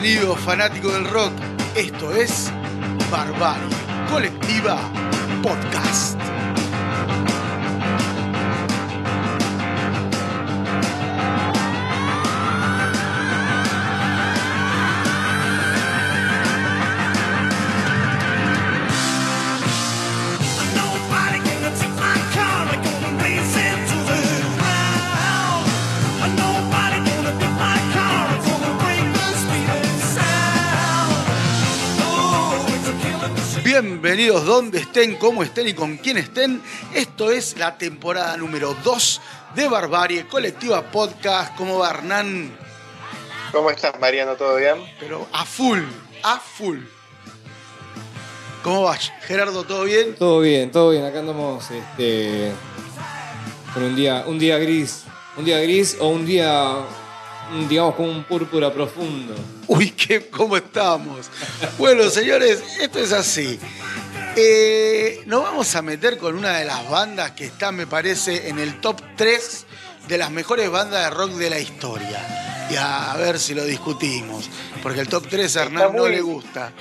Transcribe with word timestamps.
Bienvenido 0.00 0.36
fanático 0.36 0.92
del 0.92 1.06
rock. 1.10 1.32
Esto 1.74 2.14
es 2.14 2.52
Barbarie 3.10 3.66
Colectiva 4.08 4.78
Podcast. 5.42 6.17
Bienvenidos 34.08 34.46
donde 34.46 34.78
estén, 34.78 35.16
cómo 35.16 35.42
estén 35.42 35.68
y 35.68 35.74
con 35.74 35.98
quién 35.98 36.16
estén. 36.16 36.62
Esto 36.94 37.30
es 37.30 37.58
la 37.58 37.76
temporada 37.76 38.38
número 38.38 38.74
2 38.82 39.20
de 39.54 39.68
Barbarie 39.68 40.26
Colectiva 40.26 40.90
Podcast. 40.90 41.54
¿Cómo 41.56 41.80
va 41.80 41.90
Hernán? 41.90 42.56
¿Cómo 43.52 43.70
estás, 43.70 44.00
Mariano? 44.00 44.36
¿Todo 44.36 44.56
bien? 44.56 44.76
Pero 44.98 45.28
a 45.30 45.44
full, 45.44 45.80
a 46.22 46.38
full. 46.38 46.78
¿Cómo 48.62 48.84
vas, 48.84 49.12
Gerardo? 49.26 49.64
¿Todo 49.64 49.84
bien? 49.84 50.14
Todo 50.14 50.40
bien, 50.40 50.72
todo 50.72 50.88
bien. 50.92 51.04
Acá 51.04 51.18
andamos 51.18 51.70
este, 51.70 52.50
con 53.74 53.82
un 53.82 53.94
día, 53.94 54.24
un 54.26 54.38
día 54.38 54.56
gris. 54.56 55.04
Un 55.36 55.44
día 55.44 55.60
gris 55.60 55.98
o 56.00 56.08
un 56.08 56.24
día, 56.24 56.76
digamos, 57.68 57.94
con 57.94 58.08
un 58.08 58.24
púrpura 58.24 58.72
profundo. 58.72 59.34
Uy, 59.68 59.90
qué, 59.90 60.28
¿cómo 60.28 60.56
estamos? 60.56 61.30
Bueno, 61.76 62.08
señores, 62.08 62.62
esto 62.80 62.98
es 63.00 63.12
así. 63.12 63.60
Eh, 64.34 65.22
nos 65.26 65.42
vamos 65.42 65.74
a 65.74 65.82
meter 65.82 66.16
con 66.16 66.36
una 66.36 66.56
de 66.58 66.64
las 66.64 66.88
bandas 66.88 67.32
que 67.32 67.44
está, 67.44 67.70
me 67.70 67.86
parece, 67.86 68.48
en 68.48 68.58
el 68.58 68.80
top 68.80 69.00
3 69.16 69.66
de 70.08 70.16
las 70.16 70.30
mejores 70.30 70.70
bandas 70.70 71.04
de 71.04 71.10
rock 71.10 71.32
de 71.32 71.50
la 71.50 71.58
historia. 71.58 72.66
Y 72.70 72.76
a, 72.76 73.14
ver 73.18 73.38
si 73.38 73.54
lo 73.54 73.64
discutimos. 73.64 74.48
Porque 74.82 75.00
el 75.00 75.08
top 75.08 75.26
3 75.28 75.56
a 75.56 75.62
Hernán 75.64 75.94
no 75.94 76.08
le 76.08 76.22
gusta. 76.22 76.72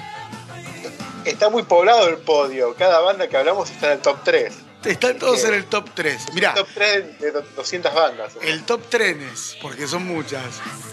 Está 1.25 1.49
muy 1.49 1.63
poblado 1.63 2.07
el 2.07 2.17
podio. 2.17 2.73
Cada 2.75 3.01
banda 3.01 3.27
que 3.27 3.35
hablamos 3.35 3.69
está 3.69 3.88
en 3.88 3.94
el 3.94 3.99
top 3.99 4.19
3. 4.23 4.53
Están 4.86 5.17
todos 5.17 5.44
en 5.44 5.53
el 5.56 5.66
top 5.66 5.89
3. 5.94 6.33
Mirá, 6.33 6.53
Top 6.53 6.67
3 6.73 7.20
de 7.20 7.31
do- 7.31 7.42
200 7.56 7.94
bandas. 7.94 8.33
el 8.42 8.64
top 8.64 8.81
3, 8.89 9.58
porque 9.61 9.88
son 9.88 10.06
muchas. 10.06 10.45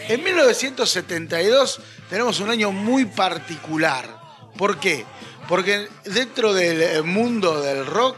En 0.08 0.22
1972 0.24 1.80
tenemos 2.10 2.40
un 2.40 2.50
año 2.50 2.72
muy 2.72 3.04
particular. 3.04 4.08
¿Por 4.56 4.78
qué? 4.78 5.04
Porque 5.48 5.88
dentro 6.04 6.52
del 6.54 6.82
eh, 6.82 7.02
mundo 7.02 7.60
del 7.60 7.86
rock 7.86 8.16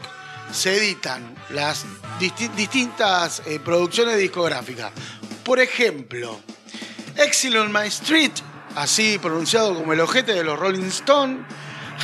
se 0.51 0.75
editan 0.77 1.35
las 1.49 1.85
disti- 2.19 2.49
distintas 2.55 3.41
eh, 3.45 3.59
producciones 3.59 4.17
discográficas. 4.17 4.91
Por 5.43 5.59
ejemplo, 5.59 6.39
Exile 7.17 7.59
on 7.59 7.71
My 7.71 7.87
Street, 7.87 8.31
así 8.75 9.17
pronunciado 9.19 9.75
como 9.75 9.93
el 9.93 9.99
ojete 9.99 10.33
de 10.33 10.43
los 10.43 10.57
Rolling 10.57 10.85
Stones, 10.87 11.45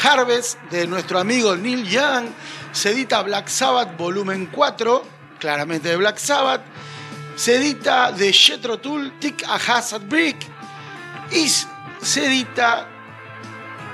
Harvest 0.03 0.59
de 0.71 0.87
nuestro 0.87 1.19
amigo 1.19 1.55
Neil 1.55 1.87
Young, 1.87 2.25
se 2.73 2.89
edita 2.89 3.21
Black 3.21 3.47
Sabbath 3.47 3.95
volumen 3.97 4.47
4, 4.47 5.03
claramente 5.39 5.89
de 5.89 5.95
Black 5.95 6.17
Sabbath, 6.17 6.61
se 7.35 7.55
edita 7.55 8.11
de 8.11 8.33
Jethro 8.33 8.79
Tull, 8.79 9.17
Tick 9.19 9.43
a 9.47 9.55
Hazard 9.55 10.07
Brick, 10.07 10.37
y 11.31 11.47
se 11.47 12.25
edita 12.25 12.87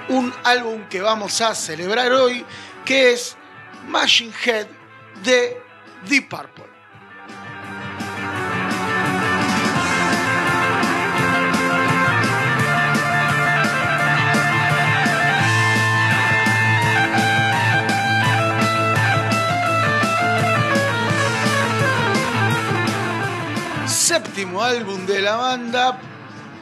un 0.08 0.34
álbum 0.44 0.88
que 0.90 1.02
vamos 1.02 1.40
a 1.42 1.54
celebrar 1.54 2.12
hoy, 2.14 2.44
que 2.86 3.12
es 3.12 3.36
Machine 3.88 4.34
Head 4.46 4.68
de 5.24 5.62
Deep 6.08 6.30
Purple. 6.30 6.69
Séptimo 24.20 24.62
álbum 24.62 25.06
de 25.06 25.22
la 25.22 25.38
banda, 25.38 25.98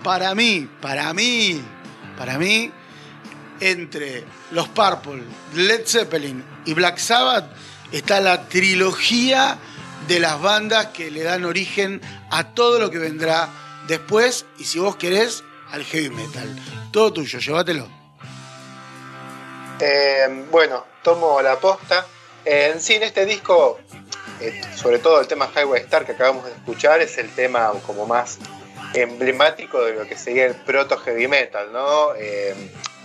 para 0.03 0.35
mí, 0.35 0.69
para 0.79 1.11
mí, 1.15 1.59
para 2.15 2.37
mí, 2.37 2.71
entre 3.59 4.25
los 4.51 4.67
Purple, 4.69 5.23
Led 5.55 5.81
Zeppelin 5.87 6.43
y 6.65 6.75
Black 6.75 6.99
Sabbath 6.99 7.45
está 7.91 8.19
la 8.19 8.47
trilogía 8.47 9.57
de 10.07 10.19
las 10.19 10.39
bandas 10.39 10.87
que 10.87 11.09
le 11.09 11.23
dan 11.23 11.45
origen 11.45 11.99
a 12.29 12.53
todo 12.53 12.77
lo 12.77 12.91
que 12.91 12.99
vendrá 12.99 13.49
después 13.87 14.45
y 14.59 14.65
si 14.65 14.77
vos 14.77 14.95
querés 14.95 15.43
al 15.71 15.83
heavy 15.83 16.11
metal. 16.11 16.55
Todo 16.91 17.11
tuyo, 17.11 17.39
llévatelo. 17.39 17.87
Eh, 19.79 20.45
bueno, 20.51 20.85
tomo 21.01 21.41
la 21.41 21.59
posta. 21.59 22.05
Eh, 22.45 22.69
en 22.71 22.79
sí, 22.79 22.99
este 23.01 23.25
disco, 23.25 23.79
eh, 24.39 24.61
sobre 24.75 24.99
todo 24.99 25.19
el 25.19 25.27
tema 25.27 25.49
Highway 25.55 25.81
Star 25.83 26.05
que 26.05 26.11
acabamos 26.11 26.45
de 26.45 26.51
escuchar, 26.51 27.01
es 27.01 27.17
el 27.17 27.33
tema 27.33 27.71
como 27.85 28.05
más 28.05 28.37
emblemático 28.93 29.83
de 29.83 29.93
lo 29.93 30.07
que 30.07 30.17
sería 30.17 30.45
el 30.45 30.55
proto 30.55 30.97
heavy 30.97 31.27
metal, 31.27 31.71
¿no? 31.73 32.13
Eh, 32.15 32.53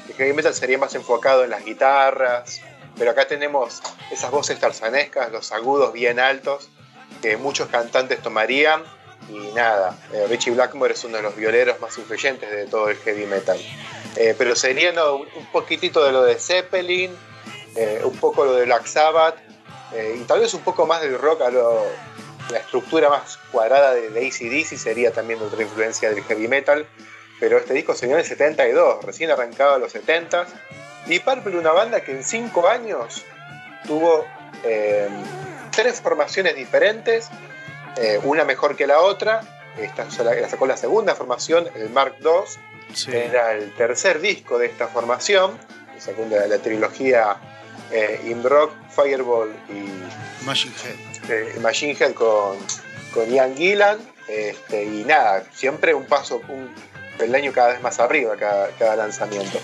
el 0.09 0.15
heavy 0.15 0.32
metal 0.34 0.54
sería 0.54 0.78
más 0.78 0.94
enfocado 0.94 1.44
en 1.44 1.50
las 1.50 1.65
guitarras, 1.65 2.60
pero 2.98 3.10
acá 3.10 3.26
tenemos 3.26 3.82
esas 4.10 4.31
voces 4.31 4.59
tarzanescas, 4.60 5.32
los 5.32 5.53
agudos 5.53 5.93
bien 5.93 6.20
altos, 6.20 6.69
que 7.22 7.37
muchos 7.37 7.69
cantantes 7.69 8.20
tomarían. 8.20 8.82
Y 9.31 9.54
nada, 9.54 9.97
eh, 10.12 10.26
Richie 10.28 10.50
Blackmore 10.50 10.93
es 10.93 11.04
uno 11.04 11.16
de 11.16 11.22
los 11.22 11.37
violeros 11.37 11.81
más 11.81 11.97
influyentes 11.97 12.50
de 12.50 12.66
todo 12.66 12.91
el 12.91 12.97
heavy 12.99 13.25
metal. 13.25 13.59
Pero 14.14 14.54
sería 14.54 14.93
un 14.93 15.47
poquitito 15.53 16.04
de 16.04 16.12
lo 16.12 16.22
de 16.22 16.34
Zeppelin, 16.34 17.16
un 18.04 18.16
poco 18.19 18.44
lo 18.44 18.53
de 18.53 18.66
Black 18.66 18.84
Sabbath, 18.84 19.37
eh, 19.94 20.19
y 20.20 20.25
tal 20.25 20.41
vez 20.41 20.54
un 20.54 20.62
poco 20.62 20.86
más 20.86 21.03
del 21.03 21.19
rock 21.19 21.42
a 21.42 21.50
lo, 21.50 21.84
la 22.50 22.58
estructura 22.58 23.08
más 23.08 23.38
cuadrada 23.50 23.94
de, 23.94 24.10
de 24.10 24.26
ACDC 24.26 24.76
sería 24.76 25.12
también 25.12 25.41
otra 25.41 25.62
influencia 25.62 26.10
del 26.10 26.22
heavy 26.25 26.48
metal. 26.48 26.86
Pero 27.41 27.58
este 27.58 27.75
disco 27.75 27.94
salió 27.94 28.14
en 28.14 28.20
el 28.20 28.26
72, 28.26 29.04
recién 29.04 29.31
arrancado 29.31 29.75
a 29.75 29.78
los 29.78 29.91
70 29.91 30.47
y 31.06 31.19
Purple, 31.19 31.58
una 31.58 31.72
banda 31.72 32.00
que 32.00 32.12
en 32.12 32.22
5 32.22 32.69
años 32.69 33.25
tuvo 33.86 34.25
eh, 34.62 35.08
tres 35.75 36.00
formaciones 36.00 36.54
diferentes, 36.54 37.28
eh, 37.97 38.20
una 38.22 38.44
mejor 38.44 38.76
que 38.76 38.86
la 38.86 39.00
otra. 39.00 39.41
Esta 39.76 40.06
la 40.22 40.48
sacó 40.48 40.66
la 40.66 40.76
segunda 40.76 41.14
formación, 41.14 41.69
el 41.75 41.88
Mark 41.91 42.16
II, 42.20 43.12
era 43.12 43.52
el 43.54 43.75
tercer 43.75 44.20
disco 44.20 44.58
de 44.58 44.66
esta 44.66 44.86
formación, 44.86 45.58
la, 46.31 46.47
la 46.47 46.58
trilogía 46.58 47.36
eh, 47.92 48.20
In 48.26 48.42
Rock, 48.42 48.72
Fireball 48.91 49.53
y 49.69 50.44
Machine 50.44 50.75
Head. 50.84 51.30
eh, 51.30 51.58
Machine 51.60 51.97
Head 51.98 52.14
con, 52.14 52.56
con 53.14 53.30
Ian 53.30 53.54
Gillan. 53.56 53.98
este, 54.28 54.84
y 54.84 55.04
nada, 55.04 55.44
siempre 55.54 55.94
un 55.94 56.06
paso, 56.06 56.41
un 56.48 56.70
peldaño 57.19 57.52
cada 57.52 57.69
vez 57.75 57.82
más 57.82 58.00
arriba 58.00 58.34
cada, 58.38 58.69
cada 58.78 58.97
lanzamiento. 58.97 59.58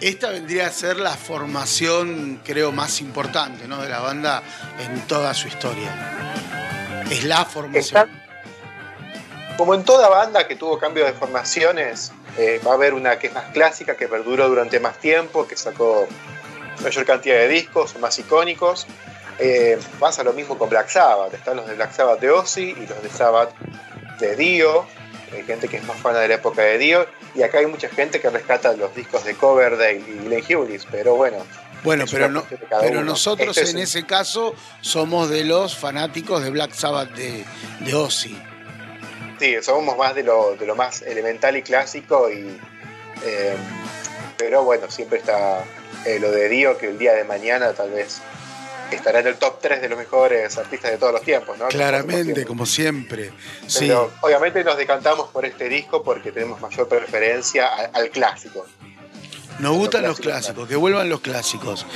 Esta 0.00 0.30
vendría 0.30 0.66
a 0.66 0.70
ser 0.70 0.96
la 0.96 1.14
formación, 1.14 2.40
creo, 2.44 2.72
más 2.72 3.00
importante 3.00 3.66
¿no? 3.68 3.82
de 3.82 3.88
la 3.88 4.00
banda 4.00 4.42
en 4.78 5.00
toda 5.06 5.34
su 5.34 5.48
historia. 5.48 5.90
Es 7.10 7.24
la 7.24 7.44
formación. 7.44 8.08
Está- 8.08 8.08
como 9.56 9.74
en 9.74 9.84
toda 9.84 10.08
banda 10.08 10.46
que 10.48 10.56
tuvo 10.56 10.78
cambio 10.78 11.04
de 11.04 11.12
formaciones, 11.12 12.12
eh, 12.38 12.60
va 12.66 12.70
a 12.70 12.74
haber 12.74 12.94
una 12.94 13.18
que 13.18 13.26
es 13.26 13.34
más 13.34 13.44
clásica, 13.52 13.94
que 13.94 14.08
perduró 14.08 14.48
durante 14.48 14.80
más 14.80 14.96
tiempo, 14.98 15.46
que 15.46 15.54
sacó 15.56 16.08
mayor 16.82 17.04
cantidad 17.04 17.36
de 17.36 17.48
discos, 17.48 17.96
más 17.98 18.18
icónicos. 18.18 18.86
Eh, 19.38 19.78
pasa 19.98 20.22
lo 20.22 20.32
mismo 20.32 20.58
con 20.58 20.68
Black 20.68 20.88
Sabbath. 20.88 21.32
Están 21.34 21.56
los 21.56 21.66
de 21.66 21.74
Black 21.74 21.92
Sabbath 21.92 22.20
de 22.20 22.30
Ozzy 22.30 22.70
y 22.70 22.86
los 22.86 23.02
de 23.02 23.08
Sabbath 23.08 23.54
de 24.18 24.36
Dio. 24.36 24.84
Hay 25.32 25.44
gente 25.44 25.68
que 25.68 25.78
es 25.78 25.84
más 25.84 25.96
fan 25.98 26.14
de 26.14 26.28
la 26.28 26.34
época 26.34 26.62
de 26.62 26.78
Dio. 26.78 27.06
Y 27.34 27.42
acá 27.42 27.58
hay 27.58 27.66
mucha 27.66 27.88
gente 27.88 28.20
que 28.20 28.28
rescata 28.28 28.72
los 28.74 28.94
discos 28.94 29.24
de 29.24 29.34
Coverdale 29.34 30.02
y 30.06 30.26
Glenn 30.26 30.44
Hughes. 30.48 30.86
Pero 30.90 31.14
bueno, 31.14 31.38
Bueno, 31.84 32.04
pero, 32.10 32.28
no, 32.28 32.44
pero 32.80 32.98
uno. 33.00 33.04
nosotros 33.04 33.56
Este 33.56 33.62
es 33.62 33.74
en 33.74 33.78
ese 33.80 34.04
caso 34.04 34.54
somos 34.82 35.30
de 35.30 35.44
los 35.44 35.76
fanáticos 35.76 36.42
de 36.42 36.50
Black 36.50 36.72
Sabbath 36.72 37.10
de, 37.12 37.44
de 37.80 37.94
Ozzy. 37.94 38.36
Sí, 39.38 39.56
somos 39.62 39.96
más 39.96 40.14
de 40.14 40.22
lo, 40.22 40.56
de 40.56 40.66
lo 40.66 40.76
más 40.76 41.00
elemental 41.00 41.56
y 41.56 41.62
clásico, 41.62 42.28
y, 42.30 42.60
eh, 43.24 43.56
pero 44.36 44.64
bueno, 44.64 44.90
siempre 44.90 45.18
está 45.18 45.64
eh, 46.06 46.18
lo 46.20 46.30
de 46.30 46.48
Dio, 46.48 46.76
que 46.78 46.88
el 46.88 46.98
día 46.98 47.12
de 47.14 47.24
mañana 47.24 47.72
tal 47.72 47.90
vez 47.90 48.20
estará 48.90 49.20
en 49.20 49.28
el 49.28 49.36
top 49.36 49.60
3 49.60 49.80
de 49.82 49.88
los 49.88 49.98
mejores 49.98 50.56
artistas 50.58 50.90
de 50.90 50.98
todos 50.98 51.12
los 51.12 51.22
tiempos, 51.22 51.56
¿no? 51.58 51.68
Claramente, 51.68 52.44
Como 52.44 52.66
siempre. 52.66 53.30
Sí. 53.66 53.86
Pero 53.86 54.10
obviamente 54.20 54.64
nos 54.64 54.76
decantamos 54.76 55.28
por 55.30 55.44
este 55.46 55.68
disco 55.68 56.02
porque 56.02 56.32
tenemos 56.32 56.60
mayor 56.60 56.88
preferencia 56.88 57.68
al 57.92 58.10
clásico. 58.10 58.66
Nos 59.60 59.76
gustan 59.76 60.02
los 60.02 60.18
clásicos, 60.18 60.42
clásicos, 60.54 60.68
que 60.68 60.76
vuelvan 60.76 61.08
los 61.08 61.20
clásicos. 61.20 61.86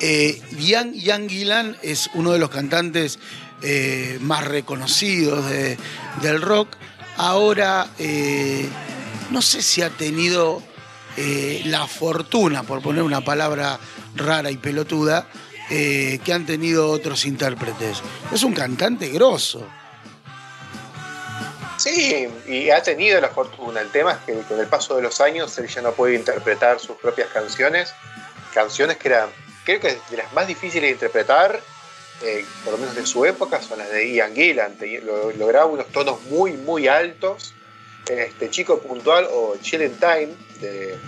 Eh, 0.00 0.40
Gillan 0.58 1.76
es 1.82 2.08
uno 2.14 2.32
de 2.32 2.38
los 2.38 2.48
cantantes 2.50 3.18
eh, 3.62 4.16
más 4.22 4.44
reconocidos 4.46 5.48
de- 5.50 5.76
del 6.22 6.40
rock. 6.40 6.76
Ahora, 7.18 7.88
eh, 7.98 8.66
no 9.30 9.42
sé 9.42 9.60
si 9.60 9.82
ha 9.82 9.90
tenido 9.90 10.62
eh, 11.16 11.62
la 11.66 11.86
fortuna, 11.86 12.62
por 12.62 12.82
poner 12.82 13.02
una 13.02 13.20
palabra 13.22 13.78
rara 14.16 14.50
y 14.50 14.56
pelotuda, 14.56 15.26
eh, 15.70 16.18
que 16.24 16.32
han 16.32 16.46
tenido 16.46 16.90
otros 16.90 17.24
intérpretes. 17.26 18.02
Es 18.32 18.42
un 18.42 18.54
cantante 18.54 19.08
grosso. 19.08 19.66
Sí, 21.76 22.28
y 22.46 22.68
ha 22.70 22.82
tenido 22.82 23.20
la 23.20 23.30
fortuna. 23.30 23.80
El 23.80 23.88
tema 23.90 24.12
es 24.12 24.18
que 24.18 24.34
con 24.42 24.60
el 24.60 24.66
paso 24.66 24.96
de 24.96 25.02
los 25.02 25.20
años 25.20 25.56
él 25.58 25.66
ya 25.66 25.80
no 25.80 25.92
puede 25.92 26.14
interpretar 26.14 26.78
sus 26.78 26.96
propias 26.96 27.28
canciones. 27.28 27.94
Canciones 28.52 28.98
que 28.98 29.08
eran, 29.08 29.30
creo 29.64 29.80
que 29.80 29.98
de 30.10 30.16
las 30.16 30.30
más 30.34 30.46
difíciles 30.46 30.82
de 30.82 30.90
interpretar, 30.90 31.58
eh, 32.22 32.44
por 32.64 32.72
lo 32.74 32.78
menos 32.78 32.94
de 32.94 33.06
su 33.06 33.24
época, 33.24 33.62
son 33.62 33.78
las 33.78 33.90
de 33.90 34.12
Ian 34.12 34.34
Gillan. 34.34 34.76
Lograba 35.38 35.66
unos 35.66 35.86
tonos 35.86 36.20
muy, 36.24 36.52
muy 36.52 36.86
altos. 36.86 37.54
Este 38.18 38.50
Chico 38.50 38.80
Puntual 38.80 39.26
o 39.30 39.56
Chilling 39.60 39.96
Time 39.98 40.28
de, 40.60 40.98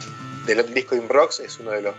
del 0.46 0.72
disco 0.72 0.94
In 0.94 1.08
Rocks 1.08 1.40
es 1.40 1.58
uno 1.58 1.72
de 1.72 1.82
los 1.82 1.94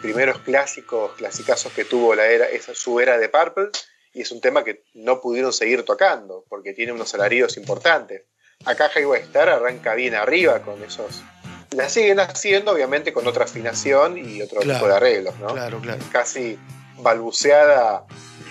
primeros 0.00 0.38
clásicos, 0.38 1.12
clasicazos 1.12 1.72
que 1.72 1.84
tuvo 1.84 2.14
la 2.14 2.26
era, 2.26 2.46
esa, 2.46 2.74
su 2.74 3.00
era 3.00 3.18
de 3.18 3.28
Purple 3.28 3.70
y 4.12 4.22
es 4.22 4.32
un 4.32 4.40
tema 4.40 4.64
que 4.64 4.84
no 4.94 5.20
pudieron 5.20 5.52
seguir 5.52 5.84
tocando 5.84 6.44
porque 6.48 6.74
tiene 6.74 6.92
unos 6.92 7.08
salarios 7.08 7.56
importantes. 7.56 8.22
Acá 8.64 8.90
Highway 8.94 9.22
Star 9.22 9.48
arranca 9.48 9.94
bien 9.94 10.14
arriba 10.14 10.62
con 10.62 10.82
esos. 10.82 11.22
La 11.70 11.88
siguen 11.88 12.20
haciendo, 12.20 12.72
obviamente, 12.72 13.12
con 13.12 13.26
otra 13.26 13.44
afinación 13.44 14.18
y 14.18 14.42
otro 14.42 14.60
Claro, 14.60 14.78
tipo 14.78 14.88
de 14.88 14.96
arreglos, 14.96 15.38
¿no? 15.38 15.54
Claro, 15.54 15.80
claro. 15.80 16.02
Casi 16.12 16.58
balbuceada 16.98 18.04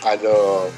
a 0.04 0.15
lo 0.15 0.69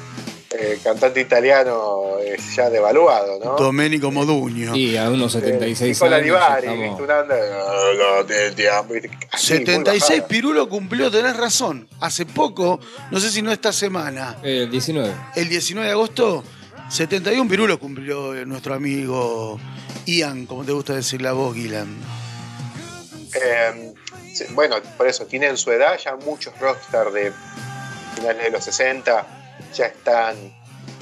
eh, 0.56 0.78
cantante 0.82 1.20
italiano 1.20 2.18
eh, 2.20 2.36
ya 2.54 2.70
devaluado, 2.70 3.38
¿no? 3.42 3.56
Domenico 3.56 4.10
Modugno. 4.10 4.76
Y 4.76 4.96
a 4.96 5.10
unos 5.10 5.34
Eh, 5.34 5.40
76 5.40 6.00
Nicola 6.00 6.16
años. 6.54 6.80
¿viste? 6.80 7.02
Una 7.02 7.18
onda. 7.20 8.82
Muy 8.88 9.00
76 9.36 10.10
bajada. 10.10 10.28
Pirulo 10.28 10.68
cumplió, 10.68 11.10
tenés 11.10 11.36
razón. 11.36 11.88
Hace 12.00 12.26
poco, 12.26 12.78
no 13.10 13.20
sé 13.20 13.30
si 13.30 13.42
no 13.42 13.50
esta 13.52 13.72
semana, 13.72 14.36
El 14.42 14.70
19. 14.70 15.12
el 15.36 15.48
19 15.48 15.86
de 15.86 15.92
agosto, 15.92 16.44
71 16.88 17.48
Pirulo 17.50 17.78
cumplió 17.78 18.34
eh, 18.34 18.46
nuestro 18.46 18.74
amigo 18.74 19.58
Ian, 20.06 20.46
como 20.46 20.64
te 20.64 20.72
gusta 20.72 20.94
decirle 20.94 21.28
a 21.28 21.32
vos, 21.32 21.54
Gilan. 21.54 21.88
Eh, 23.34 23.92
sí, 24.32 24.44
bueno, 24.50 24.76
por 24.96 25.08
eso, 25.08 25.26
tienen 25.26 25.56
su 25.56 25.72
edad, 25.72 25.98
ya 25.98 26.14
muchos 26.16 26.56
rockstars 26.60 27.12
de 27.12 27.32
finales 28.14 28.44
de 28.44 28.50
los 28.50 28.64
60 28.64 29.40
ya 29.74 29.86
están 29.86 30.36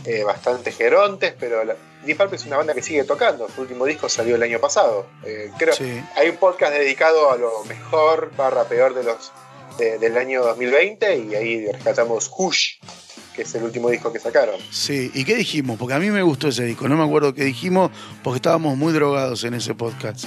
eh, 0.05 0.23
bastante 0.25 0.73
gerontes, 0.73 1.35
pero 1.39 1.65
la, 1.65 1.77
Deep 2.05 2.17
Purple 2.19 2.37
es 2.37 2.45
una 2.47 2.57
banda 2.57 2.75
que 2.75 2.83
sigue 2.83 3.05
tocando. 3.05 3.49
Su 3.55 3.61
último 3.61 3.85
disco 3.87 4.09
salió 4.09 4.35
el 4.35 4.43
año 4.43 4.59
pasado. 4.59 5.07
Eh, 5.25 5.51
creo 5.57 5.73
Sí. 5.75 6.03
Hay 6.17 6.29
un 6.31 6.37
podcast 6.37 6.73
dedicado 6.73 7.31
a 7.31 7.37
lo 7.37 7.63
mejor 7.65 8.33
barra 8.37 8.65
peor 8.65 8.95
de 8.95 9.05
los 9.05 9.31
de- 9.79 9.99
del 9.99 10.19
año 10.19 10.43
2020 10.43 11.17
y 11.19 11.35
ahí 11.37 11.67
rescatamos 11.71 12.31
Hush, 12.37 12.79
que 13.35 13.43
es 13.43 13.55
el 13.55 13.63
último 13.63 13.89
disco 13.89 14.13
que 14.13 14.19
sacaron. 14.19 14.57
Sí, 14.73 15.11
¿y 15.15 15.25
qué 15.25 15.37
dijimos? 15.37 15.79
Porque 15.79 15.95
a 15.95 15.99
mí 16.01 16.11
me 16.11 16.23
gustó 16.23 16.49
ese 16.49 16.65
disco, 16.65 16.89
no 16.89 16.97
me 16.97 17.05
acuerdo 17.05 17.33
qué 17.33 17.45
dijimos, 17.45 17.91
porque 18.25 18.37
estábamos 18.37 18.77
muy 18.77 18.93
drogados 18.93 19.45
en 19.45 19.55
ese 19.55 19.75
podcast. 19.75 20.25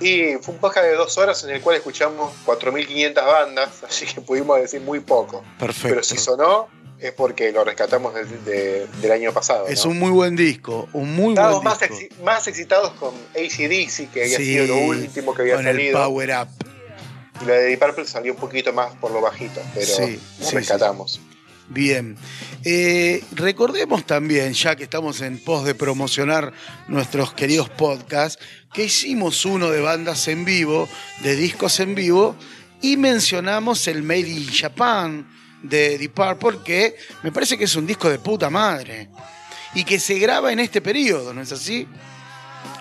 Y 0.00 0.36
fue 0.40 0.54
un 0.54 0.60
podcast 0.60 0.86
de 0.86 0.94
dos 0.94 1.18
horas 1.18 1.44
en 1.44 1.50
el 1.50 1.60
cual 1.60 1.76
escuchamos 1.76 2.32
4.500 2.46 3.14
bandas, 3.14 3.84
así 3.88 4.06
que 4.06 4.22
pudimos 4.22 4.58
decir 4.58 4.80
muy 4.80 5.00
poco. 5.00 5.44
Perfecto. 5.58 5.88
Pero 5.90 6.02
si 6.02 6.16
sonó, 6.16 6.68
es 7.00 7.12
porque 7.12 7.50
lo 7.52 7.64
rescatamos 7.64 8.14
del, 8.14 8.44
de- 8.44 8.86
del 9.00 9.12
año 9.12 9.32
pasado. 9.32 9.66
Es 9.68 9.84
¿no? 9.84 9.90
un 9.92 9.98
muy 9.98 10.10
buen 10.10 10.36
disco, 10.36 10.88
un 10.92 11.14
muy 11.14 11.30
Estábamos 11.30 11.62
buen 11.62 11.64
más, 11.64 11.80
disco. 11.80 11.94
exi- 11.96 12.22
más 12.24 12.46
excitados 12.48 12.92
con 12.94 13.14
ACDC, 13.34 14.10
que 14.12 14.22
había 14.24 14.36
Sí, 14.38 14.44
sido 14.44 14.66
lo 14.66 14.78
último 14.78 15.34
que 15.34 15.42
había 15.42 15.56
con 15.56 15.66
el 15.66 15.76
salido. 15.76 15.98
Power 15.98 16.30
Up. 16.42 16.48
Y 17.42 17.44
la 17.46 17.54
de 17.54 17.64
Deep 17.68 17.78
Purple 17.80 18.06
salió 18.06 18.32
un 18.34 18.38
poquito 18.38 18.72
más 18.72 18.94
por 18.96 19.10
lo 19.12 19.20
bajito, 19.20 19.60
pero 19.74 19.86
sí, 19.86 20.20
rescatamos. 20.52 21.20
Bien. 21.68 22.16
Eh, 22.64 23.22
recordemos 23.32 24.04
también, 24.04 24.52
ya 24.52 24.74
que 24.76 24.82
estamos 24.82 25.20
en 25.22 25.38
pos 25.38 25.64
de 25.64 25.74
promocionar 25.74 26.52
nuestros 26.88 27.32
queridos 27.32 27.70
podcasts, 27.70 28.42
que 28.74 28.84
hicimos 28.84 29.44
uno 29.46 29.70
de 29.70 29.80
bandas 29.80 30.26
en 30.28 30.44
vivo, 30.44 30.88
de 31.22 31.36
discos 31.36 31.78
en 31.80 31.94
vivo, 31.94 32.36
y 32.82 32.96
mencionamos 32.96 33.86
el 33.88 34.02
Made 34.02 34.28
in 34.28 34.48
Japan 34.52 35.26
de 35.62 35.98
Deep 35.98 36.14
Purple, 36.14 36.58
que 36.64 36.96
me 37.22 37.32
parece 37.32 37.56
que 37.58 37.64
es 37.64 37.74
un 37.76 37.86
disco 37.86 38.08
de 38.08 38.18
puta 38.18 38.48
madre. 38.50 39.08
Y 39.74 39.84
que 39.84 40.00
se 40.00 40.18
graba 40.18 40.52
en 40.52 40.58
este 40.60 40.80
periodo, 40.80 41.32
¿no 41.32 41.40
es 41.42 41.52
así? 41.52 41.86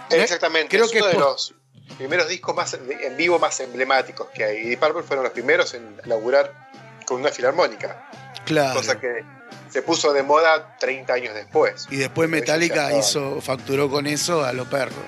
Exactamente, 0.09 0.69
Creo 0.75 0.85
es 0.85 0.91
que 0.91 0.97
uno 0.99 1.07
es 1.09 1.13
de 1.13 1.19
los 1.19 1.53
primeros 1.97 2.27
discos 2.27 2.55
más 2.55 2.73
en 2.73 3.15
vivo 3.17 3.37
más 3.37 3.59
emblemáticos 3.59 4.27
que 4.33 4.43
hay. 4.43 4.57
Y 4.57 4.69
Deep 4.69 4.79
Purple 4.79 5.03
fueron 5.03 5.23
los 5.23 5.33
primeros 5.33 5.73
en 5.75 5.97
laburar 6.05 6.69
con 7.05 7.19
una 7.21 7.29
filarmónica, 7.31 8.09
Claro. 8.45 8.79
cosa 8.79 8.99
que 8.99 9.23
se 9.69 9.81
puso 9.83 10.13
de 10.13 10.23
moda 10.23 10.77
30 10.79 11.13
años 11.13 11.35
después. 11.35 11.85
Y 11.91 11.97
después 11.97 12.27
Metallica 12.27 12.91
hizo, 12.97 13.39
facturó 13.41 13.89
con 13.89 14.07
eso 14.07 14.43
a 14.43 14.51
lo 14.53 14.67
perro. 14.67 15.03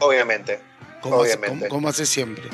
Obviamente. 0.00 0.60
Como 1.02 1.16
hace, 1.22 1.34
Obviamente. 1.34 1.68
como- 1.68 1.68
como 1.68 1.88
hace 1.88 2.06
siempre. 2.06 2.44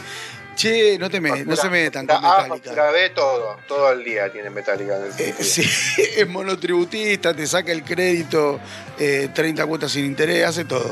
Che, 0.56 0.97
no, 0.99 1.11
te 1.11 1.20
me, 1.20 1.44
no 1.44 1.55
se 1.55 1.69
metan 1.69 2.06
con 2.06 2.17
Metallica. 2.23 2.91
B, 2.91 3.11
todo. 3.11 3.58
Todo 3.69 3.93
el 3.93 4.03
día 4.03 4.32
tiene 4.32 4.49
Metallica. 4.49 4.97
en 4.97 5.05
el 5.05 5.11
Eh, 5.19 5.35
sí, 5.41 5.62
es 6.17 6.26
monotributista, 6.26 7.35
te 7.35 7.47
saca 7.47 7.70
el 7.73 7.85
crédito, 7.85 8.58
eh, 8.99 9.29
30 9.35 9.67
cuotas 9.67 9.93
sin 9.93 10.06
interés, 10.06 10.47
hace 10.47 10.64
todo. 10.64 10.91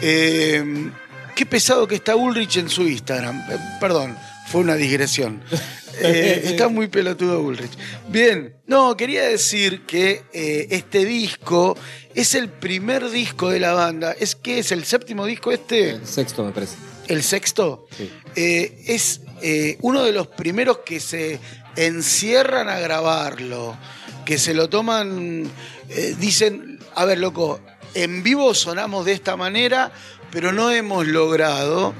Eh, 0.00 0.90
qué 1.34 1.46
pesado 1.46 1.88
que 1.88 1.96
está 1.96 2.14
Ulrich 2.14 2.58
en 2.58 2.68
su 2.68 2.82
Instagram. 2.82 3.40
Eh, 3.50 3.58
perdón, 3.80 4.16
fue 4.46 4.60
una 4.60 4.76
digresión. 4.76 5.42
Eh, 6.00 6.40
está 6.44 6.68
muy 6.68 6.88
pelotudo 6.88 7.42
Ulrich. 7.42 7.72
Bien, 8.08 8.56
no, 8.66 8.96
quería 8.96 9.24
decir 9.24 9.82
que 9.82 10.22
eh, 10.32 10.66
este 10.70 11.04
disco 11.04 11.76
es 12.14 12.34
el 12.34 12.48
primer 12.48 13.10
disco 13.10 13.50
de 13.50 13.60
la 13.60 13.74
banda. 13.74 14.12
¿Es 14.18 14.34
que 14.34 14.60
es 14.60 14.72
el 14.72 14.84
séptimo 14.84 15.26
disco 15.26 15.52
este? 15.52 15.90
El 15.90 16.06
sexto, 16.06 16.44
me 16.44 16.52
parece. 16.52 16.76
¿El 17.12 17.22
sexto? 17.22 17.86
Sí. 17.96 18.10
Eh, 18.36 18.84
es 18.86 19.20
eh, 19.42 19.76
uno 19.82 20.02
de 20.02 20.12
los 20.12 20.28
primeros 20.28 20.78
que 20.78 20.98
se 20.98 21.38
encierran 21.76 22.68
a 22.70 22.78
grabarlo, 22.78 23.76
que 24.24 24.38
se 24.38 24.54
lo 24.54 24.68
toman, 24.70 25.44
eh, 25.90 26.14
dicen, 26.18 26.78
a 26.94 27.04
ver, 27.04 27.18
loco, 27.18 27.60
en 27.94 28.22
vivo 28.22 28.54
sonamos 28.54 29.04
de 29.04 29.12
esta 29.12 29.36
manera, 29.36 29.92
pero 30.30 30.52
no 30.52 30.70
hemos 30.70 31.06
logrado 31.06 31.92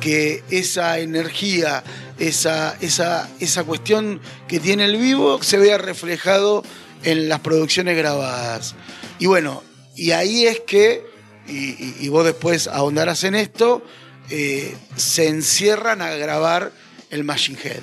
que 0.00 0.42
esa 0.50 0.98
energía, 0.98 1.82
esa, 2.18 2.74
esa, 2.80 3.28
esa 3.40 3.64
cuestión 3.64 4.20
que 4.48 4.60
tiene 4.60 4.86
el 4.86 4.96
vivo 4.96 5.42
se 5.42 5.58
vea 5.58 5.76
reflejado 5.76 6.62
en 7.02 7.28
las 7.28 7.40
producciones 7.40 7.96
grabadas. 7.98 8.74
Y 9.18 9.26
bueno, 9.26 9.62
y 9.94 10.12
ahí 10.12 10.46
es 10.46 10.60
que, 10.60 11.04
y, 11.46 11.52
y- 11.52 11.96
y 12.00 12.08
vos 12.08 12.24
después 12.24 12.66
ahondarás 12.68 13.24
en 13.24 13.34
esto, 13.34 13.82
eh, 14.30 14.76
se 14.96 15.28
encierran 15.28 16.02
a 16.02 16.14
grabar 16.14 16.72
el 17.10 17.24
Machine 17.24 17.58
Head. 17.62 17.82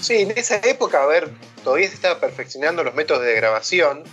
Sí, 0.00 0.18
en 0.18 0.32
esa 0.32 0.56
época, 0.56 1.02
a 1.02 1.06
ver, 1.06 1.30
todavía 1.62 1.88
se 1.88 1.94
estaba 1.94 2.20
perfeccionando 2.20 2.84
los 2.84 2.94
métodos 2.94 3.24
de 3.24 3.34
grabación. 3.34 4.04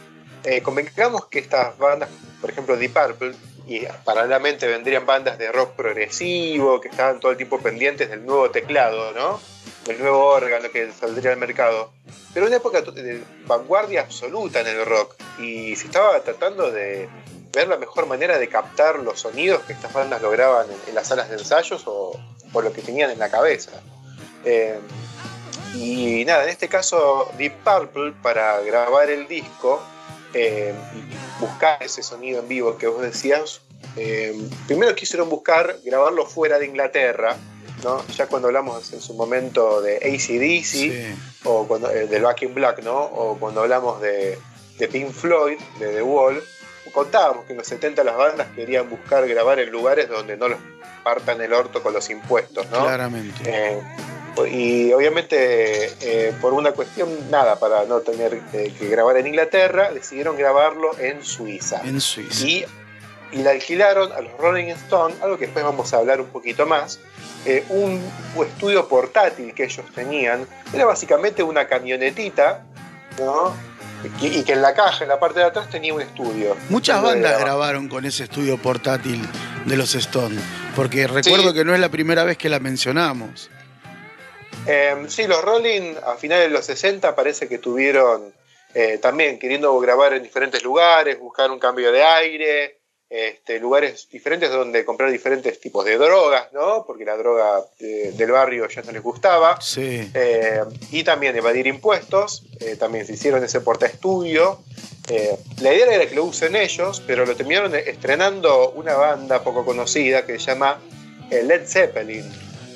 Eh, 0.43 0.61
convengamos 0.61 1.25
que 1.27 1.39
estas 1.39 1.77
bandas, 1.77 2.09
por 2.39 2.49
ejemplo 2.49 2.77
Deep 2.77 2.93
Purple, 2.93 3.33
y 3.67 3.85
paralelamente 4.05 4.67
vendrían 4.67 5.05
bandas 5.05 5.37
de 5.37 5.51
rock 5.51 5.75
progresivo, 5.75 6.81
que 6.81 6.87
estaban 6.87 7.19
todo 7.19 7.31
el 7.31 7.37
tiempo 7.37 7.59
pendientes 7.59 8.09
del 8.09 8.25
nuevo 8.25 8.49
teclado, 8.49 9.11
¿no? 9.11 9.39
Del 9.85 9.99
nuevo 9.99 10.25
órgano 10.25 10.71
que 10.71 10.91
saldría 10.91 11.31
al 11.31 11.37
mercado. 11.37 11.91
Pero 12.33 12.47
una 12.47 12.55
época 12.55 12.81
de 12.81 13.21
vanguardia 13.45 14.01
absoluta 14.01 14.61
en 14.61 14.67
el 14.67 14.85
rock, 14.85 15.15
y 15.39 15.75
se 15.75 15.85
estaba 15.85 16.21
tratando 16.23 16.71
de 16.71 17.07
ver 17.51 17.67
la 17.67 17.77
mejor 17.77 18.05
manera 18.07 18.37
de 18.37 18.47
captar 18.47 18.99
los 18.99 19.19
sonidos 19.21 19.61
que 19.63 19.73
estas 19.73 19.93
bandas 19.93 20.21
lograban 20.21 20.67
en, 20.69 20.77
en 20.89 20.95
las 20.95 21.07
salas 21.07 21.29
de 21.29 21.35
ensayos 21.37 21.83
o, 21.85 22.19
o 22.53 22.61
lo 22.61 22.71
que 22.73 22.81
tenían 22.81 23.11
en 23.11 23.19
la 23.19 23.29
cabeza. 23.29 23.71
Eh, 24.45 24.79
y 25.75 26.25
nada, 26.25 26.43
en 26.43 26.49
este 26.49 26.67
caso 26.67 27.31
Deep 27.37 27.53
Purple 27.63 28.13
para 28.21 28.59
grabar 28.61 29.09
el 29.09 29.27
disco 29.27 29.81
eh, 30.33 30.73
y 30.95 31.41
buscar 31.41 31.81
ese 31.81 32.03
sonido 32.03 32.41
en 32.41 32.47
vivo 32.47 32.77
que 32.77 32.87
vos 32.87 33.01
decías, 33.01 33.61
eh, 33.97 34.37
primero 34.67 34.93
quisieron 34.95 35.29
buscar 35.29 35.77
grabarlo 35.83 36.25
fuera 36.25 36.57
de 36.59 36.65
Inglaterra 36.65 37.35
¿no? 37.83 38.05
Ya 38.09 38.27
cuando 38.27 38.47
hablamos 38.47 38.93
en 38.93 39.01
su 39.01 39.13
momento 39.15 39.81
de 39.81 39.95
ACDC, 39.97 40.63
Sí. 40.63 41.15
o 41.45 41.67
cuando, 41.67 41.89
eh, 41.89 42.05
del 42.05 42.21
Back 42.21 42.43
in 42.43 42.53
Black, 42.53 42.83
¿no? 42.83 42.95
O 43.05 43.37
cuando 43.39 43.61
hablamos 43.61 43.99
de, 44.01 44.37
de 44.77 44.87
Pink 44.87 45.11
Floyd, 45.11 45.57
de 45.79 45.87
The 45.95 46.01
Wall, 46.03 46.43
contábamos 46.89 47.45
que 47.45 47.53
en 47.53 47.59
los 47.59 47.67
70 47.67 48.03
las 48.03 48.17
bandas 48.17 48.47
querían 48.55 48.89
buscar 48.89 49.27
grabar 49.27 49.59
en 49.59 49.69
lugares 49.69 50.09
donde 50.09 50.37
no 50.37 50.47
los 50.47 50.59
partan 51.03 51.41
el 51.41 51.53
orto 51.53 51.81
con 51.83 51.93
los 51.93 52.09
impuestos, 52.09 52.69
¿no? 52.69 52.81
Claramente. 52.81 53.41
Eh, 53.45 53.81
y 54.49 54.93
obviamente 54.93 55.93
eh, 56.01 56.33
por 56.39 56.53
una 56.53 56.71
cuestión, 56.71 57.09
nada, 57.29 57.59
para 57.59 57.83
no 57.85 57.99
tener 57.99 58.41
eh, 58.53 58.73
que 58.77 58.87
grabar 58.87 59.17
en 59.17 59.27
Inglaterra, 59.27 59.91
decidieron 59.91 60.37
grabarlo 60.37 60.97
en 60.99 61.23
Suiza. 61.23 61.81
En 61.83 61.99
Suiza. 61.99 62.47
Y, 62.47 62.65
y 63.31 63.37
le 63.43 63.49
alquilaron 63.49 64.11
a 64.11 64.21
los 64.21 64.37
Rolling 64.37 64.69
Stones, 64.69 65.21
algo 65.21 65.37
que 65.37 65.45
después 65.45 65.63
vamos 65.65 65.93
a 65.93 65.97
hablar 65.97 66.21
un 66.21 66.27
poquito 66.27 66.65
más, 66.65 66.99
un 67.69 68.01
estudio 68.45 68.87
portátil 68.87 69.53
que 69.53 69.65
ellos 69.65 69.85
tenían. 69.95 70.45
Era 70.73 70.85
básicamente 70.85 71.41
una 71.41 71.67
camionetita, 71.67 72.63
¿no? 73.19 73.53
Y, 74.21 74.43
que 74.43 74.53
en 74.53 74.61
la 74.61 74.73
caja, 74.73 75.03
en 75.03 75.09
la 75.09 75.19
parte 75.19 75.39
de 75.39 75.45
atrás, 75.45 75.69
tenía 75.69 75.93
un 75.93 76.01
estudio. 76.01 76.55
Muchas 76.69 77.01
bandas 77.01 77.39
grabaron 77.39 77.87
con 77.87 78.05
ese 78.05 78.23
estudio 78.23 78.57
portátil 78.57 79.21
de 79.65 79.77
los 79.77 79.93
Stones. 79.95 80.41
Porque 80.75 81.07
recuerdo 81.07 81.49
Sí. 81.49 81.53
que 81.55 81.65
no 81.65 81.73
es 81.73 81.79
la 81.79 81.89
primera 81.89 82.23
vez 82.23 82.37
que 82.37 82.49
la 82.49 82.59
mencionamos. 82.59 83.49
Eh, 84.67 84.95
sí, 85.07 85.27
los 85.27 85.41
Rolling 85.43 85.95
a 86.05 86.15
finales 86.15 86.45
de 86.45 86.51
los 86.53 86.65
60 86.65 87.15
parece 87.15 87.47
que 87.47 87.57
tuvieron 87.57 88.33
eh, 88.73 88.99
también 88.99 89.37
queriendo 89.39 89.77
grabar 89.79 90.13
en 90.13 90.23
diferentes 90.23 90.63
lugares, 90.63 91.19
buscar 91.19 91.51
un 91.51 91.59
cambio 91.59 91.91
de 91.91 92.03
aire, 92.03 92.80
este, 93.13 93.59
lugares 93.59 94.07
diferentes 94.09 94.49
donde 94.49 94.85
comprar 94.85 95.11
diferentes 95.11 95.59
tipos 95.59 95.83
de 95.83 95.97
drogas, 95.97 96.47
¿no? 96.53 96.85
Porque 96.87 97.03
la 97.03 97.17
droga 97.17 97.59
eh, 97.79 98.13
del 98.15 98.31
barrio 98.31 98.69
ya 98.69 98.81
no 98.83 98.91
les 98.93 99.03
gustaba. 99.03 99.59
Sí. 99.59 100.09
Eh, 100.13 100.61
y 100.91 101.03
también 101.03 101.35
evadir 101.35 101.67
impuestos, 101.67 102.45
eh, 102.61 102.77
también 102.77 103.05
se 103.05 103.13
hicieron 103.13 103.43
ese 103.43 103.59
portaestudio. 103.59 104.61
Eh, 105.09 105.35
la 105.61 105.73
idea 105.73 105.93
era 105.93 106.05
que 106.07 106.15
lo 106.15 106.23
usen 106.23 106.55
ellos, 106.55 107.03
pero 107.05 107.25
lo 107.25 107.35
terminaron 107.35 107.75
estrenando 107.75 108.71
una 108.71 108.93
banda 108.95 109.43
poco 109.43 109.65
conocida 109.65 110.25
que 110.25 110.39
se 110.39 110.45
llama 110.45 110.79
eh, 111.29 111.43
Led 111.43 111.65
Zeppelin. 111.67 112.23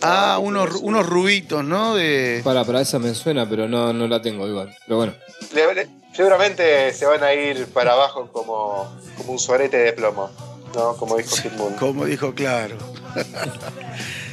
Ah, 0.02 0.34
¿no? 0.38 0.42
unos, 0.48 0.76
unos 0.82 1.08
rubitos, 1.08 1.64
¿no? 1.64 1.96
De... 1.96 2.42
Para, 2.44 2.66
para 2.66 2.82
esa 2.82 3.00
me 3.00 3.14
suena, 3.16 3.50
pero 3.50 3.70
no, 3.70 3.94
no 3.94 4.06
la 4.08 4.22
tengo 4.22 4.46
igual. 4.48 4.76
Pero 4.86 4.98
bueno. 4.98 5.14
Le- 5.54 5.74
le- 5.74 5.88
seguramente 6.16 6.94
se 6.94 7.06
van 7.06 7.24
a 7.24 7.34
ir 7.34 7.68
para 7.68 7.94
abajo 7.94 8.30
como, 8.32 8.88
como 9.18 9.32
un 9.34 9.40
suarete 9.40 9.78
de 9.78 9.94
plomo, 9.94 10.30
¿no? 10.76 10.96
Como 10.98 11.18
dijo 11.18 11.36
Kid 11.42 11.52
Moon. 11.54 11.74
Como 11.80 12.06
dijo, 12.06 12.34
claro. 12.34 12.78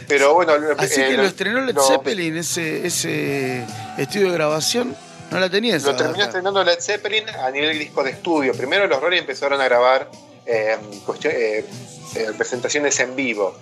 Pero 0.09 0.35
bueno, 0.35 0.53
Así 0.79 1.01
eh, 1.01 1.09
que 1.09 1.17
lo- 1.17 1.23
lo 1.23 1.29
estrenó 1.29 1.61
Led 1.63 1.77
Zeppelin, 1.79 2.37
ese, 2.37 2.87
ese 2.87 3.65
estudio 3.97 4.29
de 4.29 4.35
grabación. 4.35 4.97
No 5.31 5.41
la 5.41 5.49
tenía 5.49 5.77
esa 5.77 5.93
Lo 5.93 5.97
terminó 5.97 6.25
estrenando 6.25 6.63
Led 6.63 6.79
Zeppelin 6.81 7.25
a 7.31 7.51
nivel 7.51 7.79
disco 7.79 8.03
de 8.03 8.11
estudio. 8.11 8.53
Primero 8.55 8.87
los 8.87 9.01
Rolling 9.01 9.19
empezaron 9.21 9.61
a 9.61 9.65
grabar 9.65 10.11
eh, 10.45 10.77
cuestión- 11.07 11.33
eh, 11.35 11.65
eh, 12.17 12.31
presentaciones 12.37 12.99
en 13.01 13.17
vivo. 13.17 13.55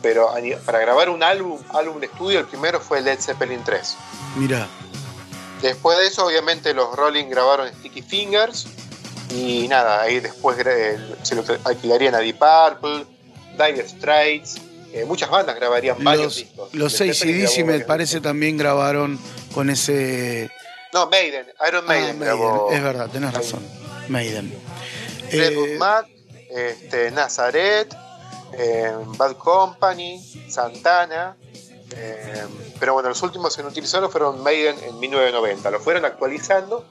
Pero 0.00 0.30
para 0.64 0.78
grabar 0.78 1.10
un 1.10 1.22
álbum, 1.24 1.58
álbum 1.74 1.98
de 1.98 2.06
estudio, 2.06 2.38
el 2.38 2.46
primero 2.46 2.80
fue 2.80 3.00
Led 3.02 3.18
Zeppelin 3.18 3.62
3. 3.64 3.96
Mirá. 4.36 4.68
Después 5.62 5.98
de 5.98 6.06
eso, 6.06 6.26
obviamente, 6.26 6.72
los 6.74 6.94
Rolling 6.94 7.26
grabaron 7.28 7.68
Sticky 7.68 8.02
Fingers. 8.02 8.66
Y 9.30 9.66
nada, 9.68 10.00
ahí 10.02 10.20
después 10.20 10.56
se 11.22 11.34
lo 11.34 11.44
alquilarían 11.64 12.14
a 12.14 12.18
Deep 12.18 12.38
Purple, 12.38 13.04
Dire 13.58 13.86
Straits. 13.86 14.56
eh, 14.94 15.04
muchas 15.04 15.28
bandas 15.28 15.54
grabarían 15.56 16.02
varios 16.02 16.24
Los, 16.26 16.36
discos. 16.36 16.74
los 16.74 16.92
seis 16.94 17.18
CDs, 17.18 17.62
me 17.66 17.78
parece, 17.80 18.14
discos. 18.16 18.22
también 18.30 18.56
grabaron 18.56 19.18
con 19.52 19.68
ese. 19.68 20.50
No, 20.94 21.08
Maiden, 21.10 21.46
Iron 21.68 21.84
Ah, 21.84 21.88
Maiden, 21.88 22.18
grabó. 22.20 22.70
Es 22.72 22.82
verdad, 22.82 23.10
tenés 23.10 23.34
razón. 23.34 23.60
Maiden. 24.08 24.50
Fleetwood 25.28 25.68
Eh, 25.68 25.76
Mac, 25.78 26.06
este, 26.50 27.10
Nazareth, 27.10 27.92
eh, 28.54 28.92
Bad 29.18 29.36
Company, 29.36 30.24
Santana. 30.48 31.36
Eh, 31.96 32.46
pero 32.78 32.94
bueno, 32.94 33.08
los 33.08 33.22
últimos 33.22 33.58
en 33.58 33.66
utilizarlo 33.66 34.10
fueron 34.10 34.42
Maiden 34.42 34.76
en 34.82 34.98
1990. 34.98 35.70
Lo 35.70 35.80
fueron 35.80 36.04
actualizando 36.04 36.84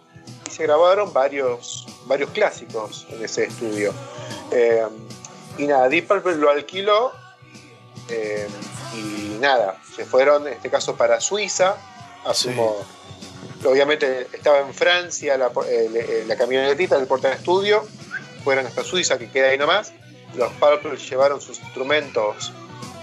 y 0.48 0.52
se 0.52 0.64
grabaron 0.64 1.14
varios, 1.14 1.86
varios 2.06 2.32
clásicos 2.32 3.06
en 3.10 3.24
ese 3.24 3.46
estudio. 3.46 3.94
Eh, 4.52 4.86
y 5.58 5.68
nada, 5.68 5.90
Deep 5.90 6.08
Purple 6.08 6.36
lo 6.36 6.50
alquiló 6.50 7.12
eh, 8.10 8.48
y 8.96 9.38
nada, 9.40 9.82
se 9.96 10.06
fueron 10.06 10.48
en 10.48 10.54
este 10.54 10.70
caso 10.70 10.96
para 10.96 11.20
Suiza. 11.20 11.76
Asumo, 12.26 12.78
obviamente 13.66 14.28
estaba 14.34 14.60
en 14.60 14.74
Francia 14.74 15.38
la, 15.38 15.52
la 16.28 16.36
camionetita 16.36 16.98
del 16.98 17.08
porta 17.08 17.32
estudio, 17.32 17.88
fueron 18.44 18.66
hasta 18.66 18.84
Suiza 18.84 19.18
que 19.18 19.30
queda 19.30 19.50
ahí 19.50 19.58
nomás. 19.58 19.94
Los 20.36 20.52
Purple 20.54 20.98
llevaron 20.98 21.40
sus 21.40 21.60
instrumentos 21.60 22.52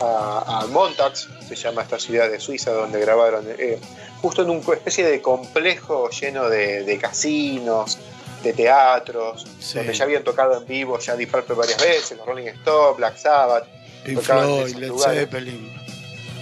a, 0.00 0.60
a 0.62 0.66
Montax, 0.66 1.28
se 1.48 1.54
llama 1.56 1.82
esta 1.82 1.98
ciudad 1.98 2.30
de 2.30 2.40
Suiza 2.40 2.72
donde 2.72 3.00
grabaron, 3.00 3.44
eh, 3.58 3.78
justo 4.22 4.42
en 4.42 4.50
una 4.50 4.60
especie 4.74 5.04
de 5.06 5.20
complejo 5.20 6.08
lleno 6.10 6.48
de, 6.48 6.84
de 6.84 6.98
casinos, 6.98 7.98
de 8.42 8.52
teatros, 8.52 9.46
Sí. 9.58 9.78
donde 9.78 9.94
ya 9.94 10.04
habían 10.04 10.22
tocado 10.24 10.56
en 10.58 10.66
vivo 10.66 10.98
ya 10.98 11.16
Deep 11.16 11.30
Purple 11.30 11.54
varias 11.54 11.80
veces, 11.80 12.16
los 12.18 12.26
Rolling 12.26 12.46
Stones, 12.48 12.96
Black 12.98 13.16
Sabbath, 13.16 13.66
Pink 14.04 14.20
Floyd, 14.20 14.74
Led. 14.76 14.92
Zeppelin. 14.92 15.72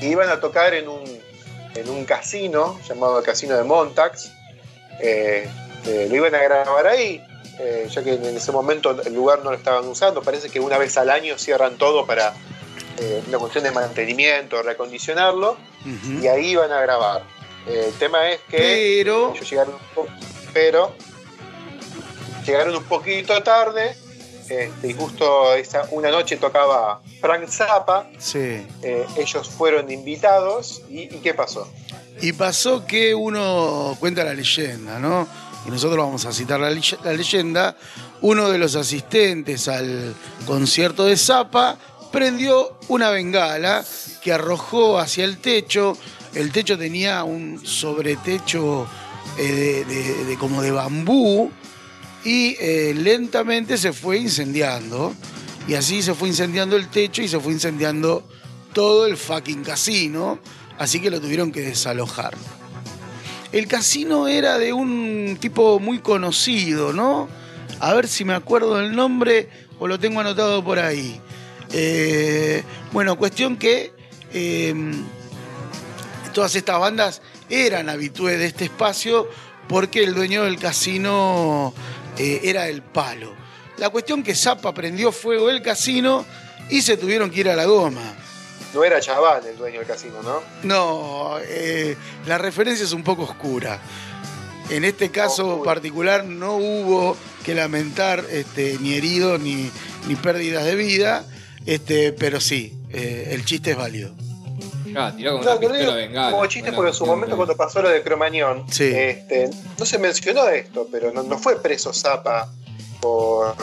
y 0.01 0.07
iban 0.07 0.29
a 0.29 0.41
tocar 0.41 0.75
en 0.75 0.89
un, 0.89 1.05
en 1.75 1.89
un 1.89 2.05
casino 2.05 2.79
llamado 2.89 3.19
el 3.19 3.25
Casino 3.25 3.57
de 3.57 3.63
Montax. 3.63 4.33
Eh, 5.01 5.49
eh, 5.87 6.07
lo 6.11 6.17
iban 6.17 6.35
a 6.35 6.39
grabar 6.43 6.87
ahí, 6.89 7.25
eh, 7.61 7.87
ya 7.91 8.03
que 8.03 8.15
en 8.15 8.37
ese 8.37 8.51
momento 8.53 9.01
el 9.05 9.15
lugar 9.15 9.45
no 9.45 9.51
lo 9.51 9.57
estaban 9.57 9.87
usando. 9.87 10.23
Parece 10.23 10.49
que 10.51 10.59
una 10.61 10.77
vez 10.79 10.97
al 10.97 11.09
año 11.11 11.39
cierran 11.39 11.79
todo 11.79 12.05
para 12.07 12.35
eh, 13.03 13.23
una 13.29 13.39
cuestión 13.39 13.65
de 13.65 13.71
mantenimiento, 13.73 14.63
reacondicionarlo, 14.63 15.57
Ujú. 15.85 16.23
y 16.23 16.29
ahí 16.29 16.51
iban 16.51 16.71
a 16.71 16.81
grabar. 16.81 17.23
Eh, 17.67 17.87
el 17.89 17.95
tema 17.95 18.29
es 18.31 18.41
que 18.49 18.59
Pero. 18.59 19.33
ellos 19.35 19.51
llegaron 19.51 19.75
un 19.97 20.07
pero 20.53 20.95
llegaron 22.47 22.77
un 22.77 22.85
poquito 22.85 23.43
tarde. 23.43 23.97
este, 24.49 24.89
y 24.89 24.93
justo 24.93 25.55
esa, 25.55 25.87
una 25.93 26.11
noche 26.11 26.37
tocaba 26.37 27.01
Frank 27.21 27.49
Zappa, 27.49 28.09
Sí. 28.19 28.67
eh, 28.83 29.07
ellos 29.17 29.49
fueron 29.49 29.91
invitados 29.91 30.83
y, 30.91 31.03
¿y 31.05 31.21
qué 31.23 31.33
pasó? 31.33 31.67
Y 32.21 32.33
pasó 32.35 32.85
que 32.85 33.15
uno 33.15 33.97
cuenta 33.99 34.25
la 34.25 34.35
leyenda, 34.35 34.99
¿no? 34.99 35.27
Y 35.67 35.71
nosotros 35.71 35.97
vamos 36.05 36.27
a 36.27 36.33
citar 36.33 36.61
la, 36.61 36.69
la 36.71 37.13
leyenda. 37.15 37.77
Uno 38.21 38.51
de 38.51 38.59
los 38.59 38.75
asistentes 38.77 39.69
al 39.69 40.15
concierto 40.47 41.05
de 41.05 41.17
Zappa 41.17 41.79
prendió 42.13 42.79
una 42.89 43.11
bengala 43.11 43.85
que 44.23 44.33
arrojó 44.33 44.99
hacia 44.99 45.25
el 45.25 45.39
techo. 45.39 45.97
El 46.35 46.53
techo 46.53 46.79
tenía 46.79 47.25
un 47.25 47.65
sobretecho 47.65 48.87
eh, 49.39 50.25
de, 50.29 50.37
como 50.37 50.63
de 50.63 50.71
bambú 50.71 51.51
y 52.25 52.55
eh, 52.61 52.95
lentamente 52.95 53.77
se 53.79 53.93
fue 53.93 54.19
incendiando. 54.19 55.15
Y 55.67 55.75
así 55.75 56.03
se 56.03 56.15
fue 56.15 56.29
incendiando 56.29 56.77
el 56.77 56.89
techo 56.89 57.23
y 57.23 57.29
se 57.29 57.41
fue 57.41 57.53
incendiando 57.53 58.23
todo 58.73 59.07
el 59.07 59.17
fucking 59.17 59.65
casino. 59.65 60.39
Así 60.79 61.01
que 61.01 61.11
lo 61.11 61.21
tuvieron 61.21 61.51
que 61.51 61.63
desalojar. 61.63 62.35
El 63.53 63.67
casino 63.67 64.29
era 64.29 64.59
de 64.59 64.73
un 64.73 65.37
tipo 65.41 65.79
muy 65.79 65.99
conocido, 65.99 66.93
¿no? 66.93 67.29
A 67.81 67.93
ver 67.95 68.09
si 68.09 68.25
me 68.25 68.35
acuerdo 68.35 68.77
del 68.77 68.97
nombre 68.97 69.49
o 69.79 69.87
lo 69.87 69.99
tengo 69.99 70.21
anotado 70.21 70.65
por 70.65 70.79
ahí. 70.79 71.21
Eh, 71.73 72.63
bueno, 72.93 73.17
cuestión 73.17 73.57
que 73.57 73.93
eh, 74.33 74.75
todas 76.33 76.55
estas 76.55 76.79
bandas 76.79 77.23
eran 77.49 77.89
habitués 77.89 78.39
de 78.39 78.47
este 78.47 78.65
espacio 78.65 79.29
porque 79.69 80.03
el 80.03 80.15
dueño 80.15 80.45
del 80.45 80.59
casino 80.59 81.73
eh, 82.19 82.41
era 82.45 82.69
el 82.69 82.83
palo. 82.83 83.35
La 83.79 83.91
cuestión 83.91 84.23
que 84.23 84.35
Zappa 84.35 84.75
prendió 84.75 85.13
fuego 85.13 85.51
el 85.51 85.63
casino 85.63 86.25
y 86.69 86.83
se 86.83 86.97
tuvieron 86.97 87.31
que 87.31 87.41
ir 87.41 87.49
a 87.49 87.57
la 87.57 87.65
goma. 87.65 88.15
No 88.75 88.85
era 88.85 89.01
Chaván 89.01 89.43
el 89.47 89.57
dueño 89.57 89.81
del 89.81 89.89
casino, 89.89 90.23
¿no? 90.23 90.41
No, 90.63 91.39
eh, 91.43 91.97
la 92.27 92.39
referencia 92.39 92.85
es 92.85 92.93
un 92.93 93.03
poco 93.03 93.25
oscura. 93.25 93.81
En 94.71 94.85
este 94.85 95.11
caso 95.11 95.63
particular 95.63 96.25
no 96.25 96.57
hubo 96.57 97.17
que 97.45 97.55
lamentar 97.55 98.25
este, 98.31 98.79
ni 98.81 98.95
heridos 98.95 99.41
ni, 99.41 99.71
ni 100.07 100.15
pérdidas 100.15 100.65
de 100.65 100.77
vida, 100.77 101.27
este, 101.67 102.13
pero 102.13 102.41
sí, 102.41 102.73
eh, 102.91 103.29
el 103.33 103.45
chiste 103.45 103.73
es 103.73 103.77
válido. 103.77 104.13
Ah, 104.95 105.13
tiró 105.17 105.33
con 105.39 105.45
No, 105.45 105.51
una 105.53 105.61
te 105.61 105.67
lo 105.67 105.73
pistola 105.73 105.79
digo 105.79 105.95
bengala. 105.95 106.31
como 106.33 106.47
chiste 106.47 106.73
porque 106.73 106.91
en 106.91 106.95
su 106.95 107.07
momento 107.07 107.37
cuando 107.37 107.57
pasó 107.57 107.81
lo 107.83 107.89
de 107.89 108.03
Cromañón, 108.03 108.67
Sí. 108.71 108.93
este, 108.95 109.49
no 109.79 109.87
se 109.87 109.99
mencionó 109.99 110.49
esto, 110.49 110.87
pero 110.93 111.13
no, 111.13 111.23
no 111.23 111.39
fue 111.39 111.61
preso 111.63 111.93
Zappa 111.95 112.53
por, 113.01 113.55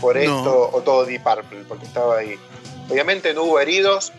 por 0.00 0.16
No. 0.16 0.20
esto 0.22 0.70
o 0.72 0.80
todo 0.82 1.04
Deep 1.04 1.22
Purple, 1.22 1.64
porque 1.68 1.86
estaba 1.86 2.18
ahí. 2.18 2.34
Obviamente 2.90 3.32
no 3.34 3.44
hubo 3.44 3.60
heridos, 3.60 4.12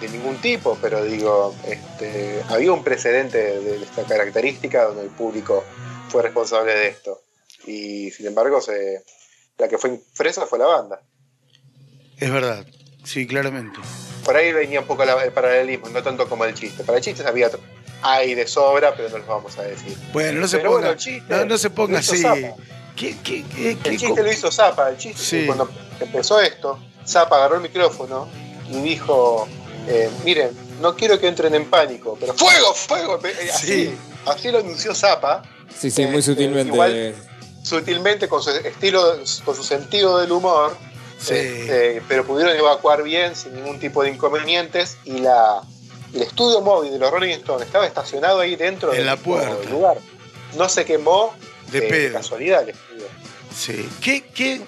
de 0.00 0.08
ningún 0.08 0.36
tipo, 0.40 0.78
pero 0.80 1.02
digo, 1.04 1.54
este, 1.68 2.42
había 2.48 2.72
un 2.72 2.82
precedente 2.84 3.38
de, 3.38 3.60
de 3.78 3.84
esta 3.84 4.04
característica 4.04 4.84
donde 4.84 5.02
el 5.02 5.10
público 5.10 5.64
fue 6.08 6.22
responsable 6.22 6.72
de 6.74 6.88
esto. 6.88 7.20
Y 7.66 8.10
sin 8.10 8.26
embargo, 8.26 8.60
se, 8.60 9.02
la 9.58 9.68
que 9.68 9.78
fue 9.78 10.00
fresa 10.12 10.46
fue 10.46 10.58
la 10.58 10.66
banda. 10.66 11.00
Es 12.24 12.32
verdad, 12.32 12.64
sí, 13.04 13.26
claramente. 13.26 13.78
Por 14.24 14.34
ahí 14.34 14.50
venía 14.50 14.80
un 14.80 14.86
poco 14.86 15.02
el 15.02 15.30
paralelismo, 15.32 15.90
no 15.90 16.02
tanto 16.02 16.26
como 16.26 16.46
el 16.46 16.54
chiste. 16.54 16.82
Para 16.82 16.96
el 16.96 17.04
chiste 17.04 17.22
había 17.26 17.50
hay 18.00 18.34
de 18.34 18.46
sobra, 18.46 18.94
pero 18.96 19.10
no 19.10 19.18
los 19.18 19.26
vamos 19.26 19.58
a 19.58 19.62
decir. 19.62 19.94
Bueno, 20.10 20.40
no 20.40 20.48
se 20.48 20.56
Pero 20.56 20.70
ponga, 20.70 20.80
bueno, 20.80 20.92
el 20.92 20.98
chiste 20.98 21.24
no, 21.28 21.44
no 21.44 21.58
se 21.58 21.68
ponga 21.68 21.98
así. 21.98 22.22
¿Qué, 22.96 23.16
qué, 23.22 23.44
qué, 23.54 23.76
qué 23.82 23.88
El 23.90 23.98
chiste 23.98 24.22
lo 24.22 24.32
hizo 24.32 24.50
Zapa, 24.50 24.88
el 24.88 24.96
chiste 24.96 25.20
Sí. 25.22 25.44
cuando 25.44 25.68
empezó 26.00 26.40
esto, 26.40 26.78
Zapa 27.06 27.36
agarró 27.36 27.56
el 27.56 27.60
micrófono 27.62 28.26
y 28.70 28.80
dijo, 28.80 29.46
eh, 29.86 30.08
miren, 30.24 30.48
no 30.80 30.96
quiero 30.96 31.20
que 31.20 31.28
entren 31.28 31.54
en 31.54 31.68
pánico, 31.68 32.16
pero 32.18 32.32
fuego, 32.32 32.72
fuego, 32.72 33.20
Eh, 33.22 33.50
así, 33.52 33.66
Sí. 33.66 33.94
así 34.24 34.50
lo 34.50 34.60
anunció 34.60 34.94
Zapa, 34.94 35.42
Sí, 35.78 35.90
sí, 35.90 36.06
muy 36.06 36.20
Este, 36.20 36.32
sutilmente. 36.32 36.72
igual- 36.72 37.14
sutilmente 37.62 38.28
con 38.28 38.42
su 38.42 38.48
estilo, 38.50 39.18
con 39.44 39.54
su 39.54 39.62
sentido 39.62 40.18
del 40.18 40.32
humor, 40.32 40.74
Sí. 41.24 41.34
este, 41.34 42.02
pero 42.08 42.24
pudieron 42.24 42.56
evacuar 42.56 43.02
bien 43.02 43.34
sin 43.34 43.54
ningún 43.54 43.78
tipo 43.78 44.02
de 44.02 44.10
inconvenientes 44.10 44.98
y 45.04 45.18
la 45.18 45.62
el 46.12 46.22
estudio 46.22 46.60
móvil 46.60 46.92
de 46.92 46.98
los 46.98 47.10
Rolling 47.10 47.30
Stones 47.32 47.66
estaba 47.66 47.86
estacionado 47.86 48.38
ahí 48.40 48.54
dentro 48.54 48.90
En 48.92 48.98
del 48.98 49.06
la 49.06 49.16
puerta. 49.16 49.68
lugar. 49.70 49.98
No 50.56 50.68
se 50.68 50.84
quemó 50.84 51.34
De 51.72 51.78
eh, 51.78 51.88
pedo. 51.88 52.12
casualidad 52.14 52.62
el 52.62 52.68
estudio. 52.70 53.06
Sí. 53.56 53.88
¿Qué, 54.00 54.24
qué, 54.34 54.60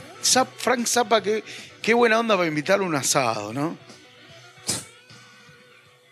Frank 0.59 0.87
Zappa, 0.87 1.23
qué, 1.23 1.45
qué 1.83 1.95
buena 1.95 2.19
onda 2.19 2.37
para 2.37 2.49
invitarle 2.49 2.85
un 2.85 2.97
asado, 2.97 3.53
¿no? 3.53 3.77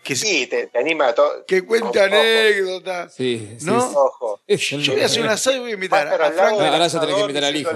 Que, 0.05 0.15
Sí, 0.15 0.45
te, 0.45 0.67
te 0.67 0.77
anima 0.77 1.07
a 1.07 1.15
todo. 1.15 1.45
que 1.47 1.65
cuente 1.65 1.97
Ojo, 1.99 2.05
anécdotas. 2.05 3.13
Sí, 3.15 3.55
sí. 3.59 3.65
¿No? 3.65 3.81
sí. 3.81 3.95
Ojo. 3.97 4.39
Yo 4.47 4.93
voy 4.93 5.01
a 5.01 5.05
hacer 5.07 5.23
un 5.23 5.29
asado 5.29 5.55
y 5.55 5.59
voy 5.59 5.71
a 5.71 5.73
invitar 5.73 6.07
a 6.07 6.11
a 6.11 6.27
al 6.27 6.31
del 6.35 6.39
Ahora 6.39 6.59
ya 6.61 6.69
tenés 6.69 6.79
que 6.79 6.83
asador 6.99 7.19
invitar 7.21 7.43
al 7.43 7.55
hijo. 7.55 7.71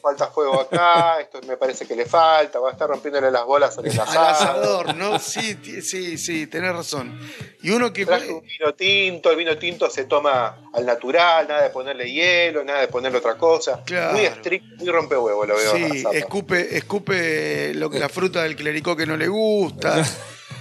Falta 0.00 0.28
fuego 0.28 0.60
acá, 0.60 1.18
esto 1.20 1.40
me 1.48 1.56
parece 1.56 1.84
que 1.84 1.96
le 1.96 2.06
falta, 2.06 2.60
va 2.60 2.68
a 2.68 2.72
estar 2.72 2.88
rompiéndole 2.88 3.28
las 3.30 3.44
bolas 3.44 3.76
al 3.76 3.86
Al 3.86 4.00
asado. 4.00 4.26
asador, 4.28 4.94
¿no? 4.94 5.18
Sí, 5.24 5.58
sí, 5.82 6.16
sí, 6.16 6.46
tenés 6.46 6.72
razón. 6.72 7.18
Y 7.62 7.70
uno 7.70 7.92
que. 7.92 8.06
Traje 8.06 8.32
un 8.32 8.46
vino 8.46 8.72
tinto, 8.74 9.30
el 9.32 9.36
vino 9.36 9.58
tinto 9.58 9.90
se 9.90 10.04
toma 10.04 10.70
al 10.72 10.86
natural, 10.86 11.48
nada 11.48 11.62
de 11.64 11.70
ponerle 11.70 12.08
hielo, 12.12 12.62
nada 12.62 12.82
de 12.82 12.88
ponerle 12.88 13.18
otra 13.18 13.36
cosa. 13.36 13.82
Claro. 13.84 14.12
Muy 14.12 14.24
estricto, 14.26 14.76
muy 14.76 14.88
rompehuevo 14.90 15.44
lo 15.44 15.56
veo. 15.56 15.72
a 15.74 15.76
Sí, 15.76 16.04
escupe, 16.12 16.76
escupe 16.76 17.74
lo 17.74 17.90
que, 17.90 17.98
la 17.98 18.08
fruta 18.08 18.44
del 18.44 18.54
clericó 18.54 18.94
que 18.94 19.06
no 19.06 19.16
le 19.16 19.26
gusta. 19.26 20.04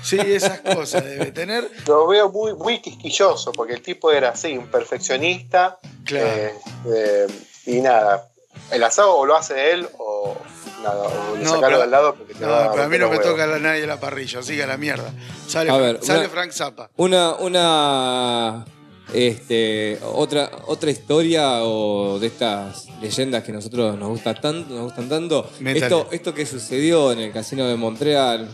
Sí, 0.04 0.18
esas 0.20 0.60
cosas 0.62 1.04
debe 1.06 1.32
tener. 1.32 1.70
Lo 1.88 2.06
veo 2.08 2.30
muy, 2.30 2.54
muy 2.56 2.82
quisquilloso, 2.82 3.52
porque 3.54 3.74
el 3.74 3.82
tipo 3.82 4.12
era 4.12 4.30
así, 4.30 4.58
un 4.58 4.68
perfeccionista. 4.68 5.80
Claro. 6.06 6.28
eh, 6.28 6.54
eh, 6.94 7.28
y 7.66 7.80
nada, 7.82 8.28
el 8.72 8.84
asado 8.84 9.16
o 9.16 9.26
lo 9.26 9.36
hace 9.38 9.72
él 9.72 9.88
o 9.98 10.36
nada, 10.84 11.04
o 11.08 11.38
No, 11.38 11.46
sacarlo 11.50 11.62
pero- 11.68 11.80
del 11.82 11.92
lado 11.92 12.16
porque 12.16 12.34
te 12.34 12.46
No, 12.46 12.54
a 12.54 12.72
pero 12.72 12.84
a 12.84 12.88
mí 12.90 12.98
no 12.98 13.10
me 13.10 13.20
toca 13.20 13.48
la 13.48 13.58
nadie 13.60 13.88
la 13.88 14.00
parrilla, 14.00 14.40
así 14.40 14.56
que 14.58 14.64
a 14.64 14.68
la 14.68 14.78
mierda. 14.78 15.12
Sale, 15.48 15.72
A 15.72 15.78
ver, 15.78 16.00
sale 16.04 16.20
una- 16.20 16.30
Frank 16.30 16.52
Zappa. 16.52 16.90
Una, 16.98 17.36
una, 17.36 18.66
este, 19.14 20.00
otra, 20.14 20.50
otra 20.68 20.92
historia 20.92 21.64
o 21.64 22.20
de 22.20 22.28
estas 22.28 22.86
leyendas 23.02 23.44
que 23.44 23.52
nosotros 23.52 23.98
nos 23.98 24.10
gusta 24.10 24.34
tanto, 24.36 24.74
nos 24.74 24.84
gustan 24.86 25.10
tanto. 25.10 25.50
Métale. 25.60 25.86
Esto, 25.86 26.08
esto 26.12 26.34
que 26.34 26.46
sucedió 26.46 27.12
en 27.12 27.20
el 27.20 27.32
casino 27.32 27.68
de 27.68 27.76
Montreal. 27.76 28.48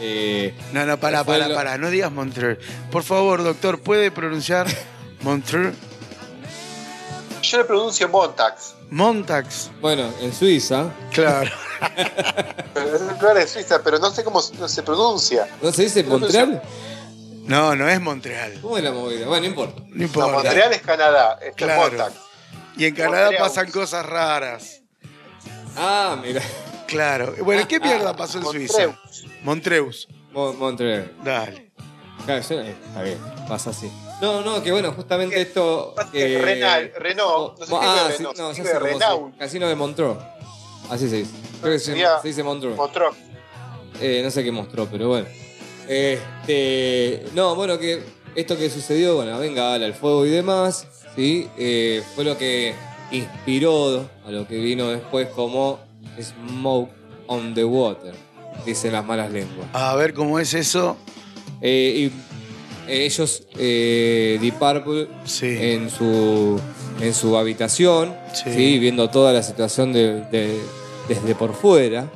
eh, 0.00 0.54
No, 0.72 0.86
no, 0.86 0.98
pará, 0.98 1.22
lo- 1.48 1.54
pará, 1.54 1.76
no 1.78 1.90
digas 1.90 2.10
Montreal. 2.12 2.58
Por 2.90 3.02
favor, 3.02 3.42
doctor, 3.44 3.80
¿puede 3.80 4.10
pronunciar 4.10 4.66
Montreal? 5.22 5.74
Yo 7.42 7.58
le 7.58 7.64
pronuncio 7.64 8.08
Montax. 8.08 8.74
Montax. 8.90 9.70
bueno, 9.80 10.10
en 10.20 10.32
Suiza. 10.32 10.90
Claro. 11.12 11.50
Lugar 13.20 13.36
de 13.36 13.46
Suiza, 13.46 13.80
pero 13.82 13.98
no 13.98 14.10
sé 14.10 14.22
cómo 14.24 14.40
se 14.42 14.82
pronuncia. 14.82 15.48
¿No 15.62 15.72
se 15.72 15.84
dice 15.84 16.02
Montreal? 16.04 16.60
No, 17.50 17.74
no 17.74 17.88
es 17.88 18.00
Montreal. 18.00 18.58
¿Cómo 18.62 18.78
es 18.78 18.84
la 18.84 18.92
movida? 18.92 19.26
Bueno, 19.26 19.42
no 19.42 19.46
importa. 19.48 19.80
No 19.88 19.96
No, 19.96 20.04
importa. 20.04 20.32
Montreal 20.34 20.72
es 20.72 20.80
Canadá, 20.82 21.38
Claro. 21.56 21.84
es 21.84 21.90
Montax. 21.90 22.14
Y 22.76 22.84
en 22.86 22.94
Canadá 22.94 23.22
Montreal. 23.24 23.42
pasan 23.48 23.70
cosas 23.72 24.06
raras. 24.06 24.82
Ah, 25.76 26.16
mira. 26.22 26.40
Claro. 26.86 27.34
Bueno, 27.42 27.66
¿qué 27.68 27.80
mierda 27.80 28.14
pasó 28.14 28.38
en 28.38 28.44
Suiza? 28.44 28.86
Montreux. 28.86 29.42
Montreus. 29.42 30.08
Mo- 30.32 30.52
Montreal. 30.52 31.12
Dale. 31.24 31.72
Claro, 32.24 32.42
yo- 32.48 32.60
eh, 32.60 32.76
está 32.86 33.02
bien, 33.02 33.18
pasa 33.48 33.70
así. 33.70 33.90
No, 34.20 34.42
no, 34.42 34.62
que 34.62 34.70
bueno, 34.70 34.92
justamente 34.92 35.40
esto. 35.40 35.94
Que- 36.12 36.38
Renal- 36.40 36.92
Renault, 36.98 37.58
no 37.58 37.64
escribe 37.64 37.80
ah, 37.84 38.06
sí, 38.10 38.16
se 38.18 38.22
no, 38.22 38.54
sé 38.54 38.62
se- 38.64 38.78
Renault. 38.78 39.36
Casino 39.38 39.66
de 39.68 39.74
Montreux. 39.74 40.18
Así 40.90 41.08
se 41.08 41.16
dice. 41.16 41.32
Creo 41.60 41.72
que 41.72 41.78
se 41.78 41.94
dice 42.22 42.42
Montreux. 42.42 42.76
Montreux. 42.76 43.16
Eh, 44.00 44.20
no 44.22 44.30
sé 44.30 44.44
qué 44.44 44.52
mostró, 44.52 44.86
pero 44.86 45.08
bueno. 45.08 45.26
Este, 45.90 47.24
no, 47.34 47.56
bueno, 47.56 47.76
que 47.78 48.00
esto 48.36 48.56
que 48.56 48.70
sucedió, 48.70 49.16
bueno, 49.16 49.36
venga, 49.40 49.74
al 49.74 49.92
fuego 49.92 50.24
y 50.24 50.30
demás, 50.30 50.86
¿sí? 51.16 51.48
Eh, 51.58 52.00
fue 52.14 52.22
lo 52.24 52.38
que 52.38 52.74
inspiró 53.10 54.08
a 54.24 54.30
lo 54.30 54.46
que 54.46 54.56
vino 54.58 54.86
después 54.88 55.26
como 55.28 55.80
Smoke 56.22 56.90
on 57.26 57.54
the 57.54 57.64
Water, 57.64 58.12
dicen 58.64 58.92
las 58.92 59.04
malas 59.04 59.32
lenguas. 59.32 59.66
A 59.72 59.96
ver 59.96 60.14
cómo 60.14 60.38
es 60.38 60.54
eso. 60.54 60.96
Eh, 61.60 62.08
y 62.88 62.92
ellos, 62.92 63.42
eh, 63.58 64.38
Deep 64.40 64.54
Purple, 64.60 65.08
Sí. 65.24 65.56
en 65.58 65.90
su, 65.90 66.60
en 67.00 67.12
su 67.12 67.36
habitación, 67.36 68.14
Sí. 68.32 68.52
¿sí? 68.54 68.78
viendo 68.78 69.10
toda 69.10 69.32
la 69.32 69.42
situación 69.42 69.92
de- 69.92 70.20
de- 70.30 70.60
desde 71.08 71.34
por 71.34 71.52
fuera, 71.52 72.08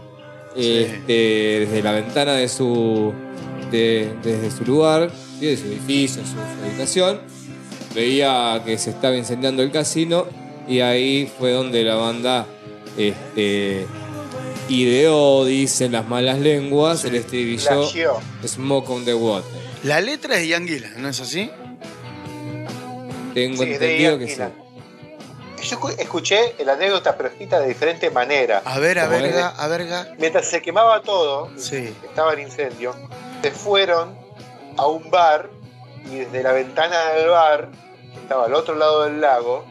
este, 0.56 1.66
desde 1.66 1.82
la 1.82 1.90
ventana 1.90 2.34
de 2.34 2.48
su, 2.48 3.12
de- 3.74 4.14
desde 4.22 4.50
su 4.50 4.64
lugar, 4.64 5.10
¿sí? 5.38 5.46
de 5.46 5.56
su 5.56 5.64
edificio, 5.66 6.22
su, 6.24 6.32
su 6.32 6.64
habitación, 6.66 7.20
veía 7.94 8.62
que 8.64 8.78
se 8.78 8.90
estaba 8.90 9.16
incendiando 9.16 9.62
el 9.62 9.70
casino 9.70 10.26
y 10.68 10.80
ahí 10.80 11.30
fue 11.38 11.52
donde 11.52 11.82
la 11.84 11.94
banda 11.96 12.46
este, 12.96 13.86
ideó, 14.68 15.44
dicen 15.44 15.92
las 15.92 16.06
malas 16.08 16.38
lenguas, 16.38 17.04
el 17.04 17.16
estribillo 17.16 17.66
Plagió. 17.66 18.12
Smoke 18.46 18.90
on 18.90 19.04
the 19.04 19.14
Water. 19.14 19.50
La 19.82 20.00
letra 20.00 20.36
es 20.38 20.46
Ian 20.48 20.66
Gillan, 20.66 20.94
¿no 21.02 21.08
es 21.08 21.20
así? 21.20 21.50
Tengo 23.34 23.62
Sí, 23.64 23.70
es 23.72 23.80
de 23.80 23.86
entendido 23.86 24.10
Ian 24.12 24.18
que 24.20 24.26
sí. 24.26 24.32
Gillan. 24.34 24.52
Yo 25.62 25.78
escu- 25.80 25.94
escuché 25.98 26.54
la 26.64 26.74
anécdota, 26.74 27.16
pero 27.16 27.30
escrita 27.30 27.58
de 27.60 27.68
diferente 27.68 28.10
manera. 28.10 28.60
A 28.66 28.78
ver, 28.78 28.98
a 28.98 29.06
¿Cómo 29.06 29.18
verga, 29.18 29.48
a 29.48 29.66
verga. 29.68 30.08
Mientras 30.18 30.46
se 30.48 30.60
quemaba 30.60 31.00
todo, 31.02 31.50
Sí. 31.56 31.88
estaba 32.04 32.34
el 32.34 32.40
incendio, 32.40 32.94
se 33.44 33.50
fueron 33.50 34.16
a 34.78 34.86
un 34.86 35.10
bar 35.10 35.50
y 36.10 36.20
desde 36.20 36.42
la 36.42 36.52
ventana 36.52 37.10
del 37.10 37.28
bar, 37.28 37.68
que 38.14 38.20
estaba 38.20 38.46
al 38.46 38.54
otro 38.54 38.74
lado 38.74 39.02
del 39.04 39.20
lago, 39.20 39.66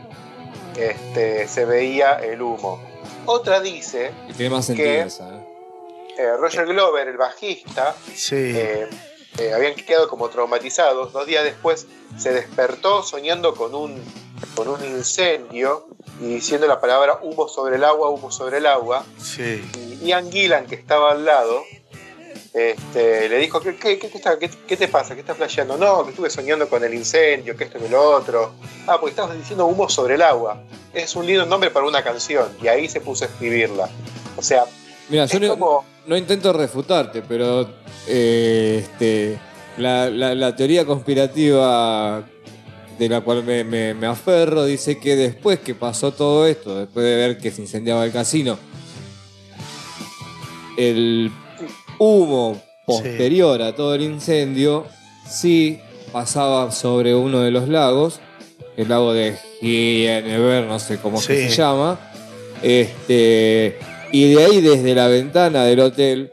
este, 0.77 1.47
se 1.47 1.65
veía 1.65 2.13
el 2.19 2.39
humo. 2.43 2.79
Otra 3.25 3.61
dice, 3.61 4.11
Y 4.29 4.33
tiene 4.33 4.53
más 4.55 4.69
esa. 4.69 5.27
¿eh? 5.27 5.47
eh, 6.19 6.37
Roger 6.37 6.67
Glover, 6.67 7.07
el 7.07 7.17
bajista, 7.17 7.95
Sí. 8.13 8.35
eh, 8.35 8.87
eh, 9.39 9.53
habían 9.55 9.73
quedado 9.73 10.07
como 10.07 10.29
traumatizados. 10.29 11.11
Dos 11.11 11.25
días 11.25 11.43
después 11.43 11.87
se 12.15 12.31
despertó 12.31 13.01
soñando 13.01 13.55
con 13.55 13.73
un, 13.73 13.99
con 14.55 14.67
un 14.67 14.85
incendio 14.85 15.87
y 16.21 16.25
diciendo 16.35 16.67
la 16.67 16.79
palabra 16.79 17.17
humo 17.23 17.47
sobre 17.47 17.77
el 17.77 17.83
agua, 17.83 18.09
humo 18.09 18.29
sobre 18.31 18.57
el 18.59 18.67
agua. 18.67 19.03
Sí. 19.17 19.67
Y 20.01 20.05
Ian 20.05 20.31
Gillan, 20.31 20.67
que 20.67 20.75
estaba 20.75 21.13
al 21.13 21.25
lado, 21.25 21.63
este, 22.53 23.29
le 23.29 23.37
dijo, 23.39 23.59
¿qué, 23.59 23.75
qué, 23.75 23.97
qué, 23.97 24.07
está- 24.07 24.37
te 24.37 24.87
pasa? 24.87 25.15
¿Qué 25.15 25.21
estás 25.21 25.37
flasheando? 25.37 25.75
No, 25.77 26.03
que 26.03 26.11
estuve 26.11 26.29
soñando 26.29 26.69
con 26.69 26.83
el 26.83 26.93
incendio, 26.93 27.55
que 27.57 27.63
esto 27.63 27.79
y 27.83 27.89
lo 27.89 28.01
otro. 28.17 28.53
Ah, 28.87 28.97
porque 28.99 29.11
estabas 29.11 29.35
diciendo 29.37 29.65
humo 29.65 29.89
sobre 29.89 30.15
el 30.15 30.21
agua. 30.21 30.61
Es 30.93 31.15
un 31.15 31.25
lindo 31.25 31.45
nombre 31.45 31.71
para 31.71 31.87
una 31.87 32.03
canción. 32.03 32.47
Y 32.61 32.67
ahí 32.67 32.87
se 32.87 33.01
puso 33.01 33.25
a 33.25 33.27
escribirla. 33.27 33.89
O 34.37 34.41
sea, 34.43 34.65
Mira, 35.09 35.25
yo 35.25 35.83
no, 36.05 36.15
intento 36.17 36.53
refutarte, 36.53 37.21
pero 37.23 37.67
eh, 38.07 38.79
este, 38.83 39.39
la, 39.77 40.09
la- 40.09 40.35
la 40.35 40.55
teoría 40.55 40.85
conspirativa 40.85 42.23
de 42.99 43.09
la 43.09 43.21
cual 43.21 43.43
me, 43.43 43.63
me- 43.63 43.93
me 43.95 44.05
aferro 44.07 44.65
dice 44.65 44.99
que 44.99 45.15
después 45.15 45.59
que 45.59 45.73
pasó 45.75 46.11
todo 46.13 46.45
esto, 46.45 46.77
después 46.77 47.03
de 47.05 47.15
ver 47.15 47.37
que 47.39 47.49
se 47.51 47.61
incendiaba 47.63 48.05
el 48.05 48.11
casino, 48.11 48.57
el 50.77 51.31
humo 52.03 52.61
posterior 52.85 53.61
a 53.61 53.73
todo 53.75 53.95
el 53.95 54.01
incendio 54.01 54.85
sí 55.29 55.79
pasaba 56.11 56.71
sobre 56.71 57.15
uno 57.15 57.39
de 57.41 57.51
los 57.51 57.69
lagos, 57.69 58.19
el 58.77 58.89
lago 58.89 59.13
de 59.13 59.37
Gienever, 59.61 60.65
no 60.65 60.79
sé 60.79 60.97
cómo 60.99 61.19
Sí. 61.21 61.27
se 61.27 61.49
llama, 61.49 61.99
este, 62.61 63.77
y 64.11 64.33
de 64.33 64.43
ahí 64.45 64.61
desde 64.61 64.93
la 64.95 65.07
ventana 65.07 65.63
del 65.65 65.79
hotel 65.79 66.31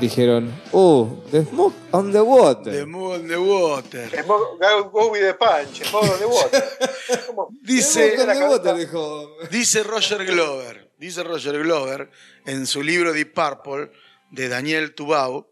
dijeron, 0.00 0.52
oh, 0.72 1.08
the 1.30 1.44
smoke 1.44 1.74
on 1.90 2.12
the 2.12 2.20
water. 2.20 2.72
The 2.72 2.86
the 3.28 3.36
Water. 3.36 4.10
Smoke- 4.24 4.58
Go, 4.60 4.90
go 4.90 5.10
with 5.10 5.20
the 5.22 5.34
punch, 5.34 5.82
smoke 5.88 6.04
on 6.04 6.18
the 6.18 6.26
water. 6.26 6.64
Como- 7.26 7.48
Dice- 7.62 8.14
Smoke 8.16 8.30
on 8.30 8.38
the 8.38 8.46
water, 8.48 8.76
dijo. 8.76 9.28
Dice 9.50 9.82
Roger 9.82 10.24
Glover, 10.24 10.88
dice 10.98 11.22
Roger 11.24 11.58
Glover 11.62 12.10
en 12.46 12.66
su 12.66 12.82
libro 12.82 13.12
Deep 13.12 13.34
Purple 13.34 13.90
de 14.30 14.48
Daniel 14.48 14.94
Tubau, 14.94 15.50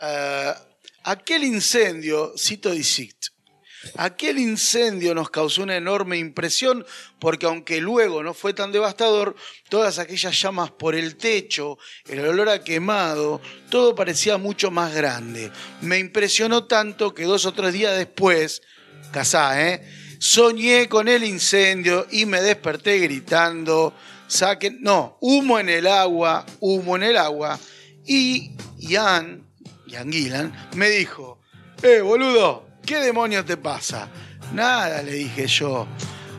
eh, 0.00 0.54
aquel 1.04 1.44
incendio, 1.44 2.34
cito 2.36 2.70
Disict, 2.70 3.28
aquel 3.96 4.38
incendio 4.38 5.14
nos 5.14 5.30
causó 5.30 5.62
una 5.62 5.76
enorme 5.76 6.18
impresión 6.18 6.84
porque 7.18 7.46
aunque 7.46 7.80
luego 7.80 8.22
no 8.22 8.34
fue 8.34 8.52
tan 8.52 8.72
devastador, 8.72 9.36
todas 9.68 9.98
aquellas 9.98 10.40
llamas 10.40 10.70
por 10.70 10.94
el 10.94 11.16
techo, 11.16 11.78
el 12.08 12.20
olor 12.20 12.48
a 12.48 12.64
quemado, 12.64 13.40
todo 13.70 13.94
parecía 13.94 14.38
mucho 14.38 14.70
más 14.70 14.94
grande. 14.94 15.50
Me 15.80 15.98
impresionó 15.98 16.64
tanto 16.64 17.14
que 17.14 17.24
dos 17.24 17.46
o 17.46 17.52
tres 17.52 17.72
días 17.72 17.96
después, 17.96 18.62
casá, 19.12 19.68
¿eh? 19.68 19.82
Soñé 20.18 20.88
con 20.88 21.08
el 21.08 21.24
incendio 21.24 22.06
y 22.10 22.24
me 22.24 22.40
desperté 22.40 22.98
gritando, 22.98 23.94
saquen, 24.26 24.78
no, 24.80 25.18
humo 25.20 25.58
en 25.58 25.68
el 25.68 25.86
agua, 25.86 26.46
humo 26.60 26.96
en 26.96 27.02
el 27.02 27.16
agua. 27.18 27.58
Y 28.06 28.52
Ian, 28.78 29.42
Ian 29.86 30.12
Gillan, 30.12 30.68
me 30.74 30.88
dijo, 30.88 31.40
eh, 31.82 32.00
boludo, 32.00 32.66
¿qué 32.84 33.00
demonios 33.00 33.44
te 33.44 33.56
pasa? 33.56 34.08
Nada, 34.52 35.02
le 35.02 35.12
dije 35.12 35.46
yo. 35.46 35.86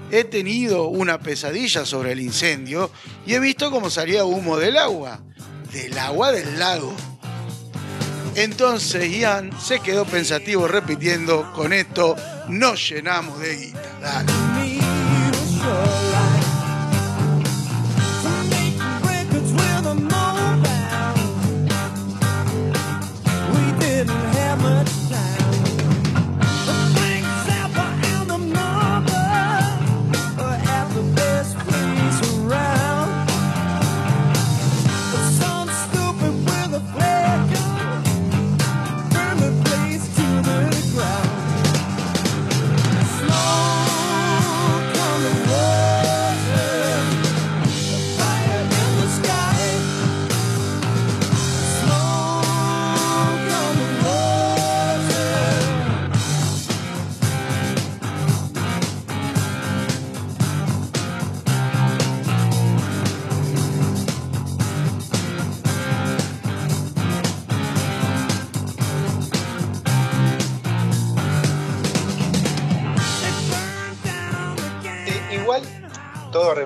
He 0.10 0.24
tenido 0.24 0.88
una 0.88 1.20
pesadilla 1.20 1.86
sobre 1.86 2.14
el 2.14 2.22
incendio 2.22 2.90
y 3.26 3.34
he 3.34 3.40
visto 3.40 3.70
cómo 3.70 3.90
salía 3.90 4.24
humo 4.24 4.58
del 4.58 4.78
agua, 4.78 5.20
del 5.74 5.98
agua 5.98 6.32
del 6.32 6.58
lago. 6.58 6.96
Entonces 8.36 9.12
Ian 9.12 9.52
se 9.60 9.80
quedó 9.80 10.06
pensativo 10.06 10.68
repitiendo, 10.68 11.52
con 11.54 11.74
esto 11.74 12.16
nos 12.48 12.90
llenamos 12.90 13.40
de 13.40 13.56
guita. 13.58 14.00
Dale. 14.02 14.32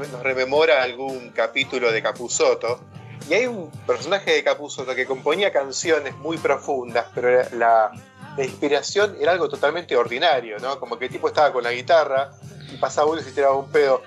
Nos 0.09 0.23
rememora 0.23 0.81
algún 0.83 1.29
capítulo 1.29 1.91
de 1.91 2.01
Capusotto. 2.01 2.79
Y 3.29 3.33
hay 3.33 3.45
un 3.45 3.69
personaje 3.85 4.31
de 4.31 4.43
Capusotto 4.43 4.95
que 4.95 5.05
componía 5.05 5.51
canciones 5.51 6.15
muy 6.17 6.37
profundas, 6.37 7.05
pero 7.13 7.43
la, 7.53 7.91
la 8.37 8.43
inspiración 8.43 9.15
era 9.19 9.31
algo 9.31 9.47
totalmente 9.47 9.95
ordinario, 9.95 10.57
¿no? 10.59 10.79
Como 10.79 10.97
que 10.97 11.05
el 11.05 11.11
tipo 11.11 11.27
estaba 11.27 11.51
con 11.53 11.63
la 11.63 11.71
guitarra 11.71 12.31
y 12.71 12.77
pasaba 12.77 13.11
uno 13.11 13.21
y 13.21 13.23
se 13.23 13.31
tiraba 13.31 13.55
un 13.55 13.69
pedo. 13.69 14.01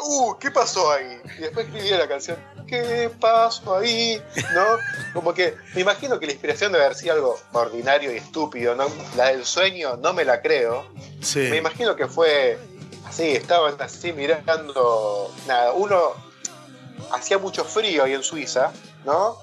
¡Uh! 0.00 0.38
¿Qué 0.38 0.50
pasó 0.50 0.92
ahí? 0.92 1.20
Y 1.38 1.40
después 1.40 1.66
escribía 1.66 1.98
la 1.98 2.08
canción. 2.08 2.38
¿Qué 2.66 3.10
pasó 3.20 3.76
ahí? 3.76 4.22
¿No? 4.54 4.64
Como 5.12 5.34
que 5.34 5.54
me 5.74 5.80
imagino 5.80 6.20
que 6.20 6.26
la 6.26 6.32
inspiración 6.32 6.70
debe 6.70 6.84
haber 6.84 6.96
sido 6.96 7.14
algo 7.14 7.38
ordinario 7.52 8.12
y 8.12 8.16
estúpido, 8.16 8.74
¿no? 8.74 8.86
La 9.16 9.28
del 9.28 9.44
sueño 9.44 9.96
no 9.96 10.12
me 10.12 10.24
la 10.24 10.40
creo. 10.40 10.86
Sí. 11.20 11.40
Me 11.50 11.56
imagino 11.56 11.96
que 11.96 12.06
fue 12.06 12.58
así, 13.18 13.32
estaban 13.36 13.74
así 13.80 14.12
mirando. 14.12 15.32
Nada, 15.46 15.72
uno 15.72 16.12
hacía 17.12 17.38
mucho 17.38 17.64
frío 17.64 18.04
ahí 18.04 18.14
en 18.14 18.22
Suiza, 18.22 18.72
¿no? 19.04 19.36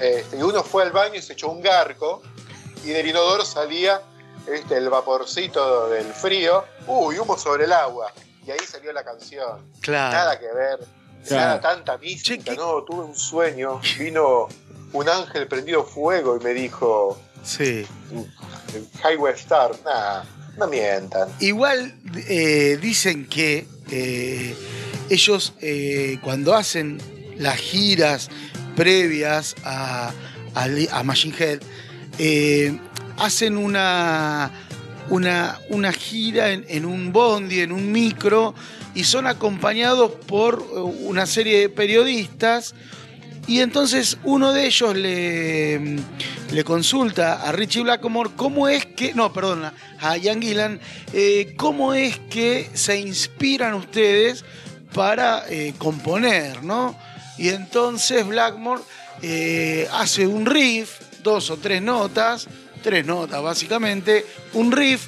Este, 0.00 0.38
y 0.38 0.42
uno 0.42 0.62
fue 0.62 0.82
al 0.84 0.92
baño 0.92 1.16
y 1.16 1.22
se 1.22 1.34
echó 1.34 1.48
un 1.50 1.60
garco, 1.60 2.22
y 2.84 2.88
del 2.90 3.06
inodoro 3.08 3.44
salía 3.44 4.00
este, 4.46 4.76
el 4.76 4.88
vaporcito 4.88 5.88
del 5.90 6.06
frío, 6.12 6.64
uy, 6.86 7.18
humo 7.18 7.36
sobre 7.36 7.64
el 7.64 7.72
agua. 7.72 8.12
Y 8.46 8.50
ahí 8.50 8.58
salió 8.66 8.92
la 8.92 9.04
canción. 9.04 9.70
Claro. 9.80 10.16
Nada 10.16 10.38
que 10.38 10.46
ver, 10.52 10.78
Claro. 11.26 11.44
nada 11.44 11.60
tanta 11.60 11.98
mística, 11.98 12.42
Che, 12.44 12.50
¿qué- 12.52 12.56
no, 12.56 12.82
tuve 12.84 13.04
un 13.04 13.14
sueño, 13.16 13.80
vino 13.98 14.48
un 14.92 15.08
ángel 15.08 15.46
prendido 15.46 15.84
fuego 15.84 16.36
y 16.36 16.40
me 16.40 16.50
dijo, 16.54 17.18
Sí. 17.44 17.86
Highway 19.04 19.34
Star, 19.34 19.72
nada, 19.84 20.24
no 20.56 20.66
mientan. 20.68 21.28
Igual 21.40 21.94
eh, 22.28 22.78
dicen 22.80 23.26
que 23.26 23.66
eh, 23.90 24.54
ellos 25.08 25.54
eh, 25.60 26.18
cuando 26.22 26.54
hacen 26.54 26.98
las 27.36 27.56
giras 27.56 28.28
previas 28.76 29.56
a, 29.64 30.12
a, 30.54 31.02
Machine 31.02 31.34
Head, 31.38 31.60
hacen 33.18 33.56
una, 33.56 34.50
una, 35.08 35.58
una 35.70 35.92
gira 35.92 36.50
en, 36.50 36.64
en 36.68 36.84
un 36.84 37.12
bondi, 37.12 37.60
en 37.60 37.72
un 37.72 37.90
micro, 37.90 38.54
y 38.94 39.04
son 39.04 39.26
acompañados 39.26 40.12
por 40.26 40.60
una 40.60 41.26
serie 41.26 41.60
de 41.60 41.68
periodistas. 41.68 42.74
Y 43.46 43.60
entonces 43.60 44.18
uno 44.22 44.52
de 44.52 44.66
ellos 44.66 44.94
le, 44.94 45.98
le 46.52 46.64
consulta 46.64 47.42
a 47.42 47.52
Richie 47.52 47.82
Blackmore 47.82 48.30
cómo 48.36 48.68
es 48.68 48.86
que, 48.86 49.14
no, 49.14 49.32
perdón, 49.32 49.72
a 50.00 50.16
Ian 50.16 50.40
Gillan, 50.40 50.80
eh, 51.12 51.54
cómo 51.56 51.94
es 51.94 52.18
que 52.30 52.70
se 52.74 52.98
inspiran 52.98 53.74
ustedes 53.74 54.44
para 54.92 55.44
eh, 55.48 55.74
componer, 55.78 56.62
¿no? 56.62 56.96
Y 57.38 57.48
entonces 57.48 58.26
Blackmore 58.26 58.82
eh, 59.22 59.88
hace 59.92 60.26
un 60.26 60.46
riff, 60.46 61.00
dos 61.22 61.50
o 61.50 61.56
tres 61.56 61.82
notas, 61.82 62.48
tres 62.82 63.04
notas 63.06 63.42
básicamente, 63.42 64.26
un 64.54 64.72
riff, 64.72 65.06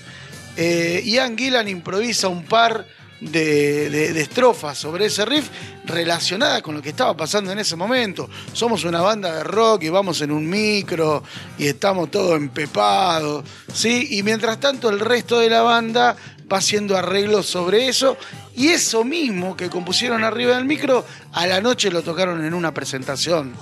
eh, 0.57 1.03
Ian 1.05 1.37
Gillan 1.37 1.69
improvisa 1.69 2.29
un 2.29 2.45
par 2.45 2.87
de, 3.31 3.89
de- 3.91 4.21
estrofas 4.21 4.77
sobre 4.79 5.07
ese 5.07 5.25
riff 5.25 5.49
relacionadas 5.85 6.63
con 6.63 6.75
lo 6.75 6.83
que 6.83 6.91
estaba 6.91 7.17
pasando 7.17 7.53
en 7.53 7.59
ese 7.59 7.77
momento. 7.77 8.29
Somos 8.53 8.85
una 8.85 9.01
banda 9.01 9.35
de 9.37 9.45
rock 9.45 9.85
y 9.85 9.89
vamos 9.89 10.21
en 10.21 10.33
un 10.33 10.49
micro 10.49 11.23
y 11.59 11.67
estamos 11.67 12.11
todos 12.11 12.37
empepados, 12.37 13.45
¿sí? 13.73 14.09
Y 14.11 14.23
mientras 14.23 14.59
tanto 14.61 14.91
el 14.91 15.01
resto 15.01 15.39
de 15.39 15.51
la 15.51 15.63
banda 15.63 16.17
va 16.53 16.59
haciendo 16.59 16.97
arreglos 16.97 17.47
sobre 17.47 17.89
eso 17.89 18.17
y 18.55 18.69
eso 18.69 19.05
mismo 19.05 19.57
que 19.57 19.71
compusieron 19.71 20.25
arriba 20.25 20.57
del 20.57 20.65
micro, 20.65 21.05
a 21.33 21.47
la 21.47 21.61
noche 21.61 21.91
lo 21.91 22.03
tocaron 22.03 22.45
en 22.45 22.55
una 22.55 22.75
presentación 22.75 23.55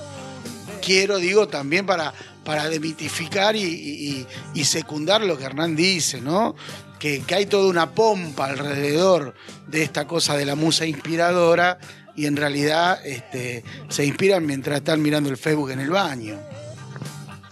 quiero, 0.80 1.18
digo, 1.18 1.48
también 1.48 1.86
para, 1.86 2.12
para 2.44 2.68
demitificar 2.68 3.54
y, 3.56 4.26
secundar 4.64 5.22
lo 5.22 5.36
que 5.38 5.44
Hernán 5.44 5.76
dice, 5.76 6.20
¿no? 6.20 6.54
Que, 6.98 7.22
que 7.22 7.34
hay 7.34 7.46
toda 7.46 7.68
una 7.68 7.90
pompa 7.94 8.46
alrededor 8.46 9.34
de 9.66 9.82
esta 9.82 10.06
cosa 10.06 10.36
de 10.36 10.44
la 10.44 10.54
musa 10.54 10.84
inspiradora 10.86 11.78
y 12.14 12.26
en 12.26 12.36
realidad 12.36 13.00
este, 13.06 13.64
se 13.88 14.04
inspiran 14.04 14.44
mientras 14.44 14.78
están 14.78 15.00
mirando 15.00 15.30
el 15.30 15.36
Facebook 15.38 15.70
en 15.70 15.80
el 15.80 15.90
baño. 15.90 16.38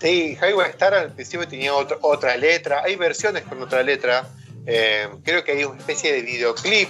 Sí, 0.00 0.36
Highway 0.40 0.70
Star 0.70 0.94
al 0.94 1.12
principio 1.12 1.48
tenía 1.48 1.74
otro- 1.74 1.98
otra 2.02 2.36
letra. 2.36 2.82
Hay 2.84 2.96
versiones 2.96 3.42
con 3.44 3.60
otra 3.62 3.82
letra. 3.82 4.28
Eh, 4.66 5.08
creo 5.24 5.42
que 5.42 5.52
hay 5.52 5.64
una 5.64 5.78
especie 5.78 6.12
de 6.12 6.22
videoclip 6.22 6.88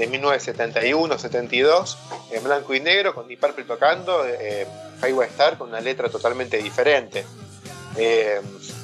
de 0.00 0.08
1971-72 0.08 1.96
en 2.30 2.42
blanco 2.42 2.74
y 2.74 2.80
negro 2.80 3.14
con 3.14 3.28
Deep 3.28 3.38
Purple 3.38 3.64
tocando 3.64 4.26
eh, 4.26 4.66
Highway 5.02 5.28
Star 5.28 5.58
con 5.58 5.68
una 5.68 5.80
letra 5.80 6.08
totalmente 6.08 6.56
diferente. 6.56 7.26
Eh, 7.98 8.40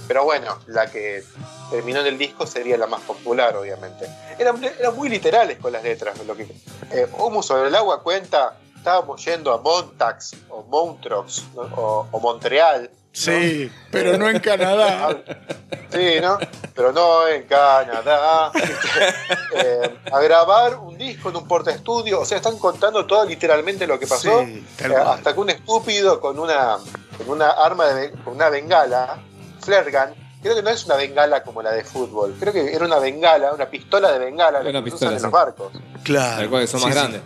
pero 0.06 0.24
bueno, 0.24 0.58
la 0.66 0.90
que 0.90 1.24
terminó 1.70 2.00
en 2.00 2.08
el 2.08 2.18
disco 2.18 2.46
sería 2.46 2.76
la 2.76 2.86
más 2.86 3.00
popular, 3.00 3.56
obviamente. 3.56 4.06
Eran, 4.38 4.60
muy 4.94 5.08
literales 5.08 5.58
con 5.58 5.72
las 5.72 5.82
letras. 5.82 6.18
Lo 6.26 6.36
que, 6.36 6.42
eh, 6.90 7.08
sobre 7.40 7.68
el 7.68 7.74
agua 7.74 8.02
cuenta 8.02 8.58
estábamos 8.76 9.24
yendo 9.24 9.54
a 9.54 9.58
Montax 9.58 10.36
o 10.50 10.64
Montrox 10.64 11.44
o 11.56 12.20
Montreal. 12.20 12.90
¿No? 13.16 13.22
Sí, 13.22 13.70
pero 13.90 14.16
no 14.18 14.28
en 14.28 14.38
Canadá. 14.40 15.16
Sí, 15.90 16.20
¿no? 16.20 16.38
Pero 16.74 16.92
no 16.92 17.26
en 17.28 17.42
Canadá. 17.44 18.50
Eh, 19.58 19.96
a 20.12 20.20
grabar 20.20 20.76
un 20.76 20.98
disco 20.98 21.30
en 21.30 21.36
un 21.36 21.48
porta 21.48 21.70
estudio. 21.70 22.20
O 22.20 22.24
sea, 22.26 22.36
están 22.36 22.58
contando 22.58 23.06
todo 23.06 23.24
literalmente 23.24 23.86
lo 23.86 23.98
que 23.98 24.06
pasó. 24.06 24.44
Sí, 24.44 24.66
Eh, 24.80 24.94
hasta 24.94 25.32
que 25.32 25.40
un 25.40 25.48
estúpido 25.48 26.20
con 26.20 26.38
una, 26.38 26.76
con 27.16 27.30
una 27.30 27.50
arma, 27.52 27.86
de, 27.86 28.10
con 28.22 28.34
una 28.34 28.50
bengala, 28.50 29.18
flare 29.62 29.90
gun, 29.90 30.14
creo 30.42 30.56
que 30.56 30.62
no 30.62 30.68
es 30.70 30.84
una 30.84 30.96
bengala 30.96 31.42
como 31.42 31.62
la 31.62 31.70
de 31.72 31.84
fútbol. 31.84 32.36
Creo 32.38 32.52
que 32.52 32.74
era 32.74 32.84
una 32.84 32.98
bengala, 32.98 33.52
una 33.54 33.66
pistola 33.70 34.12
de 34.12 34.18
bengala, 34.18 34.62
la 34.62 34.72
que 34.72 34.82
pistola, 34.82 34.96
usan 34.96 35.12
en 35.14 35.18
sí. 35.20 35.22
los 35.24 35.32
barcos. 35.32 35.72
Claro. 36.02 36.36
Tal 36.36 36.50
cual 36.50 36.62
que 36.62 36.66
son 36.66 36.80
Sí, 36.80 36.86
más 36.86 36.94
sí. 36.94 37.00
grandes. 37.00 37.22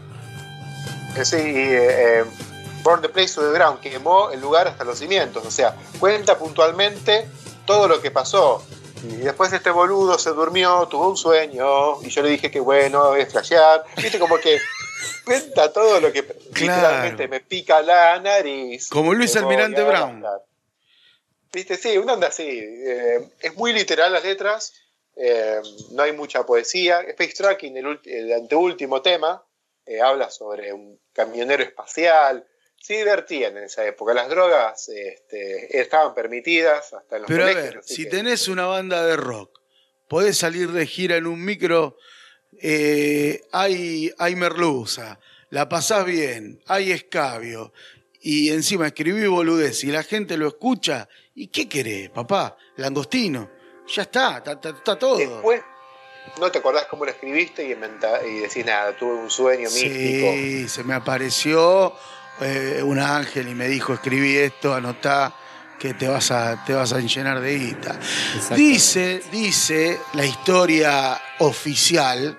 Eh, 1.16 1.24
sí, 1.24 1.36
y, 1.36 1.42
eh, 1.56 2.24
Burn 2.82 3.02
the 3.02 3.08
Place 3.08 3.34
to 3.34 3.42
the 3.42 3.52
Ground, 3.52 3.80
quemó 3.80 4.30
el 4.30 4.40
lugar 4.40 4.68
hasta 4.68 4.84
los 4.84 4.98
cimientos. 4.98 5.44
O 5.44 5.50
sea, 5.50 5.76
cuenta 5.98 6.38
puntualmente 6.38 7.28
todo 7.66 7.88
lo 7.88 8.00
que 8.00 8.10
pasó. 8.10 8.64
Y 9.02 9.16
después 9.16 9.52
este 9.52 9.70
boludo 9.70 10.18
se 10.18 10.30
durmió, 10.30 10.86
tuvo 10.88 11.08
un 11.08 11.16
sueño, 11.16 12.02
y 12.02 12.10
yo 12.10 12.22
le 12.22 12.30
dije 12.30 12.50
que 12.50 12.60
bueno, 12.60 13.08
voy 13.08 13.22
a 13.22 13.26
flashear. 13.26 13.84
Viste, 13.96 14.18
como 14.18 14.36
que 14.38 14.58
cuenta 15.24 15.72
todo 15.72 16.00
lo 16.00 16.12
que 16.12 16.22
literalmente 16.54 17.26
me 17.28 17.40
pica 17.40 17.80
la 17.80 18.18
nariz. 18.20 18.88
Como 18.88 19.14
Luis 19.14 19.34
Almirante 19.36 19.82
Brown. 19.82 20.24
Viste, 21.52 21.76
sí, 21.76 21.96
una 21.98 22.12
onda 22.12 22.28
así. 22.28 22.46
eh, 22.46 23.28
es 23.40 23.56
muy 23.56 23.72
literal 23.72 24.12
las 24.12 24.22
letras, 24.22 24.72
eh, 25.16 25.60
no 25.92 26.02
hay 26.02 26.12
mucha 26.12 26.44
poesía. 26.44 27.00
Space 27.00 27.34
Tracking, 27.34 27.76
el 27.76 28.32
anteúltimo 28.32 29.02
tema, 29.02 29.42
eh, 29.86 30.00
habla 30.00 30.30
sobre 30.30 30.72
un 30.72 31.00
camionero 31.12 31.62
espacial. 31.62 32.46
Se 32.80 32.94
divertían 32.94 33.56
en 33.58 33.64
esa 33.64 33.84
época. 33.86 34.14
Las 34.14 34.28
drogas 34.28 34.88
este, 34.88 35.78
estaban 35.80 36.14
permitidas 36.14 36.92
hasta 36.92 37.16
en 37.16 37.22
los 37.22 37.28
Pero 37.30 37.42
a 37.44 37.46
ver, 37.46 37.80
si 37.84 38.04
que- 38.04 38.10
tenés 38.10 38.48
una 38.48 38.66
banda 38.66 39.04
de 39.06 39.16
rock, 39.16 39.60
podés 40.08 40.38
salir 40.38 40.72
de 40.72 40.86
gira 40.86 41.16
en 41.16 41.26
un 41.26 41.44
micro, 41.44 41.96
eh, 42.60 43.42
hay, 43.52 44.12
hay 44.18 44.34
merluza, 44.34 45.20
la 45.50 45.68
pasás 45.68 46.04
bien, 46.04 46.60
hay 46.66 46.90
escabio, 46.92 47.72
y 48.20 48.50
encima 48.50 48.86
escribí 48.88 49.26
boludez 49.26 49.84
y 49.84 49.88
la 49.88 50.02
gente 50.02 50.36
lo 50.36 50.48
escucha, 50.48 51.08
¿y 51.34 51.48
qué 51.48 51.68
querés, 51.68 52.10
papá? 52.10 52.56
Langostino. 52.76 53.50
Ya 53.94 54.02
está, 54.02 54.38
está, 54.38 54.52
está- 54.52 54.68
está 54.70 54.98
todo. 54.98 55.16
Después, 55.18 55.62
no 56.38 56.50
te 56.50 56.58
acordás 56.58 56.86
cómo 56.86 57.04
lo 57.04 57.10
escribiste 57.10 57.66
y, 57.66 57.72
inventa- 57.72 58.24
y 58.26 58.40
decís 58.40 58.64
nada, 58.64 58.96
tuve 58.96 59.14
un 59.14 59.30
sueño 59.30 59.68
místico. 59.70 60.32
Sí, 60.32 60.68
se 60.68 60.84
me 60.84 60.94
apareció 60.94 61.94
eh, 62.40 62.82
un 62.82 62.98
ángel 62.98 63.48
y 63.48 63.54
me 63.54 63.68
dijo, 63.68 63.94
escribí 63.94 64.36
esto, 64.36 64.74
anotá 64.74 65.34
que 65.80 65.94
te 65.94 66.06
vas 66.06 66.30
a, 66.30 66.62
te 66.64 66.74
vas 66.74 66.92
a 66.92 67.00
llenar 67.00 67.40
de 67.40 67.58
guita. 67.58 67.98
Dice, 68.54 69.22
dice 69.32 69.98
la 70.12 70.26
historia 70.26 71.18
oficial, 71.38 72.36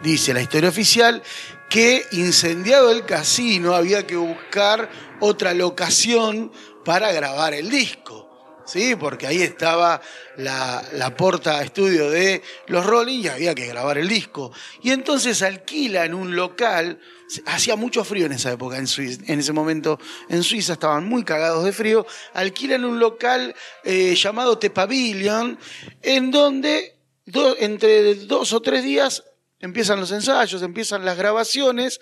dice 0.00 0.32
la 0.32 0.40
historia 0.40 0.68
oficial, 0.68 1.20
que 1.68 2.06
incendiado 2.12 2.92
el 2.92 3.04
casino 3.04 3.74
había 3.74 4.06
que 4.06 4.14
buscar 4.14 4.88
otra 5.18 5.54
locación 5.54 6.52
para 6.84 7.10
grabar 7.10 7.52
el 7.52 7.68
disco. 7.68 8.22
¿Sí? 8.64 8.94
Porque 8.96 9.26
ahí 9.26 9.42
estaba 9.42 10.00
la, 10.36 10.82
la 10.92 11.14
porta 11.14 11.62
estudio 11.62 12.08
de 12.08 12.42
los 12.68 12.86
Rolling 12.86 13.24
y 13.24 13.28
había 13.28 13.54
que 13.54 13.66
grabar 13.66 13.98
el 13.98 14.08
disco. 14.08 14.52
Y 14.82 14.90
entonces 14.92 15.42
alquilan 15.42 16.14
un 16.14 16.34
local. 16.34 16.98
Hacía 17.46 17.74
mucho 17.76 18.04
frío 18.04 18.26
en 18.26 18.32
esa 18.32 18.52
época, 18.52 18.76
en, 18.78 18.86
Suiza, 18.86 19.22
en 19.26 19.40
ese 19.40 19.52
momento 19.52 19.98
en 20.28 20.42
Suiza 20.42 20.74
estaban 20.74 21.08
muy 21.08 21.24
cagados 21.24 21.64
de 21.64 21.72
frío. 21.72 22.06
Alquilan 22.34 22.84
un 22.84 22.98
local 22.98 23.54
eh, 23.82 24.14
llamado 24.14 24.58
The 24.58 24.70
Pavilion, 24.70 25.58
en 26.02 26.30
donde 26.30 26.98
do- 27.24 27.56
entre 27.58 28.14
dos 28.26 28.52
o 28.52 28.60
tres 28.60 28.84
días 28.84 29.24
empiezan 29.58 30.00
los 30.00 30.12
ensayos, 30.12 30.62
empiezan 30.62 31.04
las 31.06 31.16
grabaciones, 31.16 31.98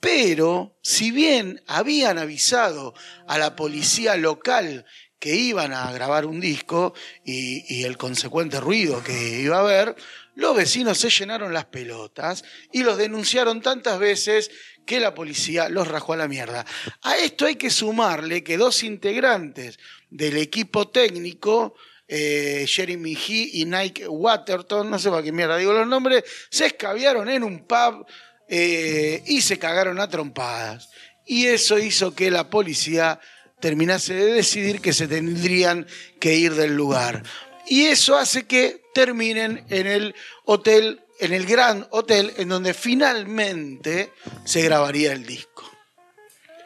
pero 0.00 0.76
si 0.82 1.10
bien 1.10 1.62
habían 1.66 2.18
avisado 2.18 2.94
a 3.26 3.38
la 3.38 3.56
policía 3.56 4.16
local 4.16 4.84
que 5.18 5.34
iban 5.34 5.72
a 5.72 5.90
grabar 5.92 6.26
un 6.26 6.40
disco 6.40 6.94
y, 7.24 7.64
y 7.74 7.84
el 7.84 7.96
consecuente 7.96 8.60
ruido 8.60 9.02
que 9.02 9.40
iba 9.40 9.56
a 9.56 9.60
haber, 9.60 9.96
los 10.36 10.54
vecinos 10.54 10.98
se 10.98 11.08
llenaron 11.08 11.54
las 11.54 11.64
pelotas 11.64 12.44
y 12.70 12.82
los 12.82 12.98
denunciaron 12.98 13.62
tantas 13.62 13.98
veces 13.98 14.50
que 14.84 15.00
la 15.00 15.14
policía 15.14 15.70
los 15.70 15.88
rajó 15.88 16.12
a 16.12 16.18
la 16.18 16.28
mierda. 16.28 16.64
A 17.02 17.16
esto 17.16 17.46
hay 17.46 17.56
que 17.56 17.70
sumarle 17.70 18.44
que 18.44 18.58
dos 18.58 18.82
integrantes 18.82 19.78
del 20.10 20.36
equipo 20.36 20.88
técnico, 20.88 21.74
eh, 22.06 22.66
Jeremy 22.68 23.16
Hee 23.16 23.50
y 23.54 23.64
Nike 23.64 24.06
Waterton, 24.06 24.90
no 24.90 24.98
sé 24.98 25.08
para 25.08 25.22
qué 25.22 25.32
mierda 25.32 25.56
digo 25.56 25.72
los 25.72 25.88
nombres, 25.88 26.22
se 26.50 26.66
escabiaron 26.66 27.30
en 27.30 27.42
un 27.42 27.66
pub 27.66 28.06
eh, 28.46 29.22
y 29.26 29.40
se 29.40 29.58
cagaron 29.58 29.98
a 29.98 30.08
trompadas. 30.08 30.90
Y 31.24 31.46
eso 31.46 31.78
hizo 31.78 32.14
que 32.14 32.30
la 32.30 32.50
policía 32.50 33.18
terminase 33.58 34.12
de 34.12 34.32
decidir 34.34 34.82
que 34.82 34.92
se 34.92 35.08
tendrían 35.08 35.86
que 36.20 36.34
ir 36.34 36.54
del 36.54 36.76
lugar. 36.76 37.22
Y 37.68 37.86
eso 37.86 38.16
hace 38.16 38.46
que 38.46 38.82
terminen 38.94 39.64
en 39.70 39.86
el 39.86 40.14
hotel, 40.44 41.00
en 41.20 41.32
el 41.32 41.46
gran 41.46 41.86
hotel, 41.90 42.32
en 42.36 42.48
donde 42.48 42.74
finalmente 42.74 44.12
se 44.44 44.62
grabaría 44.62 45.12
el 45.12 45.26
disco. 45.26 45.64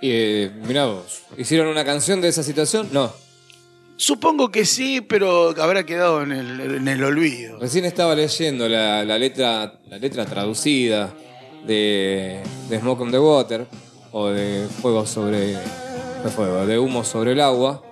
Y 0.03 0.11
eh, 0.13 0.51
mirá 0.67 0.87
vos, 0.87 1.23
¿hicieron 1.37 1.69
una 1.69 1.85
canción 1.85 2.21
de 2.21 2.29
esa 2.29 2.43
situación? 2.43 2.89
No. 2.93 3.13
Supongo 3.97 4.51
que 4.51 4.65
sí, 4.65 5.03
pero 5.03 5.55
habrá 5.61 5.85
quedado 5.85 6.23
en 6.23 6.33
el, 6.33 6.61
en 6.61 6.89
el 6.89 7.05
olvido. 7.05 7.59
Recién 7.59 7.85
estaba 7.85 8.15
leyendo 8.15 8.67
la, 8.69 9.05
la 9.05 9.19
letra, 9.19 9.79
la 9.89 9.99
letra 9.99 10.25
traducida 10.25 11.15
de, 11.67 12.43
de 12.71 12.79
Smoke 12.81 13.03
on 13.03 13.11
the 13.11 13.19
Water, 13.19 13.67
o 14.13 14.29
de 14.29 14.67
Fuego 14.81 15.07
sobre. 15.07 15.39
de 16.23 16.31
fuego, 16.35 16.67
de 16.67 16.79
humo 16.79 17.05
sobre 17.05 17.33
el 17.33 17.41
agua. 17.41 17.83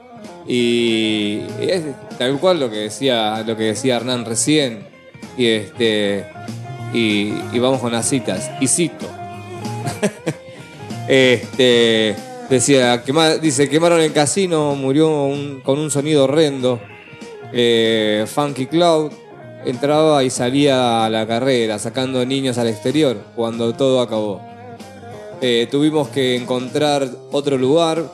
Y 0.49 1.43
es 1.61 1.83
tal 2.17 2.39
cual 2.41 2.59
lo 2.59 2.71
que 2.71 2.79
decía, 2.79 3.45
lo 3.47 3.55
que 3.55 3.65
decía 3.65 3.97
Hernán 3.97 4.25
recién. 4.25 4.87
Y 5.37 5.47
este. 5.47 6.25
Y, 6.95 7.59
vamos 7.59 7.81
con 7.81 7.93
las 7.93 8.09
citas. 8.09 8.51
Y 8.61 8.67
cito. 8.67 9.07
este. 11.09 12.17
Decía, 12.49 13.05
quema- 13.05 13.39
dice, 13.39 13.69
quemaron 13.69 14.01
el 14.01 14.15
casino, 14.15 14.75
murió 14.75 15.09
con 15.63 15.79
un 15.79 15.91
sonido 15.91 16.25
horrendo. 16.25 16.81
Eh, 17.53 18.25
Funky 18.27 18.67
Cloud 18.67 19.13
entraba 19.67 20.25
y 20.25 20.31
salía 20.31 21.05
a 21.05 21.11
la 21.11 21.27
carrera, 21.27 21.79
sacando 21.79 22.25
niños 22.25 22.57
al 22.57 22.69
exterior, 22.69 23.19
cuando 23.37 23.75
todo 23.75 24.01
acabó. 24.01 24.41
Eh, 25.43 25.69
tuvimos 25.71 26.09
que 26.09 26.37
encontrar 26.37 27.09
otro 27.33 27.59
lugar, 27.59 28.05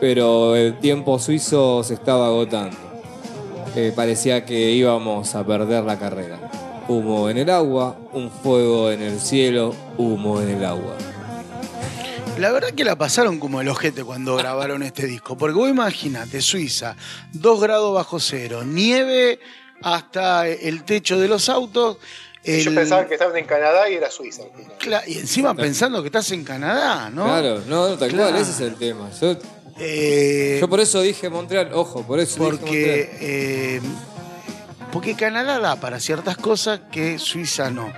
pero 0.00 0.56
el 0.56 0.78
tiempo 0.78 1.18
suizo 1.18 1.82
se 1.82 1.94
estaba 1.94 2.26
agotando. 2.26 2.76
Eh, 3.74 3.92
parecía 3.94 4.44
que 4.44 4.70
íbamos 4.72 5.34
a 5.34 5.44
perder 5.46 5.84
la 5.84 5.98
carrera. 5.98 6.38
Humo 6.88 7.28
en 7.28 7.38
el 7.38 7.50
agua, 7.50 7.96
un 8.12 8.30
fuego 8.30 8.90
en 8.90 9.02
el 9.02 9.20
cielo, 9.20 9.74
humo 9.98 10.40
en 10.40 10.50
el 10.50 10.64
agua. 10.64 10.94
La 12.38 12.52
verdad 12.52 12.70
que 12.72 12.84
la 12.84 12.96
pasaron 12.96 13.38
como 13.38 13.60
el 13.60 13.68
ojete 13.68 14.04
cuando 14.04 14.36
grabaron 14.36 14.82
este 14.82 15.06
disco. 15.06 15.36
Porque 15.36 15.54
vos 15.54 15.68
imaginate, 15.70 16.40
Suiza, 16.42 16.94
2 17.32 17.60
grados 17.60 17.94
bajo 17.94 18.20
cero, 18.20 18.62
nieve 18.64 19.40
hasta 19.82 20.46
el 20.48 20.84
techo 20.84 21.18
de 21.18 21.28
los 21.28 21.48
autos. 21.48 21.96
Yo 22.44 22.72
pensaba 22.74 23.06
que 23.08 23.14
estaban 23.14 23.36
en 23.36 23.44
Canadá 23.46 23.90
y 23.90 23.94
era 23.94 24.10
Suiza. 24.10 24.42
al 24.44 24.50
final. 24.50 24.72
Cla- 24.78 25.02
Y 25.08 25.18
encima 25.18 25.54
pensando 25.54 26.00
que 26.02 26.06
estás 26.08 26.30
en 26.30 26.44
Canadá, 26.44 27.10
¿no? 27.10 27.24
Claro, 27.24 27.60
no, 27.66 27.88
no, 27.88 27.96
tal 27.98 28.10
Claro. 28.10 28.30
cual, 28.30 28.40
ese 28.42 28.52
es 28.52 28.60
el 28.60 28.76
tema. 28.76 29.10
Yo, 29.20 29.34
Eh, 29.78 30.58
yo 30.60 30.68
por 30.68 30.80
eso 30.80 31.00
dije 31.02 31.28
Montreal, 31.28 31.70
ojo, 31.74 32.02
por 32.02 32.18
eso 32.20 32.36
dije 32.38 32.50
Montreal. 32.50 32.60
porque, 32.70 33.18
eh, 33.20 33.80
porque 34.92 35.14
Canadá 35.14 35.58
da 35.58 35.76
para 35.76 36.00
ciertas 36.00 36.36
cosas 36.36 36.80
que 36.90 37.18
Suiza 37.18 37.70
no. 37.70 37.92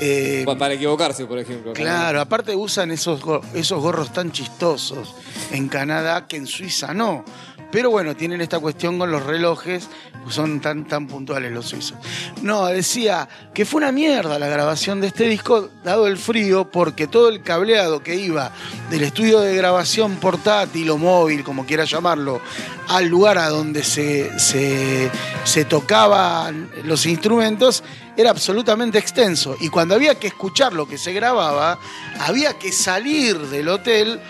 Eh, 0.00 0.42
Pa- 0.44 0.58
Para 0.58 0.74
equivocarse, 0.74 1.24
por 1.24 1.38
ejemplo. 1.38 1.72
Claro, 1.72 2.20
aparte 2.20 2.54
usan 2.54 2.90
esos, 2.90 3.20
esos 3.54 3.80
gorros 3.80 4.12
tan 4.12 4.30
chistosos 4.32 5.14
en 5.52 5.68
Canadá 5.68 6.26
que 6.26 6.36
en 6.36 6.46
Suiza 6.46 6.92
no. 6.92 7.24
Pero 7.70 7.90
bueno, 7.90 8.14
tienen 8.14 8.40
esta 8.40 8.58
cuestión 8.58 8.98
con 8.98 9.10
los 9.10 9.24
relojes, 9.24 9.88
pues 10.22 10.34
son 10.34 10.60
tan, 10.60 10.86
tan 10.86 11.06
puntuales 11.06 11.52
los 11.52 11.66
suizos. 11.66 11.98
No, 12.42 12.66
decía 12.66 13.28
que 13.52 13.64
fue 13.64 13.78
una 13.78 13.92
mierda 13.92 14.38
la 14.38 14.48
grabación 14.48 15.00
de 15.00 15.08
este 15.08 15.28
disco, 15.28 15.68
dado 15.84 16.06
el 16.06 16.16
frío, 16.16 16.70
porque 16.70 17.06
todo 17.06 17.28
el 17.28 17.42
cableado 17.42 18.02
que 18.02 18.14
iba 18.14 18.52
del 18.90 19.02
estudio 19.02 19.40
de 19.40 19.56
grabación 19.56 20.16
portátil 20.16 20.90
o 20.90 20.98
móvil, 20.98 21.42
como 21.42 21.66
quiera 21.66 21.84
llamarlo, 21.84 22.40
al 22.88 23.06
lugar 23.06 23.38
a 23.38 23.48
donde 23.48 23.82
se, 23.82 24.38
se, 24.38 25.10
se 25.44 25.64
tocaban 25.64 26.70
los 26.84 27.04
instrumentos, 27.06 27.82
era 28.16 28.30
absolutamente 28.30 28.98
extenso. 28.98 29.56
Y 29.60 29.68
cuando 29.68 29.94
había 29.94 30.14
que 30.14 30.28
escuchar 30.28 30.72
lo 30.72 30.88
que 30.88 30.98
se 30.98 31.12
grababa, 31.12 31.78
había 32.20 32.54
que 32.54 32.72
salir 32.72 33.38
del 33.38 33.68
hotel 33.68 34.20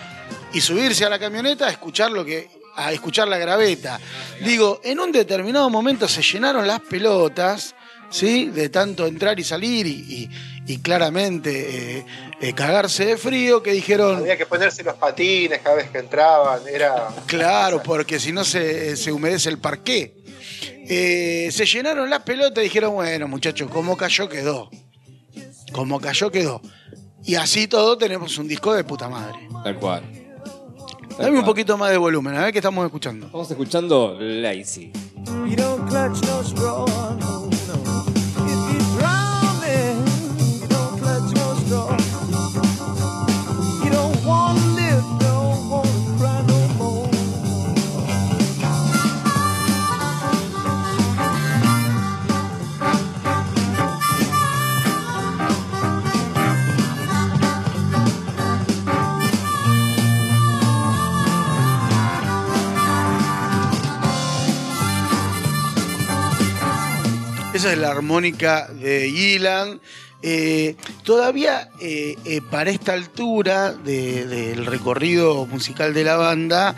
y 0.53 0.61
subirse 0.61 1.05
a 1.05 1.09
la 1.09 1.19
camioneta 1.19 1.67
a 1.67 1.69
escuchar 1.69 2.11
lo 2.11 2.25
que 2.25 2.56
a 2.77 2.93
escuchar 2.93 3.27
la 3.27 3.37
graveta. 3.37 3.99
Digo, 4.45 4.79
en 4.83 4.99
un 4.99 5.11
determinado 5.11 5.69
momento 5.69 6.07
se 6.07 6.21
llenaron 6.21 6.65
las 6.67 6.79
pelotas, 6.81 7.75
¿sí? 8.09 8.45
De 8.49 8.69
tanto 8.69 9.05
entrar 9.07 9.39
y 9.39 9.43
salir 9.43 9.85
y, 9.87 9.91
y- 9.91 10.29
y 10.69 10.79
claramente 10.79 11.97
eh, 11.99 12.05
eh, 12.41 12.53
cagarse 12.53 13.05
de 13.05 13.17
frío, 13.17 13.63
que 13.63 13.71
dijeron, 13.71 14.17
Había 14.17 14.37
que 14.37 14.45
ponerse 14.45 14.83
los 14.83 14.95
patines 14.95 15.59
cada 15.61 15.77
vez 15.77 15.89
que 15.89 15.97
entraban, 15.99 16.59
era... 16.69 17.07
claro, 17.25 17.81
porque 17.81 18.19
si 18.19 18.33
no 18.33 18.43
se, 18.43 18.97
se 18.97 19.11
humedece 19.13 19.47
el 19.49 19.59
parqué. 19.59 20.13
Eh, 20.89 21.49
se 21.53 21.65
llenaron 21.65 22.09
las 22.09 22.21
pelotas 22.23 22.59
y 22.61 22.65
dijeron, 22.65 22.93
bueno, 22.95 23.27
muchachos, 23.29 23.69
como 23.71 23.95
cayó 23.95 24.27
quedó. 24.27 24.69
Como 25.71 25.99
cayó 26.01 26.29
quedó. 26.31 26.61
Y 27.23 27.35
así 27.35 27.67
todo 27.67 27.97
tenemos 27.97 28.37
un 28.37 28.47
disco 28.47 28.73
de 28.73 28.83
puta 28.83 29.07
madre. 29.09 29.37
Tal 29.63 29.77
cual. 29.79 30.03
Dame 31.17 31.39
un 31.39 31.45
poquito 31.45 31.77
más 31.77 31.91
de 31.91 31.97
volumen, 31.97 32.35
a 32.35 32.43
ver 32.43 32.51
qué 32.51 32.59
estamos 32.59 32.85
escuchando. 32.85 33.25
Estamos 33.25 33.49
escuchando 33.49 34.17
Lazy. 34.19 34.91
You 35.47 35.55
don't 35.55 35.89
clutch 35.89 36.21
no 36.23 37.56
Esa 67.57 67.71
es 67.73 67.79
la 67.79 67.89
armónica 67.89 68.67
de 68.67 69.09
Gillan. 69.09 69.81
Eh, 70.21 70.75
todavía 71.03 71.69
eh, 71.81 72.15
eh, 72.23 72.39
para 72.51 72.69
esta 72.69 72.93
altura 72.93 73.73
de- 73.73 74.27
del 74.27 74.67
recorrido 74.67 75.43
musical 75.47 75.91
de 75.95 76.03
la 76.03 76.17
banda 76.17 76.75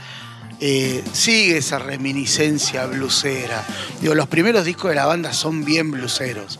sigue 1.12 1.58
esa 1.58 1.80
reminiscencia 1.80 2.86
blusera. 2.86 3.62
Digo, 4.00 4.16
los 4.16 4.30
primeros 4.30 4.64
discos 4.64 4.92
de 4.92 4.96
la 4.96 5.06
banda 5.06 5.34
son 5.34 5.66
bien 5.66 5.92
bluseros, 5.92 6.60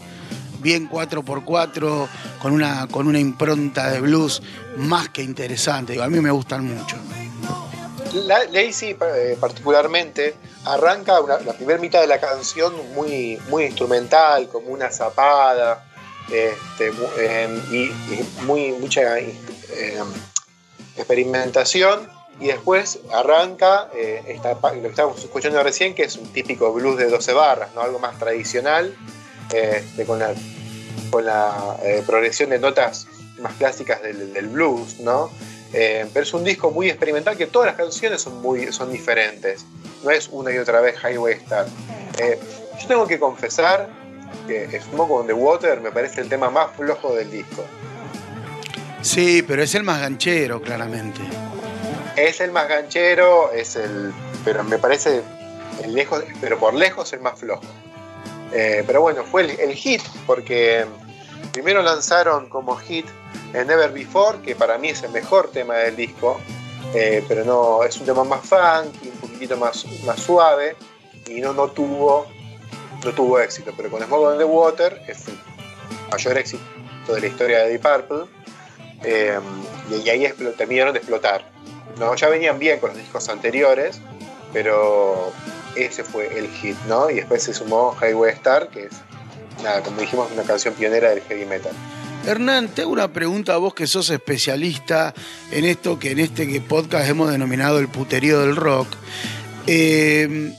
bien 0.62 0.90
4x4, 0.90 2.08
con 2.42 2.52
una, 2.52 2.88
con 2.88 3.08
una 3.08 3.20
impronta 3.20 3.90
de 3.90 4.02
blues 4.02 4.42
más 4.76 5.08
que 5.08 5.24
interesante. 5.24 5.94
Digo, 5.94 6.04
a 6.04 6.10
mí 6.10 6.20
me 6.20 6.32
gustan 6.32 6.66
mucho. 6.66 6.98
La, 8.14 8.44
Lazy 8.46 8.96
eh, 9.00 9.38
particularmente 9.40 10.36
arranca 10.66 11.20
la 11.22 11.54
primera 11.54 11.80
mitad 11.80 12.02
de 12.02 12.08
la 12.08 12.20
canción 12.20 12.74
muy, 12.94 13.40
muy 13.50 13.66
instrumental, 13.66 14.48
como 14.50 14.70
una 14.70 14.90
zapada, 14.92 15.86
este, 16.32 16.92
eh, 17.18 17.62
y, 17.72 18.44
muy, 18.44 18.72
mucha 18.74 19.20
eh, 19.20 19.34
experimentación, 20.96 22.08
y 22.40 22.48
después 22.48 23.00
arranca 23.12 23.90
eh, 23.96 24.24
esta 24.28 24.54
lo 24.54 24.82
que 24.82 24.88
estábamos 24.88 25.24
escuchando 25.24 25.62
recién, 25.64 25.96
que 25.96 26.04
es 26.04 26.16
un 26.16 26.32
típico 26.32 26.72
blues 26.72 26.98
de 26.98 27.10
12 27.10 27.34
barras, 27.34 27.74
¿no? 27.74 27.82
algo 27.82 28.00
más 28.00 28.18
tradicional, 28.20 28.96
este, 29.52 30.06
con 30.06 30.20
la, 30.20 30.34
con 31.10 31.26
la 31.26 31.78
progresión 32.06 32.52
de 32.52 32.60
notas 32.60 33.08
más 33.40 33.54
clásicas 33.54 34.02
del, 34.04 34.32
del 34.34 34.48
blues, 34.48 35.00
¿no? 35.00 35.32
Eh, 35.74 36.08
pero 36.14 36.24
es 36.24 36.34
un 36.34 36.44
disco 36.44 36.72
muy 36.72 36.90
experimental 36.90 37.38
que 37.38 37.46
todas 37.46 37.68
las 37.68 37.76
canciones 37.76 38.22
son, 38.22 38.42
muy, 38.42 38.72
son 38.74 38.92
diferentes. 38.92 39.66
No 40.04 40.12
es 40.12 40.28
una 40.32 40.52
y 40.52 40.58
otra 40.58 40.82
vez 40.82 40.96
Highway 41.04 41.36
Star. 41.36 41.68
Eh, 42.18 42.40
yo 42.82 42.88
tengo 42.88 43.08
que 43.08 43.20
confesar 43.20 43.90
que 44.48 44.82
Smoke 44.82 45.12
on 45.12 45.28
the 45.28 45.34
Water 45.34 45.80
me 45.80 45.92
parece 45.92 46.22
el 46.22 46.30
tema 46.30 46.50
más 46.50 46.76
flojo 46.76 47.16
del 47.16 47.30
disco. 47.30 47.64
Sí, 49.02 49.44
pero 49.44 49.64
es 49.64 49.76
el 49.76 49.84
más 49.84 50.02
ganchero, 50.02 50.62
claramente. 50.62 51.22
Es 52.16 52.42
el 52.42 52.52
más 52.52 52.68
ganchero, 52.68 53.52
es 53.52 53.76
el. 53.76 54.12
Pero 54.44 54.64
me 54.64 54.78
parece 54.78 55.22
el 55.84 55.94
lejos, 55.94 56.24
pero 56.42 56.58
por 56.58 56.74
lejos 56.74 57.14
el 57.14 57.22
más 57.22 57.40
flojo. 57.40 57.64
Eh, 58.52 58.84
pero 58.86 59.02
bueno, 59.02 59.24
fue 59.24 59.44
el, 59.44 59.60
el 59.60 59.74
hit, 59.76 60.02
porque 60.26 60.86
primero 61.54 61.82
lanzaron 61.82 62.50
como 62.50 62.76
hit 62.78 63.06
el 63.54 63.68
Never 63.68 63.92
Before, 63.92 64.40
que 64.42 64.56
para 64.56 64.78
mí 64.78 64.90
es 64.90 65.04
el 65.04 65.12
mejor 65.12 65.52
tema 65.52 65.76
del 65.76 65.96
disco, 65.96 66.40
eh, 66.94 67.24
pero 67.28 67.44
no, 67.44 67.84
es 67.84 67.98
un 67.98 68.06
tema 68.06 68.24
más 68.24 68.42
funky, 68.42 69.10
un 69.10 69.18
poquitito 69.20 69.58
más, 69.58 69.86
más 70.06 70.20
suave, 70.20 70.76
y 71.28 71.42
no, 71.42 71.54
no 71.54 71.70
tuvo 71.70 72.28
no 73.04 73.14
tuvo 73.14 73.40
éxito. 73.40 73.72
Pero 73.76 73.90
con 73.90 74.04
Smoke 74.04 74.28
on 74.28 74.38
the 74.38 74.44
Water 74.44 75.02
es 75.08 75.28
el 75.28 75.38
mayor 76.12 76.38
éxito 76.38 76.64
de 77.14 77.22
la 77.22 77.28
historia 77.28 77.60
de 77.60 77.70
Deep 77.70 77.82
Purple, 77.82 78.26
eh, 79.04 79.40
y, 79.90 80.10
ahí 80.10 80.32
terminaron 80.58 80.94
de 80.94 81.00
explotar. 81.00 81.44
¿no? 81.98 82.16
Ya 82.16 82.30
venían 82.30 82.60
bien 82.60 82.80
con 82.80 82.90
los 82.90 82.98
discos 82.98 83.28
anteriores, 83.30 84.00
pero 84.54 85.32
ese 85.76 86.04
fue 86.04 86.38
el 86.38 86.50
hit, 86.50 86.78
¿no? 86.88 87.10
Y 87.10 87.16
después 87.16 87.44
se 87.44 87.54
sumó 87.54 87.96
Highway 88.02 88.34
Star, 88.34 88.70
que 88.70 88.86
es, 88.86 88.94
nada, 89.64 89.82
como 89.82 90.02
dijimos, 90.02 90.32
una 90.32 90.44
canción 90.44 90.74
pionera 90.74 91.10
del 91.10 91.22
heavy 91.22 91.46
metal. 91.46 91.74
Hernán, 92.26 92.68
te 92.70 92.82
hago 92.84 92.92
una 92.92 93.12
pregunta 93.12 93.54
a 93.54 93.58
vos 93.58 93.74
que 93.74 93.88
sos 93.88 94.10
especialista 94.10 95.14
en 95.52 95.66
esto 95.66 95.98
que 95.98 96.12
en 96.12 96.20
este 96.20 96.62
podcast 96.62 97.10
hemos 97.10 97.32
denominado 97.32 97.80
el 97.80 97.88
puterío 97.88 98.42
del 98.42 98.56
rock. 98.56 98.88
Eh, 99.68 100.54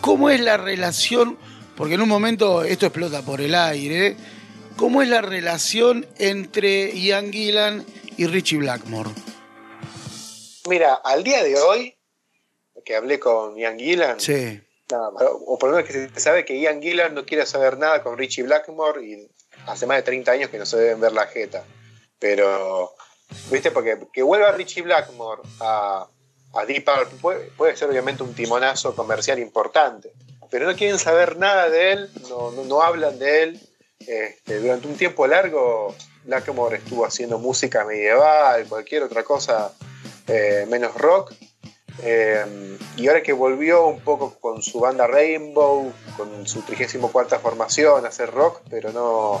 ¿Cómo 0.00 0.30
es 0.30 0.40
la 0.40 0.56
relación? 0.56 1.38
Porque 1.76 1.94
en 1.94 2.00
un 2.02 2.08
momento 2.08 2.64
esto 2.64 2.86
explota 2.86 3.22
por 3.22 3.40
el 3.40 3.54
aire. 3.54 4.16
¿Cómo 4.76 5.02
es 5.02 5.08
la 5.08 5.20
relación 5.20 6.06
entre 6.18 6.92
Ian 6.98 7.30
Gillan 7.32 7.84
y 8.16 8.26
Richie 8.26 8.58
Blackmore? 8.58 9.10
Mira, 10.68 10.94
al 10.94 11.22
día 11.22 11.44
de 11.44 11.56
hoy, 11.56 11.94
que 12.84 12.96
hablé 12.96 13.20
con 13.20 13.56
Ian 13.56 13.78
Gillan, 13.78 14.18
Sí. 14.18 14.60
nada 14.90 15.10
más, 15.12 15.24
o 15.46 15.58
por 15.58 15.70
lo 15.70 15.76
menos 15.76 15.90
que 15.90 16.08
se 16.08 16.20
sabe 16.20 16.44
que 16.44 16.58
Ian 16.60 16.80
Gillan 16.82 17.14
no 17.14 17.24
quiere 17.24 17.46
saber 17.46 17.78
nada 17.78 18.02
con 18.02 18.16
Richie 18.18 18.42
Blackmore 18.44 19.04
y 19.04 19.28
hace 19.66 19.86
más 19.86 19.98
de 19.98 20.02
30 20.02 20.32
años 20.32 20.50
que 20.50 20.58
no 20.58 20.66
se 20.66 20.78
deben 20.78 21.00
ver 21.00 21.12
la 21.12 21.26
jeta. 21.26 21.64
Pero, 22.18 22.92
¿viste? 23.50 23.70
Porque 23.70 23.98
que 24.12 24.22
vuelva 24.22 24.52
Richie 24.52 24.82
Blackmore 24.82 25.42
a, 25.60 26.06
a 26.54 26.64
Deep 26.66 26.84
puede, 27.56 27.76
ser 27.76 27.90
obviamente 27.90 28.22
un 28.22 28.34
timonazo 28.34 28.94
comercial 28.94 29.38
importante. 29.38 30.12
Pero 30.50 30.66
no 30.66 30.76
quieren 30.76 30.98
saber 30.98 31.38
nada 31.38 31.70
de 31.70 31.92
él, 31.92 32.10
no, 32.28 32.50
no, 32.50 32.64
no 32.64 32.82
hablan 32.82 33.18
de 33.18 33.42
él. 33.42 33.60
Este, 34.00 34.58
durante 34.58 34.88
un 34.88 34.96
tiempo 34.96 35.26
largo, 35.26 35.94
Blackmore 36.24 36.76
estuvo 36.76 37.06
haciendo 37.06 37.38
música 37.38 37.84
medieval, 37.84 38.66
cualquier 38.68 39.04
otra 39.04 39.22
cosa 39.22 39.72
eh, 40.26 40.66
menos 40.68 40.94
rock. 40.94 41.32
Eh, 42.02 42.76
y 42.96 43.06
ahora 43.08 43.22
que 43.22 43.32
volvió 43.32 43.86
un 43.86 44.00
poco 44.00 44.34
con 44.40 44.62
su 44.62 44.80
banda 44.80 45.06
Rainbow, 45.06 45.92
con 46.16 46.46
su 46.46 46.62
34 46.62 47.38
formación 47.40 48.04
a 48.04 48.08
hacer 48.08 48.30
rock, 48.30 48.60
pero 48.70 48.92
no, 48.92 49.40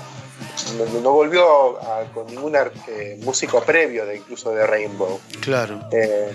no, 0.76 1.00
no 1.00 1.12
volvió 1.12 1.80
a- 1.80 2.04
con 2.14 2.26
ningún 2.26 2.54
eh, 2.56 3.18
músico 3.22 3.62
previo 3.62 4.04
de 4.06 4.16
incluso 4.16 4.50
de 4.54 4.66
Rainbow. 4.66 5.20
Claro. 5.40 5.80
Eh, 5.92 6.30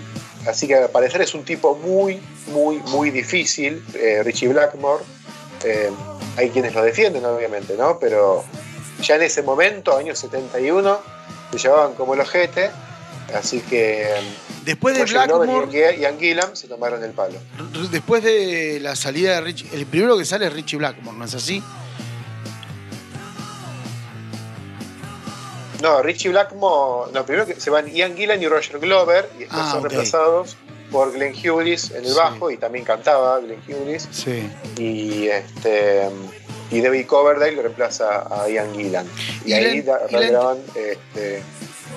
así 0.46 0.66
que 0.66 0.74
al 0.76 0.90
parecer 0.90 1.22
es 1.22 1.34
un 1.34 1.44
tipo 1.44 1.74
muy, 1.76 2.20
muy, 2.48 2.78
muy 2.88 3.10
difícil, 3.10 3.84
Richie 4.24 4.48
Blackmore. 4.48 5.04
Hay 6.36 6.50
quienes 6.50 6.74
lo 6.74 6.82
defienden, 6.82 7.24
obviamente, 7.24 7.74
¿no? 7.76 7.98
Pero 7.98 8.44
ya 9.02 9.16
en 9.16 9.22
ese 9.22 9.42
momento, 9.42 9.96
años 9.96 10.18
71, 10.20 10.98
se 11.50 11.58
llevaban 11.58 11.94
como 11.94 12.14
el 12.14 12.20
ojete. 12.20 12.70
Así 13.34 13.60
que 13.60 14.06
Después 14.68 14.94
de 14.98 15.04
Blackmore, 15.06 15.94
y 15.96 16.18
Gillan 16.20 16.54
se 16.54 16.68
tomaron 16.68 17.02
el 17.02 17.12
palo. 17.12 17.38
después 17.90 18.22
de 18.22 18.78
la 18.82 18.96
salida 18.96 19.36
de 19.36 19.40
Richie, 19.40 19.66
el 19.72 19.86
primero 19.86 20.18
que 20.18 20.26
sale 20.26 20.46
es 20.46 20.52
Richie 20.52 20.76
Blackmore, 20.76 21.16
¿no 21.16 21.24
es 21.24 21.34
así? 21.34 21.62
No, 25.80 26.02
Richie 26.02 26.28
Blackmore, 26.28 27.10
no, 27.14 27.24
primero 27.24 27.46
que 27.46 27.58
se 27.58 27.70
van 27.70 27.86
Ian 27.88 28.14
Gillan 28.14 28.42
y 28.42 28.46
Roger 28.46 28.78
Glover 28.78 29.30
y 29.36 29.40
después 29.40 29.58
Ah, 29.64 29.70
son 29.72 29.84
reemplazados 29.84 30.56
por 30.92 31.12
Glenn 31.12 31.32
Hughes 31.34 31.90
en 31.92 32.04
el 32.04 32.10
Sí. 32.10 32.16
bajo 32.18 32.50
y 32.50 32.58
también 32.58 32.84
cantaba 32.84 33.40
Glenn 33.40 33.62
Hughes. 33.66 34.06
Sí. 34.10 34.50
Y 34.76 35.28
este 35.28 36.10
y 36.70 36.82
David 36.82 37.06
Coverdale 37.06 37.52
lo 37.52 37.62
reemplaza 37.62 38.26
a 38.30 38.46
Ian 38.50 38.74
Gillan. 38.74 39.06
Y, 39.46 39.50
Y 39.50 39.52
ahí 39.54 39.80
graban, 39.80 40.58
este, 40.74 41.42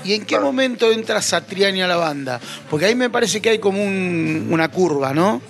¿Y 0.03 0.13
en 0.15 0.25
qué 0.25 0.39
momento 0.39 0.91
entra 0.91 1.21
Satriani 1.21 1.81
a 1.81 1.87
la 1.87 1.95
banda? 1.97 2.39
Porque 2.69 2.85
ahí 2.85 2.95
me 2.95 3.09
parece 3.09 3.41
que 3.41 3.49
hay 3.51 3.59
como 3.59 3.83
un- 3.83 4.47
una 4.51 4.69
curva, 4.69 5.13
¿no? 5.13 5.41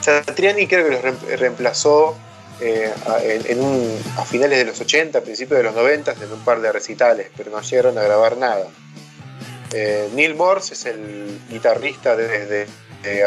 Satriani 0.00 0.66
creo 0.66 0.84
que 0.86 0.90
los 0.92 1.02
reem- 1.02 1.36
reemplazó 1.36 2.16
eh, 2.60 2.92
a, 3.06 4.20
a 4.20 4.24
finales 4.24 4.58
de 4.58 4.64
los 4.64 4.80
80, 4.80 5.20
principios 5.20 5.58
de 5.58 5.64
los 5.64 5.74
90 5.74 6.12
en 6.12 6.32
un 6.32 6.40
par 6.44 6.60
de 6.60 6.72
recitales, 6.72 7.28
pero 7.36 7.50
no 7.50 7.60
llegaron 7.60 7.96
a 7.98 8.02
grabar 8.02 8.36
nada. 8.36 8.66
Eh, 9.72 10.08
Neil 10.14 10.34
Morse 10.34 10.74
es 10.74 10.86
el 10.86 11.38
guitarrista 11.50 12.16
desde 12.16 12.46
de 12.46 12.66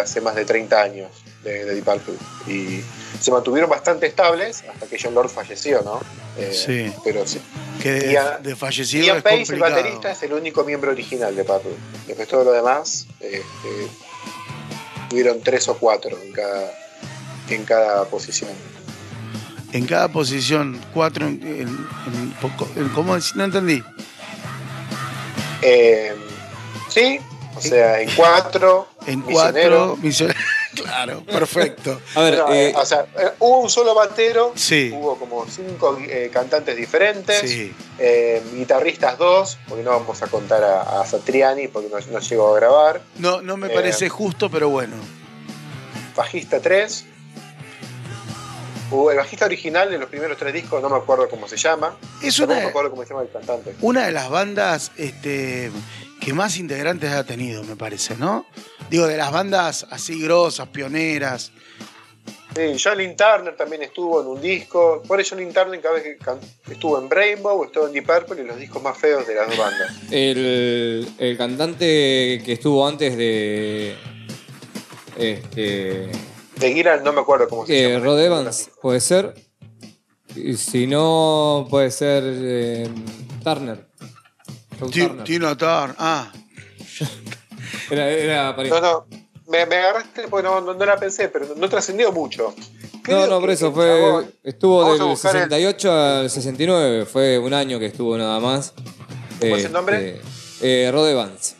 hace 0.01 0.21
más 0.21 0.35
de 0.35 0.45
30 0.45 0.81
años 0.81 1.09
de, 1.43 1.65
de 1.65 1.75
Deep 1.75 1.85
Purple 1.85 2.13
y 2.47 2.81
se 3.19 3.31
mantuvieron 3.31 3.69
bastante 3.69 4.05
estables 4.07 4.63
hasta 4.71 4.85
que 4.87 4.97
John 5.01 5.13
Lord 5.13 5.29
falleció, 5.29 5.81
¿no? 5.83 5.99
Eh, 6.37 6.53
Sí. 6.53 6.93
Pero 7.03 7.25
sí. 7.27 7.39
Que 7.81 7.91
de, 7.93 8.11
Ian- 8.13 8.41
de 8.43 8.55
fallecido 8.55 9.05
Ian 9.05 9.17
es 9.17 9.23
Pace, 9.23 9.53
el 9.53 9.59
baterista, 9.59 10.11
es 10.11 10.23
el 10.23 10.33
único 10.33 10.63
miembro 10.63 10.91
original 10.91 11.35
de 11.35 11.43
Purple. 11.43 11.71
Después 12.07 12.27
todo 12.27 12.43
lo 12.43 12.51
demás, 12.51 13.07
este, 13.19 13.87
tuvieron 15.09 15.41
tres 15.41 15.67
o 15.67 15.77
cuatro 15.77 16.17
en 16.23 16.31
cada, 16.31 16.71
en 17.49 17.63
cada 17.65 18.05
posición. 18.05 18.49
En 19.73 19.85
cada 19.87 20.09
posición, 20.09 20.79
cuatro 20.93 21.25
en, 21.27 21.41
en- 21.43 21.87
en 22.75 22.89
¿Cómo? 22.89 23.17
No 23.35 23.43
entendí. 23.43 23.81
Eh, 25.61 26.13
sí, 26.89 27.19
o 27.65 27.69
sea, 27.69 28.01
en 28.01 28.09
cuatro. 28.15 28.87
En 29.07 29.25
misionero. 29.25 29.77
cuatro 29.87 29.97
misioneros. 30.03 30.41
claro, 30.75 31.23
perfecto. 31.25 31.99
A 32.15 32.21
ver, 32.21 32.37
No, 32.37 32.53
eh, 32.53 32.73
o 32.75 32.85
sea, 32.85 33.05
eh, 33.17 33.31
hubo 33.39 33.59
un 33.59 33.69
solo 33.69 33.93
batero, 33.95 34.53
Sí. 34.55 34.91
hubo 34.93 35.17
como 35.17 35.45
cinco 35.47 35.97
eh, 36.07 36.29
cantantes 36.33 36.75
diferentes, 36.75 37.39
Sí. 37.41 37.73
eh, 37.99 38.41
guitarristas 38.53 39.17
dos, 39.17 39.57
porque 39.67 39.83
no 39.83 39.91
vamos 39.91 40.21
a 40.21 40.27
contar 40.27 40.63
a, 40.63 41.01
a 41.01 41.05
Satriani 41.05 41.67
porque 41.67 41.89
no, 41.89 41.97
no 42.11 42.19
llegó 42.19 42.53
a 42.55 42.59
grabar, 42.59 43.01
No, 43.17 43.41
no 43.41 43.57
me 43.57 43.67
Eh. 43.67 43.71
parece 43.73 44.09
justo, 44.09 44.49
pero 44.49 44.69
bueno. 44.69 44.95
bajista 46.15 46.59
tres. 46.59 47.05
Hubo 48.89 49.09
el 49.09 49.17
bajista 49.17 49.45
original 49.45 49.89
de 49.89 49.97
los 49.97 50.09
primeros 50.09 50.37
tres 50.37 50.53
discos, 50.53 50.81
no 50.81 50.89
me 50.89 50.97
acuerdo 50.97 51.29
cómo 51.29 51.47
se 51.47 51.55
llama. 51.55 51.95
Es 52.21 52.37
una, 52.39 52.55
me 52.55 52.63
acuerdo 52.63 52.89
cómo 52.89 53.03
se 53.03 53.09
llama 53.09 53.21
el 53.21 53.29
cantante. 53.31 53.73
una 53.81 54.05
de 54.05 54.11
las 54.11 54.29
bandas 54.29 54.91
este, 54.97 55.71
que 56.21 56.33
más 56.33 56.57
integrantes 56.57 57.11
ha 57.11 57.25
tenido, 57.25 57.63
me 57.63 57.75
parece, 57.75 58.15
¿no? 58.15 58.45
Digo, 58.89 59.07
de 59.07 59.17
las 59.17 59.31
bandas 59.31 59.87
así 59.89 60.21
grosas, 60.21 60.67
pioneras. 60.69 61.51
Sí, 62.55 62.77
John 62.81 62.97
Lynn 62.97 63.15
Turner 63.15 63.55
también 63.55 63.81
estuvo 63.81 64.21
en 64.21 64.27
un 64.27 64.39
disco. 64.39 65.01
Por 65.07 65.19
eso 65.19 65.35
John 65.35 65.43
Lynn 65.43 65.53
Turner 65.53 65.81
cada 65.81 65.95
vez 65.95 66.03
que 66.03 66.71
estuvo 66.71 66.99
en 66.99 67.09
Rainbow, 67.09 67.63
estuvo 67.63 67.87
en 67.87 67.93
Deep 67.93 68.05
Purple 68.05 68.43
y 68.43 68.45
los 68.45 68.57
discos 68.57 68.83
más 68.83 68.97
feos 68.97 69.25
de 69.25 69.35
las 69.35 69.47
dos 69.47 69.57
bandas. 69.57 69.91
el, 70.11 71.09
el 71.17 71.37
cantante 71.37 72.41
que 72.45 72.53
estuvo 72.53 72.87
antes 72.87 73.17
de. 73.17 73.95
Este. 75.17 76.11
De 76.57 76.73
Gillan 76.73 77.03
no 77.03 77.13
me 77.13 77.21
acuerdo 77.21 77.49
cómo 77.49 77.65
se 77.65 77.79
eh, 77.79 77.93
llama. 77.93 78.05
Rod 78.05 78.21
Evans, 78.21 78.69
puede 78.81 78.99
ser. 78.99 79.33
Y 80.35 80.53
si 80.55 80.85
no, 80.85 81.67
puede 81.69 81.89
ser 81.89 82.23
eh, 82.25 82.89
Turner. 83.43 83.90
Joe 84.81 84.89
Ti- 84.91 85.01
Turner. 85.07 85.23
Tino 85.25 85.57
Turner. 85.57 85.95
Ah, 85.97 86.31
Era, 87.89 88.09
era 88.09 88.55
parecido. 88.55 88.81
No, 88.81 88.91
no. 88.91 89.05
Me, 89.47 89.65
me 89.65 89.75
agarraste 89.75 90.27
porque 90.29 90.47
no, 90.47 90.61
no, 90.61 90.73
no 90.73 90.85
la 90.85 90.97
pensé, 90.97 91.27
pero 91.27 91.45
no, 91.57 91.67
trascendió 91.69 92.11
mucho. 92.11 92.53
No, 93.07 93.27
no, 93.27 93.39
por 93.41 93.49
eso 93.49 93.71
fue. 93.73 94.25
Estuvo 94.43 94.89
del 94.93 95.01
buscar 95.03 95.35
el- 95.35 95.41
68 95.43 95.91
al 95.91 96.29
69. 96.29 97.05
Fue 97.05 97.37
un 97.37 97.53
año 97.53 97.77
que 97.79 97.87
estuvo 97.87 98.17
nada 98.17 98.39
más. 98.39 98.73
¿Cómo 99.39 99.55
es 99.57 99.65
el 99.65 99.71
nombre? 99.73 100.19
Este, 100.21 100.85
eh, 100.87 100.91
Rod 100.91 101.09
Evans. 101.09 101.55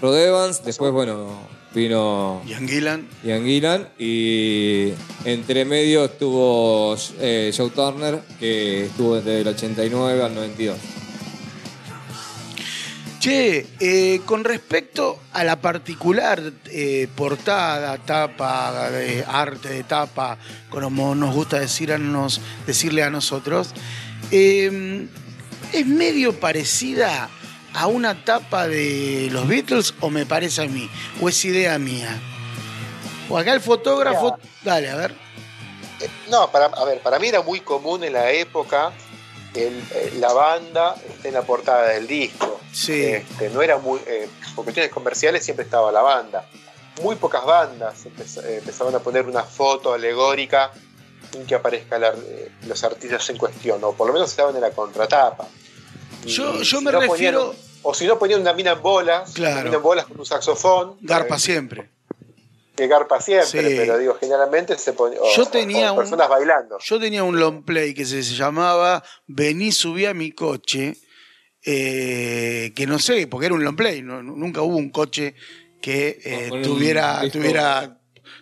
Rod 0.00 0.16
Evans, 0.16 0.64
después, 0.64 0.92
bueno, 0.92 1.26
vino 1.74 2.40
Ian 2.46 2.68
Gillan. 2.68 3.08
Ian 3.24 3.44
Gillan 3.44 3.88
y 3.98 4.92
entre 5.24 5.64
medio 5.64 6.04
estuvo 6.04 6.96
eh, 7.20 7.52
Joe 7.54 7.70
Turner, 7.70 8.20
que 8.38 8.86
estuvo 8.86 9.16
desde 9.16 9.40
el 9.42 9.48
89 9.48 10.22
al 10.22 10.34
92. 10.34 10.78
Che, 13.18 13.66
eh, 13.80 14.20
con 14.24 14.44
respecto 14.44 15.18
a 15.32 15.42
la 15.42 15.56
particular 15.56 16.40
eh, 16.66 17.08
portada, 17.16 17.98
tapa, 17.98 18.90
de 18.90 19.24
arte 19.26 19.70
de 19.70 19.82
tapa, 19.82 20.38
como 20.70 21.16
nos 21.16 21.34
gusta 21.34 21.58
decir 21.58 21.92
a 21.92 21.98
nos- 21.98 22.40
decirle 22.64 23.02
a 23.02 23.10
nosotros, 23.10 23.70
eh, 24.30 25.08
¿es 25.72 25.86
medio 25.86 26.38
parecida 26.38 27.28
a 27.74 27.86
una 27.88 28.24
tapa 28.24 28.68
de 28.68 29.28
los 29.32 29.48
Beatles 29.48 29.94
o 29.98 30.10
me 30.10 30.24
parece 30.24 30.62
a 30.62 30.66
mí? 30.68 30.88
¿O 31.20 31.28
es 31.28 31.44
idea 31.44 31.76
mía? 31.76 32.16
O 33.28 33.36
acá 33.36 33.52
el 33.52 33.60
fotógrafo... 33.60 34.38
Dale, 34.62 34.90
a 34.90 34.96
ver. 34.96 35.10
Eh, 36.00 36.08
No, 36.30 36.52
para, 36.52 36.66
a 36.66 36.84
ver, 36.84 37.00
para 37.00 37.18
mí 37.18 37.26
era 37.26 37.42
muy 37.42 37.58
común 37.60 38.04
en 38.04 38.12
la 38.12 38.30
época 38.30 38.92
el- 39.54 39.82
eh, 39.92 40.12
la 40.18 40.32
banda 40.32 40.94
esté 41.08 41.28
en 41.28 41.34
la 41.34 41.42
portada 41.42 41.88
del 41.88 42.06
disco. 42.06 42.60
Sí. 42.72 43.02
Este, 43.04 43.50
no 43.50 43.62
era 43.62 43.78
muy. 43.78 44.00
Eh, 44.06 44.28
por 44.54 44.64
cuestiones 44.64 44.92
comerciales 44.92 45.44
siempre 45.44 45.64
estaba 45.64 45.90
la 45.92 46.02
banda. 46.02 46.46
Muy 47.02 47.16
pocas 47.16 47.44
bandas 47.44 48.06
empez- 48.06 48.42
eh, 48.44 48.58
empezaban 48.58 48.94
a 48.94 48.98
poner 48.98 49.26
una 49.26 49.42
foto 49.44 49.94
alegórica 49.94 50.72
sin 51.32 51.46
que 51.46 51.54
aparezcan 51.54 52.02
los 52.66 52.84
artistas 52.84 53.28
en 53.30 53.36
cuestión, 53.38 53.82
o 53.84 53.92
por 53.92 54.06
lo 54.08 54.12
menos 54.12 54.30
estaban 54.30 54.54
en 54.54 54.62
la 54.62 54.70
contratapa. 54.70 55.46
Y 56.24 56.28
Yo- 56.30 56.56
yo 56.62 56.78
si 56.78 56.84
me 56.84 56.90
no 56.92 57.00
refiero- 57.00 57.46
ponían- 57.52 57.62
o 57.82 57.94
si 57.94 58.06
no 58.06 58.18
ponían 58.18 58.40
una 58.40 58.52
mina 58.52 58.72
en 58.72 58.82
bolas, 58.82 59.32
Claro. 59.32 59.54
una 59.54 59.64
mina 59.64 59.76
en 59.76 59.82
bolas 59.82 60.06
con 60.06 60.18
un 60.18 60.26
saxofón. 60.26 60.96
Garpa 61.00 61.38
siempre. 61.38 61.88
Que 62.78 62.86
garpa 62.86 63.20
siempre, 63.20 63.70
Sí. 63.70 63.74
pero 63.76 63.98
digo, 63.98 64.16
generalmente 64.20 64.78
se 64.78 64.92
ponía. 64.92 65.18
Yo 65.34 65.42
o- 65.42 65.46
tenía 65.46 65.90
o 65.90 65.94
un- 65.94 65.98
personas 66.00 66.28
bailando. 66.28 66.78
Yo 66.80 67.00
tenía 67.00 67.24
un 67.24 67.40
long 67.40 67.64
play 67.64 67.92
que 67.92 68.04
se 68.06 68.22
llamaba 68.22 69.02
Vení, 69.26 69.72
subí 69.72 70.06
a 70.06 70.14
mi 70.14 70.30
coche, 70.30 70.96
eh, 71.64 72.72
que 72.76 72.86
no 72.86 73.00
sé, 73.00 73.26
porque 73.26 73.46
era 73.46 73.54
un 73.56 73.64
long 73.64 73.74
play, 73.76 74.00
no- 74.02 74.22
nunca 74.22 74.62
hubo 74.62 74.76
un 74.76 74.90
coche 74.90 75.34
que 75.82 76.20
eh, 76.24 76.50
un 76.52 76.62
tuviera, 76.62 77.20
disco. 77.22 77.38
tuviera 77.38 77.98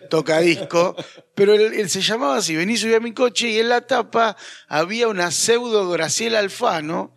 tocadisco, 0.09 0.95
pero 1.33 1.53
él, 1.55 1.73
él 1.73 1.89
se 1.89 2.01
llamaba 2.01 2.37
así, 2.37 2.55
Vení, 2.55 2.77
subí 2.77 2.93
a 2.93 2.99
mi 2.99 3.13
coche, 3.13 3.49
y 3.49 3.57
en 3.59 3.69
la 3.69 3.81
tapa 3.87 4.37
había 4.67 5.07
una 5.07 5.31
pseudo 5.31 5.89
Graciela 5.89 6.39
Alfano, 6.39 7.15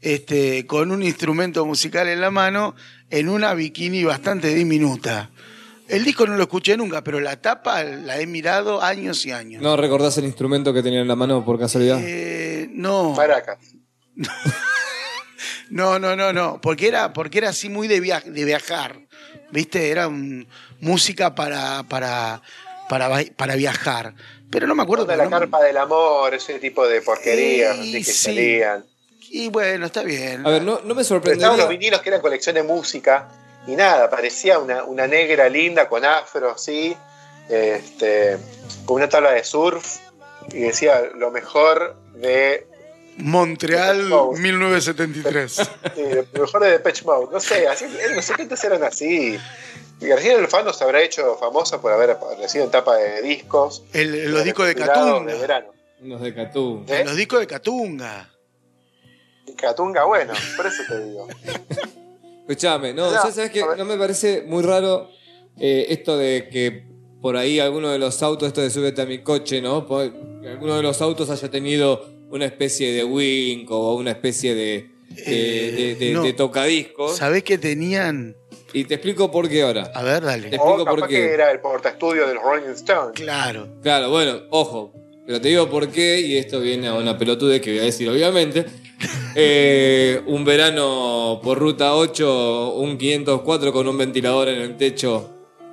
este, 0.00 0.66
con 0.66 0.90
un 0.90 1.02
instrumento 1.02 1.64
musical 1.64 2.08
en 2.08 2.20
la 2.20 2.30
mano, 2.30 2.74
en 3.10 3.28
una 3.28 3.54
bikini 3.54 4.02
bastante 4.04 4.52
diminuta. 4.54 5.30
El 5.88 6.04
disco 6.04 6.26
no 6.26 6.34
lo 6.36 6.42
escuché 6.42 6.76
nunca, 6.76 7.02
pero 7.04 7.20
la 7.20 7.40
tapa 7.40 7.84
la 7.84 8.18
he 8.20 8.26
mirado 8.26 8.82
años 8.82 9.24
y 9.24 9.32
años. 9.32 9.62
¿No 9.62 9.76
recordás 9.76 10.18
el 10.18 10.24
instrumento 10.24 10.72
que 10.74 10.82
tenía 10.82 11.00
en 11.00 11.08
la 11.08 11.14
mano 11.16 11.44
por 11.44 11.58
casualidad? 11.58 11.98
Eh, 12.02 12.68
no, 12.72 13.10
Maracas. 13.14 13.58
no, 15.70 15.98
no, 15.98 16.16
no, 16.16 16.32
no, 16.32 16.60
porque 16.60 16.88
era, 16.88 17.12
porque 17.12 17.38
era 17.38 17.50
así 17.50 17.68
muy 17.68 17.88
de, 17.88 18.00
via- 18.00 18.22
de 18.24 18.44
viajar, 18.44 19.00
¿viste? 19.50 19.90
Era 19.90 20.08
un- 20.08 20.46
música 20.80 21.34
para, 21.34 21.82
para, 21.84 22.42
para, 22.88 23.08
para 23.36 23.56
viajar. 23.56 24.14
Pero 24.50 24.66
no 24.66 24.74
me 24.74 24.82
acuerdo. 24.82 25.04
Onda 25.04 25.16
la 25.16 25.24
no- 25.24 25.30
carpa 25.30 25.62
del 25.62 25.76
amor, 25.76 26.34
ese 26.34 26.58
tipo 26.58 26.86
de 26.86 27.00
porquerías 27.02 27.76
Eh, 27.76 27.80
así 27.80 27.92
que 27.92 28.04
sí. 28.04 28.12
salían. 28.12 28.84
Y 29.28 29.48
bueno, 29.48 29.86
está 29.86 30.02
bien. 30.02 30.46
A 30.46 30.50
ver, 30.50 30.62
no, 30.62 30.80
no 30.84 30.94
me 30.94 31.02
Pero 31.02 31.02
estaban 31.02 31.06
los 31.06 31.08
sorprendería. 31.08 31.66
vinilos 31.68 32.00
que 32.00 32.08
eran 32.10 32.20
colección 32.20 32.54
de 32.54 32.62
música 32.62 33.28
y 33.66 33.76
nada, 33.76 34.08
parecía 34.10 34.58
una, 34.58 34.84
una 34.84 35.06
negra 35.06 35.48
linda 35.48 35.88
con 35.88 36.04
afro 36.04 36.52
así, 36.52 36.96
este, 37.48 38.36
con 38.84 38.96
una 38.96 39.08
tabla 39.08 39.32
de 39.32 39.44
surf 39.44 39.98
y 40.52 40.60
decía 40.60 41.02
lo 41.16 41.30
mejor 41.30 41.96
de, 42.14 42.66
Montreal 43.18 44.12
Oh. 44.12 44.32
1973. 44.36 45.52
sí, 45.52 46.02
lo 46.32 46.40
mejor 46.42 46.62
de 46.64 46.70
Depeche 46.72 47.04
Mode, 47.04 47.28
no 47.32 47.40
sé, 47.40 47.66
así, 47.66 47.84
en 47.84 48.14
los 48.16 48.24
70 48.24 48.54
eran 48.66 48.84
así. 48.84 49.38
Y 49.98 50.06
García 50.08 50.36
Alfano 50.36 50.74
se 50.74 50.84
habrá 50.84 51.00
hecho 51.00 51.36
famosa 51.38 51.80
por 51.80 51.90
haber 51.90 52.10
aparecido 52.10 52.64
en 52.66 52.70
tapa 52.70 52.96
de 52.96 53.22
discos. 53.22 53.82
El- 53.94 54.30
los 54.30 54.44
discos 54.44 54.66
de 54.66 54.74
Catunga. 54.74 55.32
De 55.32 55.38
verano. 55.38 55.68
Los 56.02 56.20
de 56.20 56.34
Catú. 56.34 56.84
¿Eh? 56.88 57.02
Los 57.06 57.16
discos 57.16 57.40
de 57.40 57.46
Catunga. 57.46 58.28
Catunga, 59.56 60.04
bueno, 60.04 60.34
por 60.56 60.66
eso 60.66 60.82
te 60.86 61.02
digo. 61.02 61.26
Escuchame, 62.48 62.94
no, 62.94 63.10
ya 63.10 63.30
sabes 63.32 63.50
que 63.50 63.60
no 63.76 63.84
me 63.84 63.96
parece 63.96 64.42
muy 64.46 64.62
raro 64.62 65.10
eh, 65.58 65.86
esto 65.88 66.16
de 66.16 66.48
que 66.48 66.84
por 67.20 67.36
ahí 67.36 67.58
alguno 67.58 67.90
de 67.90 67.98
los 67.98 68.22
autos, 68.22 68.46
esto 68.48 68.60
de 68.60 68.70
súbete 68.70 69.02
a 69.02 69.06
mi 69.06 69.18
coche, 69.18 69.60
¿no? 69.60 69.84
Po- 69.86 70.00
Que 70.42 70.48
alguno 70.50 70.76
de 70.76 70.82
los 70.82 71.00
autos 71.02 71.28
haya 71.30 71.50
tenido 71.50 72.08
una 72.30 72.44
especie 72.44 72.92
de 72.92 73.02
wink 73.02 73.68
o 73.70 73.94
una 73.96 74.12
especie 74.12 74.54
de, 74.54 74.90
de, 75.10 75.22
Eh, 75.26 75.72
de- 75.72 75.94
de- 76.06 76.12
no. 76.12 76.22
de 76.22 76.32
tocadiscos. 76.34 77.16
¿Sabés 77.16 77.42
que 77.42 77.58
tenían 77.58 78.36
Y 78.72 78.84
te 78.84 78.94
explico 78.94 79.30
por 79.30 79.48
qué 79.48 79.62
ahora. 79.62 79.90
A 79.94 80.02
ver, 80.04 80.22
dale. 80.22 80.50
Te 80.50 80.56
O 80.58 80.60
explico 80.60 80.84
por 80.84 80.94
capaz 80.96 81.08
qué. 81.08 81.14
que 81.16 81.32
era 81.32 81.50
el 81.50 81.60
portaestudio 81.60 82.28
de 82.28 82.34
los 82.34 82.42
Rolling 82.44 82.68
Stones. 82.74 83.12
Claro. 83.14 83.68
Claro, 83.82 84.10
bueno, 84.10 84.42
ojo. 84.50 84.92
Pero 85.26 85.40
te 85.40 85.48
digo 85.48 85.68
por 85.68 85.88
qué, 85.88 86.20
y 86.20 86.36
esto 86.36 86.60
viene 86.60 86.86
a 86.86 86.94
una 86.94 87.16
pelotude 87.18 87.60
que 87.60 87.70
voy 87.70 87.80
a 87.80 87.84
decir, 87.84 88.08
obviamente. 88.08 88.66
Eh, 89.38 90.22
un 90.26 90.46
verano 90.46 91.40
por 91.44 91.58
ruta 91.58 91.94
8, 91.94 92.72
un 92.76 92.96
504 92.96 93.70
con 93.72 93.86
un 93.86 93.98
ventilador 93.98 94.48
en 94.48 94.62
el 94.62 94.76
techo. 94.78 95.28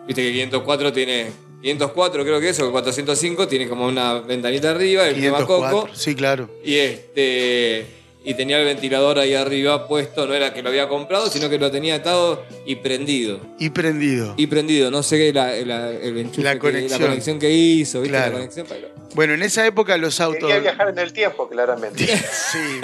Viste 0.05 0.21
que 0.21 0.31
504 0.33 0.91
tiene. 0.91 1.27
504 1.61 2.23
creo 2.25 2.41
que 2.41 2.49
es, 2.49 2.59
o 2.59 2.69
405 2.73 3.47
tiene 3.47 3.69
como 3.69 3.85
una 3.87 4.15
ventanita 4.19 4.71
arriba, 4.71 5.07
el 5.07 5.15
tema 5.15 5.37
504. 5.37 5.79
coco. 5.81 5.89
Sí, 5.95 6.13
claro. 6.13 6.49
Y 6.65 6.75
este. 6.75 7.85
Y 8.25 8.33
tenía 8.35 8.57
el 8.59 8.65
ventilador 8.65 9.17
ahí 9.19 9.33
arriba 9.33 9.87
puesto, 9.87 10.25
no 10.27 10.33
era 10.33 10.53
que 10.53 10.61
lo 10.61 10.67
había 10.69 10.87
comprado, 10.89 11.27
sino 11.29 11.49
que 11.49 11.57
lo 11.57 11.71
tenía 11.71 11.95
atado 11.95 12.43
y 12.65 12.75
prendido. 12.77 13.39
Y 13.59 13.69
prendido. 13.69 14.33
Y 14.37 14.47
prendido, 14.47 14.91
no 14.91 15.03
sé 15.03 15.17
qué, 15.17 15.31
la, 15.33 15.51
la- 15.65 15.89
el 15.91 16.17
enchufe 16.17 16.41
La 16.43 16.53
que- 16.53 16.59
conexión. 16.59 17.01
la 17.01 17.07
conexión 17.07 17.39
que 17.39 17.51
hizo, 17.51 17.99
¿viste? 18.01 18.17
Claro. 18.17 18.31
La 18.33 18.37
conexión, 18.39 18.65
pero- 18.67 18.87
Bueno, 19.13 19.33
en 19.33 19.43
esa 19.43 19.65
época 19.65 19.97
los 19.97 20.19
autos. 20.21 20.39
Quería 20.41 20.59
viajar 20.59 20.89
en 20.89 20.99
el 20.99 21.11
tiempo, 21.13 21.47
claramente. 21.49 22.05
Sí. 22.51 22.79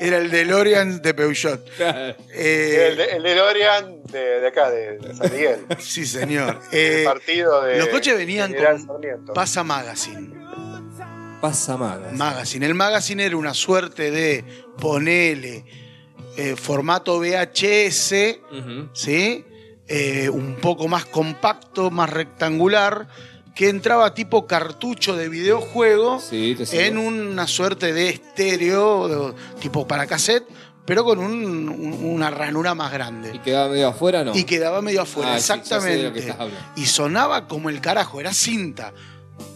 Era 0.00 0.18
el 0.18 0.30
DeLorean 0.30 1.02
de 1.02 1.14
Peugeot. 1.14 1.66
Eh, 2.34 2.88
el, 2.90 2.96
de, 2.96 3.04
el 3.16 3.22
DeLorean 3.22 4.02
de, 4.04 4.40
de 4.40 4.46
acá, 4.48 4.70
de, 4.70 4.98
de 4.98 5.14
San 5.14 5.32
Miguel. 5.32 5.66
Sí, 5.78 6.06
señor. 6.06 6.60
el 6.72 6.78
Eh, 7.00 7.04
partido 7.04 7.62
de. 7.62 7.78
los 7.78 7.88
coches 7.88 8.16
venían 8.16 8.52
con 8.54 8.86
Sarmiento. 8.86 9.32
Pasa 9.32 9.64
Magazine. 9.64 10.30
Pasa 11.40 11.76
magas. 11.76 12.12
Magazine. 12.14 12.66
El 12.66 12.74
magazine 12.74 13.24
era 13.24 13.36
una 13.36 13.54
suerte 13.54 14.10
de 14.10 14.44
ponele 14.80 15.64
eh, 16.36 16.56
formato 16.56 17.20
VHS. 17.20 18.14
¿sí? 18.92 19.44
Eh, 19.86 20.28
un 20.28 20.56
poco 20.56 20.88
más 20.88 21.04
compacto, 21.06 21.90
más 21.92 22.10
rectangular, 22.10 23.06
que 23.58 23.68
entraba 23.68 24.14
tipo 24.14 24.46
cartucho 24.46 25.16
de 25.16 25.28
videojuego 25.28 26.20
Sí, 26.20 26.56
en 26.70 26.96
una 26.96 27.48
suerte 27.48 27.92
de 27.92 28.08
estéreo, 28.10 29.08
de- 29.08 29.34
tipo 29.58 29.84
para 29.84 30.06
cassette, 30.06 30.44
pero 30.86 31.02
con 31.02 31.18
un- 31.18 31.68
un- 31.68 31.98
una 32.04 32.30
ranura 32.30 32.76
más 32.76 32.92
grande. 32.92 33.32
¿Y 33.34 33.40
quedaba 33.40 33.68
medio 33.68 33.88
afuera 33.88 34.22
no? 34.22 34.32
Y 34.36 34.44
quedaba 34.44 34.80
medio 34.80 35.02
afuera, 35.02 35.32
Ah, 35.32 35.36
exactamente. 35.38 36.32
y 36.76 36.86
sonaba 36.86 37.48
como 37.48 37.68
el 37.68 37.80
carajo, 37.80 38.20
era 38.20 38.32
cinta. 38.32 38.92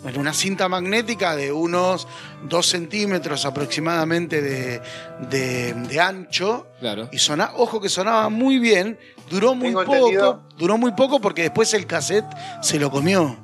Era 0.05 0.19
una 0.19 0.35
cinta 0.35 0.69
magnética 0.69 1.37
de 1.37 1.53
unos 1.53 2.09
2 2.49 2.67
centímetros 2.67 3.45
aproximadamente 3.47 4.43
de, 4.43 4.81
de- 5.31 5.75
de 5.75 6.01
ancho. 6.01 6.67
Claro. 6.81 7.09
Y 7.13 7.19
sonaba, 7.21 7.53
ojo 7.57 7.81
que 7.81 7.89
sonaba 7.89 8.29
muy 8.31 8.59
bien, 8.59 8.99
duró 9.31 9.55
muy 9.55 9.69
Tengo 9.69 9.85
poco, 9.85 9.95
entendido- 9.95 10.43
duró 10.59 10.77
muy 10.77 10.91
poco 10.91 11.21
porque 11.21 11.43
después 11.43 11.73
el 11.75 11.87
cassette 11.87 12.27
se 12.63 12.81
lo 12.81 12.91
comió. 12.91 13.39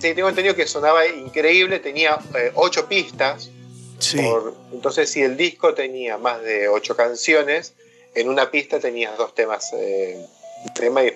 Sí, 0.00 0.14
tengo 0.14 0.28
entendido 0.28 0.54
que 0.54 0.66
sonaba 0.66 1.06
increíble, 1.06 1.78
tenía 1.78 2.18
eh, 2.34 2.52
ocho 2.54 2.86
pistas. 2.88 3.50
Sí, 3.98 4.18
por- 4.18 4.54
entonces, 4.72 5.08
si 5.10 5.22
el 5.22 5.36
disco 5.36 5.72
tenía 5.74 6.18
más 6.18 6.42
de 6.42 6.68
ocho 6.68 6.94
canciones, 6.96 7.74
en 8.14 8.28
una 8.28 8.50
pista 8.50 8.78
tenías 8.80 9.16
dos 9.16 9.34
temas. 9.34 9.72
eh, 9.74 10.24
un 10.66 10.72
tema 10.74 11.04
y, 11.04 11.10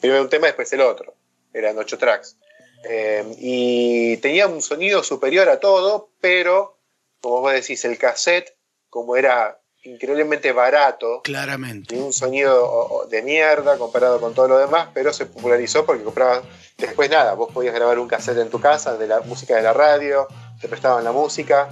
primero 0.00 0.22
un 0.22 0.28
tema, 0.28 0.46
después 0.46 0.72
el 0.72 0.80
otro. 0.82 1.14
Eran 1.54 1.78
ocho 1.78 1.96
tracks. 1.98 2.36
Eh, 2.84 3.24
y 3.38 4.16
tenía 4.18 4.46
un 4.48 4.60
sonido 4.60 5.02
superior 5.02 5.48
a 5.48 5.60
todo, 5.60 6.10
pero, 6.20 6.78
como 7.20 7.40
vos 7.40 7.52
decís, 7.52 7.84
el 7.84 7.96
cassette, 7.96 8.54
como 8.90 9.16
era 9.16 9.61
increíblemente 9.84 10.52
barato, 10.52 11.20
claramente. 11.22 11.88
Tenía 11.88 12.04
un 12.04 12.12
sonido 12.12 13.06
de 13.10 13.22
mierda 13.22 13.76
comparado 13.78 14.20
con 14.20 14.32
todo 14.34 14.48
lo 14.48 14.58
demás, 14.58 14.88
pero 14.94 15.12
se 15.12 15.26
popularizó 15.26 15.84
porque 15.84 16.02
comprabas. 16.04 16.42
Después 16.78 17.10
nada, 17.10 17.34
vos 17.34 17.50
podías 17.52 17.74
grabar 17.74 17.98
un 17.98 18.08
cassette 18.08 18.38
en 18.38 18.50
tu 18.50 18.60
casa 18.60 18.96
de 18.96 19.06
la 19.06 19.20
música 19.20 19.56
de 19.56 19.62
la 19.62 19.72
radio, 19.72 20.26
te 20.60 20.68
prestaban 20.68 21.04
la 21.04 21.12
música, 21.12 21.68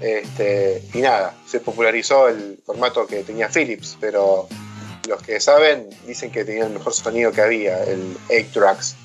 este, 0.00 0.82
y 0.94 0.98
nada, 0.98 1.34
se 1.46 1.60
popularizó 1.60 2.28
el 2.28 2.58
formato 2.64 3.06
que 3.06 3.22
tenía 3.24 3.48
Philips, 3.48 3.96
pero 4.00 4.46
los 5.08 5.22
que 5.22 5.40
saben 5.40 5.88
dicen 6.06 6.30
que 6.30 6.44
tenía 6.44 6.64
el 6.64 6.70
mejor 6.72 6.92
sonido 6.92 7.32
que 7.32 7.40
había, 7.42 7.82
el 7.84 8.16
8 8.30 8.46
tracks. 8.52 8.96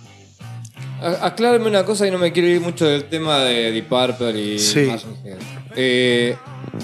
A- 1.02 1.28
Aclárame 1.28 1.68
una 1.68 1.86
cosa 1.86 2.08
y 2.08 2.12
no 2.12 2.18
me 2.18 2.32
quiero 2.34 2.48
ir 2.50 2.60
mucho 2.62 2.86
del 2.86 3.08
tema 3.10 3.40
de 3.44 3.72
Deep 3.72 3.88
Purple 3.88 4.32
y 4.40 4.60
Sí. 4.60 4.92
Eh, 5.76 6.36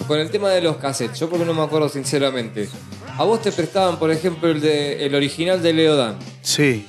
con 0.08 0.20
el 0.20 0.30
tema 0.30 0.50
de 0.50 0.62
los 0.62 0.78
cassettes, 0.78 1.20
yo 1.20 1.30
porque 1.30 1.46
no 1.46 1.54
me 1.54 1.62
acuerdo 1.64 1.90
sinceramente. 1.90 2.68
A 3.18 3.24
vos 3.24 3.42
te 3.42 3.52
prestaban, 3.52 3.98
por 3.98 4.12
ejemplo, 4.12 4.50
el, 4.50 4.62
de, 4.62 5.06
el 5.06 5.16
original 5.16 5.62
de 5.64 5.74
Leodan 5.74 6.18
Sí, 6.42 6.86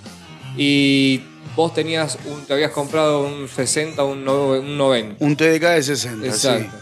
y 0.56 1.22
vos 1.54 1.72
tenías 1.74 2.18
un, 2.26 2.44
te 2.46 2.52
habías 2.52 2.70
comprado 2.72 3.26
un 3.26 3.48
60 3.48 4.02
o 4.02 4.12
un, 4.12 4.24
no- 4.24 4.48
un 4.50 4.76
90. 4.76 5.24
un 5.24 5.36
TDK 5.36 5.62
de 5.62 5.82
60. 5.82 6.26
Exacto. 6.26 6.76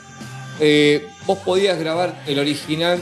Eh, 0.61 1.07
vos 1.27 1.39
podías 1.39 1.79
grabar 1.79 2.23
el 2.27 2.39
original 2.39 3.01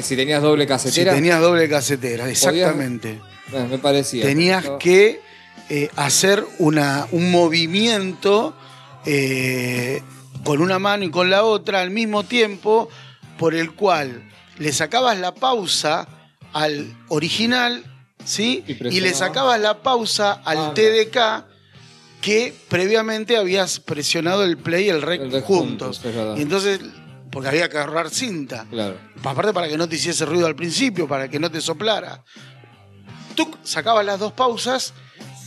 si 0.00 0.16
tenías 0.16 0.42
doble 0.42 0.64
Sí. 0.64 0.66
Si 0.66 0.68
casetera. 0.68 1.14
tenías 1.14 1.40
doble 1.40 1.68
casetera, 1.68 2.30
exactamente. 2.30 3.20
Eh, 3.52 3.66
me 3.70 3.78
parecía. 3.78 4.24
Tenías 4.24 4.64
que 4.78 5.20
eh, 5.68 5.90
hacer 5.96 6.44
una, 6.58 7.06
un 7.12 7.30
movimiento 7.30 8.54
eh, 9.04 10.02
con 10.46 10.62
una 10.62 10.78
mano 10.78 11.04
y 11.04 11.10
con 11.10 11.28
la 11.28 11.42
otra 11.44 11.80
al 11.80 11.90
mismo 11.90 12.22
tiempo, 12.22 12.88
por 13.38 13.54
el 13.54 13.72
cual 13.74 14.22
le 14.58 14.72
sacabas 14.72 15.18
la 15.18 15.34
pausa 15.34 16.08
al 16.52 16.96
original, 17.08 17.84
¿sí? 18.24 18.64
Y 18.66 19.00
le 19.00 19.12
sacabas 19.12 19.60
la 19.60 19.82
pausa 19.82 20.32
al 20.44 20.58
Ah, 20.58 20.72
TDK 20.74 21.44
que 22.22 22.54
previamente 22.68 23.36
habías 23.36 23.78
presionado 23.80 24.42
el 24.44 24.56
play 24.56 24.86
y 24.86 24.88
el 24.88 25.02
rec 25.02 25.20
El 25.20 25.32
rec 25.32 25.44
juntos. 25.44 26.00
y 26.36 26.40
entonces, 26.42 26.80
porque 27.30 27.48
había 27.48 27.68
que 27.68 27.76
agarrar 27.76 28.08
cinta. 28.10 28.66
Claro. 28.70 28.96
Aparte 29.22 29.52
para 29.52 29.68
que 29.68 29.76
no 29.76 29.88
te 29.88 29.96
hiciese 29.96 30.24
ruido 30.24 30.46
al 30.46 30.56
principio, 30.56 31.06
para 31.06 31.28
que 31.28 31.38
no 31.38 31.50
te 31.50 31.60
soplara. 31.60 32.24
Tú 33.34 33.50
sacabas 33.62 34.04
las 34.06 34.18
dos 34.18 34.32
pausas 34.32 34.94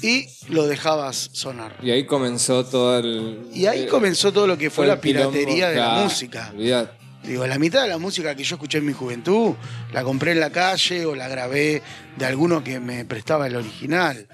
y 0.01 0.27
lo 0.49 0.67
dejabas 0.67 1.29
sonar. 1.33 1.75
Y 1.83 1.91
ahí 1.91 2.05
comenzó 2.05 2.65
todo 2.65 2.97
el. 2.99 3.47
Y 3.53 3.65
ahí 3.65 3.85
comenzó 3.87 4.31
todo 4.31 4.47
lo 4.47 4.57
que 4.57 4.69
fue 4.69 4.87
la 4.87 4.99
quilombo. 4.99 5.31
piratería 5.31 5.69
de 5.69 5.75
la 5.75 5.89
música. 6.03 6.51
olvidate. 6.55 6.97
Digo, 7.23 7.45
la 7.45 7.59
mitad 7.59 7.81
de 7.81 7.89
la 7.89 7.97
música 7.97 8.33
que 8.33 8.43
yo 8.45 8.55
escuché 8.55 8.77
en 8.77 8.85
mi 8.85 8.93
juventud 8.93 9.53
la 9.91 10.03
compré 10.03 10.31
en 10.31 10.39
la 10.39 10.51
calle 10.51 11.05
o 11.05 11.15
la 11.15 11.27
grabé 11.27 11.81
de 12.17 12.25
alguno 12.25 12.63
que 12.63 12.79
me 12.79 13.03
prestaba 13.03 13.47
el 13.47 13.57
original. 13.57 14.25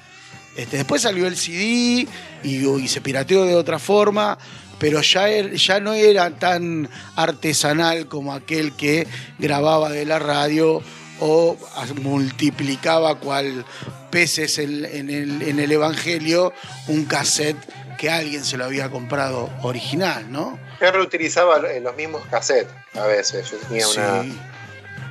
Este, 0.55 0.77
después 0.77 1.01
salió 1.01 1.25
el 1.25 1.35
CD 1.35 2.07
y, 2.43 2.65
y 2.67 2.87
se 2.87 3.01
pirateó 3.01 3.43
de 3.43 3.55
otra 3.55 3.79
forma, 3.79 4.37
pero 4.77 5.01
ya, 5.01 5.27
er- 5.29 5.55
ya 5.55 5.79
no 5.79 5.93
era 5.93 6.29
tan 6.37 6.87
artesanal 7.15 8.07
como 8.07 8.33
aquel 8.33 8.71
que 8.73 9.07
grababa 9.39 9.89
de 9.89 10.05
la 10.05 10.19
radio 10.19 10.81
o 11.19 11.57
multiplicaba 12.01 13.15
cual 13.19 13.65
peces 14.09 14.57
en, 14.59 14.85
en 14.85 15.09
el, 15.09 15.41
en 15.41 15.59
el 15.59 15.71
Evangelio 15.71 16.53
un 16.87 17.05
cassette 17.05 17.57
que 17.97 18.09
alguien 18.09 18.43
se 18.43 18.57
lo 18.57 18.65
había 18.65 18.89
comprado 18.89 19.49
original, 19.61 20.31
¿no? 20.31 20.59
Yo 20.81 20.91
reutilizaba 20.91 21.57
eh, 21.71 21.79
los 21.79 21.95
mismos 21.95 22.21
cassettes 22.29 22.73
a 22.93 23.05
veces. 23.05 23.49
Yo 23.51 23.57
tenía 23.57 23.87
una, 23.87 24.23
Sí. 24.23 24.37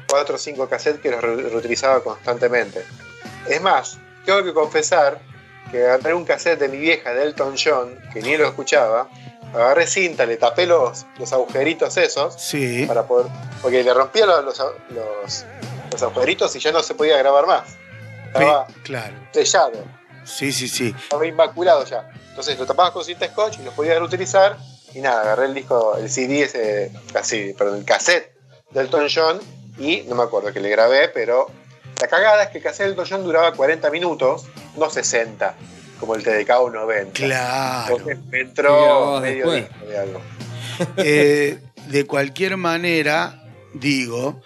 cuatro 0.09 0.34
o 0.34 0.38
cinco 0.38 0.68
cassettes 0.68 1.00
que 1.00 1.11
los 1.11 1.20
re- 1.22 1.36
reutilizaba 1.48 2.02
constantemente. 2.02 2.84
Es 3.48 3.61
más, 3.62 3.98
tengo 4.26 4.44
que 4.44 4.52
confesar 4.52 5.18
que 5.70 5.82
agarré 5.82 6.12
un 6.14 6.24
cassette 6.24 6.59
de 6.61 6.68
mi 6.68 6.76
vieja 6.76 7.14
de 7.14 7.22
Elton 7.24 7.55
John, 7.62 7.98
que 8.12 8.20
ni 8.20 8.36
lo 8.36 8.46
escuchaba, 8.46 9.09
agarré 9.55 9.86
cinta, 9.86 10.26
le 10.26 10.36
tapé 10.36 10.66
los, 10.66 11.07
los 11.18 11.32
agujeritos 11.32 11.96
esos, 11.96 12.34
Sí. 12.40 12.84
para 12.86 13.07
poder, 13.07 13.26
porque 13.62 13.82
le 13.82 13.94
rompía 13.94 14.26
los, 14.26 14.44
los, 14.44 14.59
los- 14.90 15.46
los 15.95 16.03
agujeritos 16.03 16.55
y 16.57 16.59
ya 16.61 16.72
no 16.72 16.82
se 16.82 16.95
podía 16.95 17.16
grabar 17.18 17.47
más. 17.47 17.64
Estaba 18.26 18.66
Pe- 18.66 18.72
claro. 18.82 19.14
sellado, 19.32 19.84
Sí, 20.24 20.53
sí, 20.53 20.68
sí. 20.68 20.95
estaba 20.97 21.26
inmaculado 21.26 21.84
ya. 21.84 22.11
Entonces 22.30 22.59
lo 22.59 22.66
tapabas 22.66 22.92
con 22.92 23.05
cinta 23.05 23.26
scotch 23.28 23.59
y 23.61 23.62
los 23.64 23.74
podías 23.74 23.99
reutilizar. 23.99 24.57
Y 24.95 25.01
nada, 25.01 25.22
agarré 25.22 25.47
el 25.47 25.55
disco, 25.55 25.97
el 25.97 26.09
CD, 26.11 26.42
ese, 26.42 26.92
así, 27.14 27.53
perdón, 27.59 27.78
el 27.78 27.84
cassette 27.84 28.32
de 28.70 28.80
Elton 28.80 29.07
John 29.12 29.40
y 29.78 30.03
no 30.03 30.14
me 30.14 30.22
acuerdo 30.22 30.53
que 30.53 30.61
le 30.61 30.68
grabé, 30.68 31.09
pero 31.09 31.49
la 32.01 32.07
cagada 32.09 32.45
es 32.45 32.51
que 32.51 32.59
el 32.59 32.64
cassette 32.64 32.86
de 32.86 32.90
Elton 32.90 33.07
John 33.09 33.24
duraba 33.24 33.53
40 33.53 33.90
minutos, 33.90 34.45
no 34.76 34.88
60, 34.90 35.55
como 36.01 36.14
el 36.14 36.22
TDK 36.22 36.51
o 36.61 36.70
90. 36.70 37.12
Claro. 37.12 37.97
Entonces 37.97 38.18
me 38.26 38.40
entró 38.40 39.20
medio 39.20 39.51
disco 39.53 39.84
de 39.86 39.99
algo. 39.99 40.20
Eh, 40.97 41.59
de 41.88 42.07
cualquier 42.07 42.57
manera, 42.57 43.42
digo, 43.74 44.40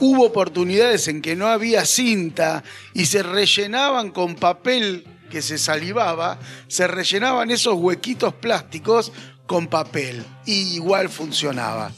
hubo 0.00 0.26
oportunidades 0.26 1.08
en 1.08 1.22
que 1.22 1.36
no 1.36 1.46
había 1.46 1.84
cinta 1.84 2.62
y 2.94 3.06
se 3.06 3.22
rellenaban 3.22 4.10
con 4.10 4.34
papel 4.34 5.06
que 5.30 5.42
se 5.42 5.58
salivaba, 5.58 6.38
se 6.68 6.86
rellenaban 6.86 7.50
esos 7.50 7.74
huequitos 7.74 8.34
plásticos 8.34 9.12
con 9.46 9.68
papel 9.68 10.24
y 10.44 10.74
igual 10.74 11.08
funcionaba. 11.08 11.92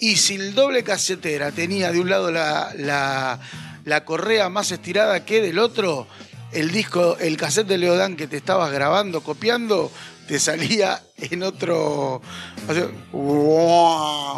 Y 0.00 0.16
si 0.16 0.34
el 0.34 0.54
doble 0.54 0.82
casetera 0.82 1.52
tenía 1.52 1.92
de 1.92 2.00
un 2.00 2.10
lado 2.10 2.30
la, 2.30 2.72
la, 2.76 3.40
la 3.84 4.04
correa 4.04 4.48
más 4.48 4.70
estirada 4.72 5.24
que 5.24 5.40
del 5.40 5.58
otro, 5.58 6.06
el 6.52 6.70
disco, 6.70 7.16
el 7.18 7.36
cassette 7.36 7.66
de 7.66 7.78
Leodán 7.78 8.16
que 8.16 8.26
te 8.26 8.36
estabas 8.36 8.72
grabando, 8.72 9.20
copiando, 9.22 9.90
te 10.26 10.38
salía 10.40 11.02
en 11.18 11.42
otro. 11.42 12.20
o 12.68 12.74
sea, 12.74 12.88
Como 13.12 14.36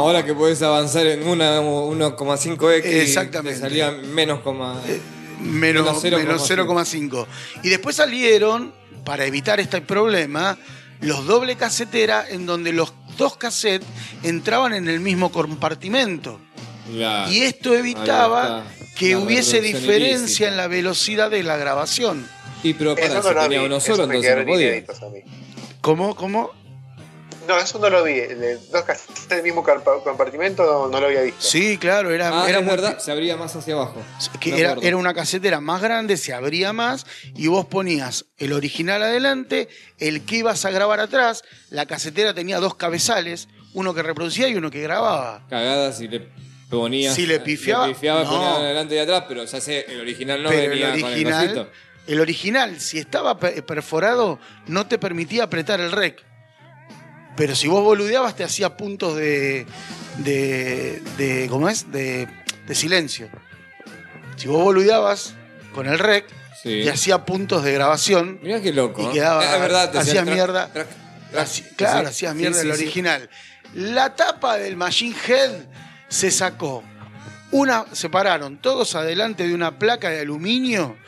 ahora 0.00 0.24
que 0.24 0.34
podés 0.34 0.62
avanzar 0.62 1.06
en 1.06 1.26
una 1.26 1.60
1,5x 1.60 2.84
Exactamente. 2.84 3.54
te 3.54 3.60
salía 3.60 3.90
menos 3.90 4.40
coma... 4.40 4.80
menos, 5.40 6.02
Menos 6.02 6.04
menos 6.04 6.50
0,5. 6.50 6.66
0,5. 6.66 7.26
Y 7.62 7.68
después 7.68 7.96
salieron, 7.96 8.72
para 9.04 9.24
evitar 9.24 9.60
este 9.60 9.80
problema, 9.80 10.58
los 11.00 11.26
doble 11.26 11.56
casetera 11.56 12.24
en 12.28 12.46
donde 12.46 12.72
los 12.72 12.92
dos 13.16 13.36
cassettes 13.36 13.86
entraban 14.22 14.72
en 14.72 14.88
el 14.88 15.00
mismo 15.00 15.32
compartimento. 15.32 16.40
Claro. 16.94 17.30
Y 17.32 17.42
esto 17.42 17.74
evitaba 17.74 18.64
que 18.96 19.12
La 19.12 19.18
hubiese 19.18 19.60
diferencia 19.60 20.20
ilícita. 20.22 20.48
en 20.48 20.56
la 20.56 20.66
velocidad 20.68 21.30
de 21.30 21.42
la 21.42 21.56
grabación. 21.56 22.26
Y 22.62 22.74
pero 22.74 22.94
para, 22.94 23.06
Eso 23.06 23.22
si 23.22 23.28
no 23.28 23.34
lo 23.34 23.40
vi. 23.40 23.48
tenía 23.48 23.62
uno 23.62 23.80
solo, 23.80 24.04
entonces 24.04 24.36
no 24.36 24.44
podía. 24.46 24.84
¿Cómo? 25.80 26.14
¿Cómo? 26.14 26.50
No, 27.48 27.58
eso 27.58 27.78
no 27.80 27.88
lo 27.90 28.04
vi. 28.04 28.12
El 28.12 28.38
de 28.40 28.56
dos 28.70 28.82
cassettes 28.84 29.28
del 29.28 29.42
mismo 29.42 29.64
compartimento 30.04 30.62
no, 30.64 30.86
no 30.88 31.00
lo 31.00 31.06
había 31.06 31.22
visto. 31.22 31.40
Sí, 31.40 31.78
claro, 31.78 32.10
era, 32.12 32.28
Ah, 32.28 32.48
era 32.48 32.58
es 32.58 32.64
muy- 32.64 32.70
verdad, 32.70 32.98
se 32.98 33.10
abría 33.10 33.36
más 33.36 33.56
hacia 33.56 33.74
abajo. 33.74 33.96
que 34.38 34.60
era, 34.60 34.76
era 34.82 34.96
una 34.96 35.14
casetera 35.14 35.60
más 35.60 35.80
grande, 35.82 36.16
se 36.16 36.32
abría 36.34 36.72
más 36.72 37.06
y 37.34 37.46
vos 37.48 37.64
ponías 37.66 38.26
el 38.36 38.52
original 38.52 39.02
adelante, 39.02 39.68
el 39.98 40.24
que 40.26 40.36
ibas 40.36 40.64
a 40.64 40.70
grabar 40.70 41.00
atrás, 41.00 41.42
la 41.70 41.86
casetera 41.86 42.34
tenía 42.34 42.60
dos 42.60 42.74
cabezales, 42.76 43.48
uno 43.72 43.94
que 43.94 44.02
reproducía 44.02 44.46
y 44.48 44.54
uno 44.54 44.70
que 44.70 44.82
grababa. 44.82 45.44
Cagadas 45.48 46.00
y 46.02 46.08
le 46.08 46.28
Si 47.14 47.26
le 47.26 47.40
pifiaba, 47.40 47.88
Le 47.88 47.94
pifiaba, 47.94 48.22
no. 48.24 48.30
ponía 48.30 48.54
adelante 48.56 48.94
y 48.94 48.98
atrás, 48.98 49.24
pero 49.28 49.44
ya 49.44 49.60
sé, 49.60 49.84
el 49.88 50.00
original 50.00 50.42
no 50.42 50.48
Pero 50.50 50.70
venía 50.70 50.94
el 50.94 51.00
con 51.00 51.10
el 51.10 51.14
original, 51.16 51.42
cosito. 51.48 51.70
el 52.06 52.20
original, 52.20 52.80
si 52.80 52.98
estaba 52.98 53.38
pe- 53.40 53.62
perforado, 53.62 54.38
no 54.66 54.86
te 54.86 54.96
permitía 54.98 55.44
apretar 55.44 55.80
el 55.80 55.90
rec. 55.90 56.22
Pero 57.36 57.56
si 57.56 57.66
vos 57.68 57.82
boludeabas, 57.82 58.36
te 58.36 58.44
hacía 58.44 58.76
puntos 58.76 59.16
de. 59.16 59.66
de. 60.18 61.00
de 61.16 61.46
¿Cómo 61.48 61.68
es? 61.68 61.90
De, 61.90 62.28
de 62.66 62.74
silencio. 62.74 63.28
Si 64.36 64.46
vos 64.46 64.62
boludeabas 64.62 65.34
con 65.74 65.86
el 65.86 65.98
rec, 65.98 66.26
Sí. 66.62 66.82
te 66.84 66.90
hacía 66.90 67.24
puntos 67.24 67.64
de 67.64 67.72
grabación. 67.72 68.38
Mirá 68.42 68.60
qué 68.60 68.72
loco. 68.72 69.08
Y 69.10 69.14
quedaba- 69.14 69.42
Es 69.54 69.60
verdad, 69.60 69.90
te 69.90 69.98
hacía 69.98 70.20
hacían 70.22 70.24
track, 70.26 70.36
mierda. 70.36 70.70
claro, 71.76 72.08
hacías 72.08 72.34
mierda 72.34 72.60
sí, 72.60 72.68
el 72.68 72.76
sí. 72.76 72.82
original. 72.82 73.30
La 73.74 74.14
tapa 74.14 74.58
del 74.58 74.76
Machine 74.76 75.14
Head 75.26 75.50
se 76.10 76.30
sacó. 76.30 76.84
Una, 77.52 77.86
se 77.92 78.10
pararon 78.10 78.58
todos 78.58 78.94
adelante 78.94 79.48
de 79.48 79.54
una 79.54 79.78
placa 79.78 80.10
de 80.10 80.20
aluminio 80.20 80.98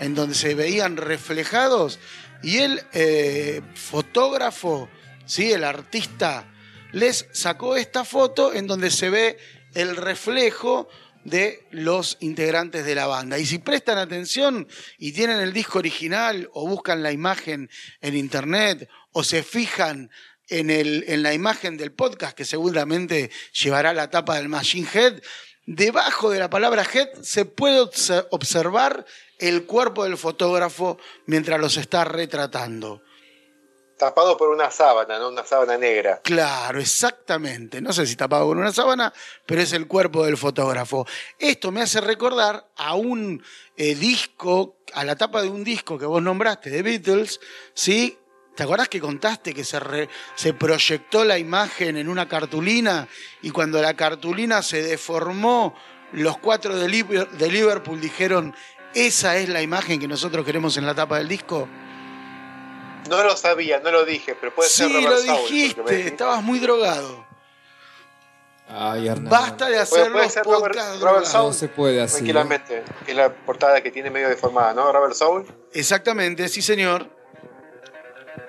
en 0.00 0.14
donde 0.14 0.34
se 0.34 0.54
veían 0.54 0.96
reflejados 0.96 1.98
y 2.42 2.58
el 2.58 2.82
eh, 2.92 3.62
fotógrafo, 3.74 4.88
¿sí? 5.24 5.50
el 5.52 5.64
artista, 5.64 6.44
les 6.92 7.26
sacó 7.32 7.76
esta 7.76 8.04
foto 8.04 8.52
en 8.52 8.66
donde 8.66 8.90
se 8.90 9.10
ve 9.10 9.38
el 9.74 9.96
reflejo 9.96 10.88
de 11.24 11.66
los 11.70 12.16
integrantes 12.20 12.84
de 12.84 12.94
la 12.94 13.06
banda. 13.06 13.38
Y 13.38 13.46
si 13.46 13.58
prestan 13.58 13.98
atención 13.98 14.66
y 14.98 15.12
tienen 15.12 15.40
el 15.40 15.52
disco 15.52 15.78
original 15.78 16.48
o 16.52 16.66
buscan 16.68 17.02
la 17.02 17.12
imagen 17.12 17.68
en 18.00 18.16
internet 18.16 18.88
o 19.12 19.24
se 19.24 19.42
fijan 19.42 20.10
en, 20.48 20.70
el, 20.70 21.04
en 21.08 21.22
la 21.22 21.34
imagen 21.34 21.76
del 21.76 21.92
podcast 21.92 22.36
que 22.36 22.44
seguramente 22.44 23.30
llevará 23.52 23.92
la 23.92 24.10
tapa 24.10 24.36
del 24.36 24.48
Machine 24.48 24.88
Head, 24.92 25.22
debajo 25.66 26.30
de 26.30 26.38
la 26.38 26.48
palabra 26.48 26.86
head 26.92 27.08
se 27.22 27.44
puede 27.44 27.80
obse- 27.80 28.26
observar 28.30 29.04
el 29.38 29.66
cuerpo 29.66 30.04
del 30.04 30.16
fotógrafo 30.16 30.98
mientras 31.26 31.60
los 31.60 31.76
está 31.76 32.04
retratando. 32.04 33.02
Tapado 33.98 34.36
por 34.36 34.50
una 34.50 34.70
sábana, 34.70 35.18
¿no? 35.18 35.28
Una 35.28 35.44
sábana 35.44 35.76
negra. 35.76 36.20
Claro, 36.22 36.78
exactamente. 36.80 37.80
No 37.80 37.92
sé 37.92 38.06
si 38.06 38.14
tapado 38.14 38.46
con 38.46 38.58
una 38.58 38.72
sábana, 38.72 39.12
pero 39.44 39.60
es 39.60 39.72
el 39.72 39.88
cuerpo 39.88 40.24
del 40.24 40.36
fotógrafo. 40.36 41.04
Esto 41.36 41.72
me 41.72 41.82
hace 41.82 42.00
recordar 42.00 42.68
a 42.76 42.94
un 42.94 43.42
eh, 43.76 43.96
disco, 43.96 44.78
a 44.94 45.04
la 45.04 45.16
tapa 45.16 45.42
de 45.42 45.48
un 45.48 45.64
disco 45.64 45.98
que 45.98 46.06
vos 46.06 46.22
nombraste, 46.22 46.70
de 46.70 46.82
Beatles, 46.82 47.40
¿sí? 47.74 48.16
¿Te 48.58 48.64
acordás 48.64 48.88
que 48.88 48.98
contaste 49.00 49.54
que 49.54 49.62
se, 49.62 49.78
re- 49.78 50.08
se 50.34 50.52
proyectó 50.52 51.24
la 51.24 51.38
imagen 51.38 51.96
en 51.96 52.08
una 52.08 52.28
cartulina 52.28 53.06
y 53.40 53.50
cuando 53.52 53.80
la 53.80 53.94
cartulina 53.94 54.62
se 54.62 54.82
deformó, 54.82 55.76
los 56.10 56.38
cuatro 56.38 56.76
de, 56.76 56.88
Liber- 56.88 57.28
de 57.28 57.52
Liverpool 57.52 58.00
dijeron, 58.00 58.52
esa 58.94 59.36
es 59.36 59.48
la 59.48 59.62
imagen 59.62 60.00
que 60.00 60.08
nosotros 60.08 60.44
queremos 60.44 60.76
en 60.76 60.86
la 60.86 60.94
tapa 60.96 61.18
del 61.18 61.28
disco? 61.28 61.68
No 63.08 63.22
lo 63.22 63.36
sabía, 63.36 63.78
no 63.78 63.92
lo 63.92 64.04
dije, 64.04 64.34
pero 64.34 64.52
puede 64.52 64.68
ser 64.68 64.88
sí, 64.88 64.92
Robert 65.06 65.24
lo 65.24 65.36
dijiste, 65.38 66.06
estabas 66.08 66.42
muy 66.42 66.58
drogado. 66.58 67.24
Ay. 68.68 69.08
Basta 69.20 69.66
de 69.66 69.70
Puede, 69.86 70.02
hacer 70.02 70.10
puede 70.12 70.24
los 70.24 70.32
ser 70.32 70.44
Robert, 70.44 70.78
Robert. 71.00 71.26
Saul. 71.26 71.46
No 71.46 71.52
se 71.54 71.68
puede 71.68 72.02
así. 72.02 72.16
Tranquilamente. 72.16 72.82
Es 73.06 73.14
la 73.14 73.32
portada 73.32 73.80
que 73.84 73.92
tiene 73.92 74.10
medio 74.10 74.28
deformada, 74.28 74.74
¿no? 74.74 74.90
Robert 74.90 75.14
Saul. 75.14 75.46
Exactamente, 75.72 76.48
sí, 76.48 76.60
señor. 76.60 77.16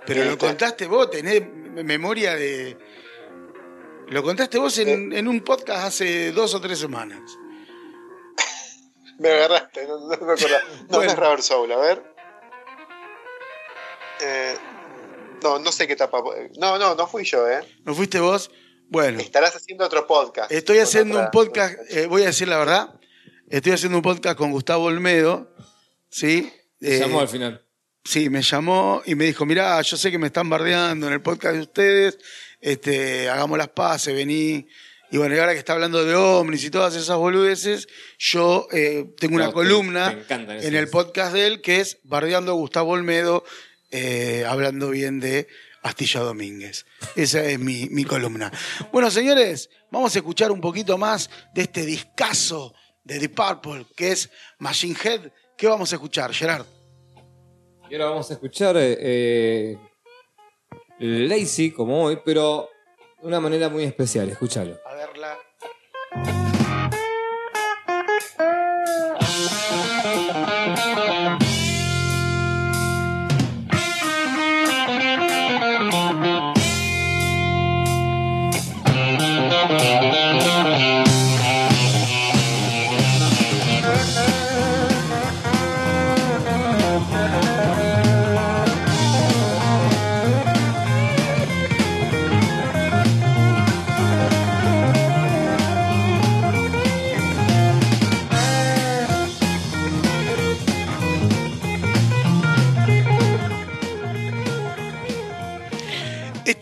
Pero 0.10 0.26
lo 0.26 0.32
Este. 0.32 0.46
contaste 0.48 0.88
vos, 0.88 1.10
tenés 1.10 1.42
memoria 1.84 2.36
de. 2.36 2.78
Lo 4.10 4.22
contaste 4.24 4.58
vos 4.58 4.78
en, 4.80 5.14
en 5.14 5.28
un 5.28 5.40
podcast 5.42 5.86
hace 5.86 6.32
dos 6.32 6.54
o 6.56 6.60
tres 6.62 6.80
semanas. 6.80 7.22
Me 9.20 9.30
agarraste, 9.30 9.86
no, 9.88 10.00
no 10.00 10.08
me 10.08 10.16
acuerdo. 10.16 10.38
No, 10.90 10.98
Bueno. 10.98 11.04
no 11.04 11.04
es 11.04 11.16
Robert 11.16 11.42
Soul, 11.42 11.72
a 11.72 11.78
ver. 11.78 12.04
Eh, 14.22 14.56
no, 15.44 15.60
no 15.60 15.72
sé 15.72 15.88
qué 15.88 15.96
tapa. 15.96 16.22
No, 16.58 16.78
no, 16.78 16.96
no 16.96 17.08
fui 17.08 17.24
yo, 17.24 17.48
¿eh? 17.48 17.62
¿No 17.86 17.94
fuiste 17.96 18.20
vos? 18.20 18.52
Bueno, 18.90 19.20
Estarás 19.20 19.56
haciendo 19.56 19.86
otro 19.86 20.08
podcast. 20.08 20.52
estoy 20.52 20.80
haciendo 20.80 21.16
otra- 21.16 21.26
un 21.26 21.32
podcast, 21.32 21.76
eh, 21.92 22.08
voy 22.08 22.24
a 22.24 22.28
decir 22.28 22.48
la 22.48 22.58
verdad. 22.58 23.00
Estoy 23.50 23.74
haciendo 23.74 23.98
un 23.98 24.02
podcast 24.04 24.38
con 24.38 24.52
Gustavo 24.52 24.86
Olmedo, 24.86 25.54
¿sí? 26.10 26.52
Eh, 26.82 27.00
llamó 27.00 27.20
al 27.22 27.28
final. 27.28 27.66
Sí, 28.10 28.28
me 28.28 28.42
llamó 28.42 29.04
y 29.06 29.14
me 29.14 29.26
dijo, 29.26 29.46
mirá, 29.46 29.80
yo 29.84 29.96
sé 29.96 30.10
que 30.10 30.18
me 30.18 30.26
están 30.26 30.50
bardeando 30.50 31.06
en 31.06 31.14
el 31.14 31.22
podcast 31.22 31.54
de 31.54 31.62
ustedes, 31.62 32.18
este, 32.60 33.30
hagamos 33.30 33.56
las 33.60 33.68
paces, 33.68 34.16
vení. 34.16 34.68
Y 35.12 35.18
bueno, 35.18 35.36
y 35.36 35.38
ahora 35.38 35.54
que 35.54 35.60
está 35.60 35.74
hablando 35.74 36.04
de 36.04 36.16
ovnis 36.16 36.64
y 36.64 36.72
todas 36.72 36.96
esas 36.96 37.18
boludeces, 37.18 37.88
yo 38.18 38.68
eh, 38.72 39.06
tengo 39.20 39.36
una 39.36 39.46
No, 39.46 39.54
columna 39.54 40.18
te 40.28 40.34
en 40.34 40.74
el 40.74 40.88
podcast 40.88 41.34
de 41.34 41.46
él 41.46 41.62
que 41.62 41.82
es 41.82 42.00
Bardeando 42.02 42.52
a 42.52 42.56
Gustavo 42.56 42.94
Olmedo, 42.94 43.44
eh, 43.92 44.44
hablando 44.48 44.90
bien 44.90 45.20
de 45.20 45.48
Astilla 45.84 46.22
Domínguez. 46.22 46.88
Esa 47.16 47.46
es 47.46 47.60
mi, 47.60 47.90
mi 47.92 48.06
columna. 48.06 48.52
Bueno, 48.92 49.12
señores, 49.12 49.70
vamos 49.92 50.16
a 50.16 50.18
escuchar 50.18 50.52
un 50.52 50.62
poquito 50.62 50.98
más 50.98 51.30
de 51.54 51.62
este 51.62 51.86
discazo 51.86 52.74
de 53.04 53.20
Deep 53.20 53.36
Purple, 53.36 53.86
que 53.96 54.14
es 54.14 54.32
Machine 54.58 54.98
Head. 55.00 55.32
¿Qué 55.56 55.68
vamos 55.68 55.92
a 55.92 55.98
escuchar, 55.98 56.34
Gerard? 56.34 56.66
Y 57.90 57.96
ahora 57.96 58.06
vamos 58.12 58.30
a 58.30 58.34
escuchar 58.34 58.78
eh, 58.78 58.98
eh, 59.02 59.78
Lazy, 61.00 61.72
como 61.72 62.04
hoy, 62.04 62.20
pero 62.24 62.70
de 63.20 63.28
una 63.28 63.40
manera 63.40 63.68
muy 63.68 63.84
especial. 63.84 64.30
Escúchalo. 64.30 64.78
A 64.86 64.94
verla. 64.94 66.49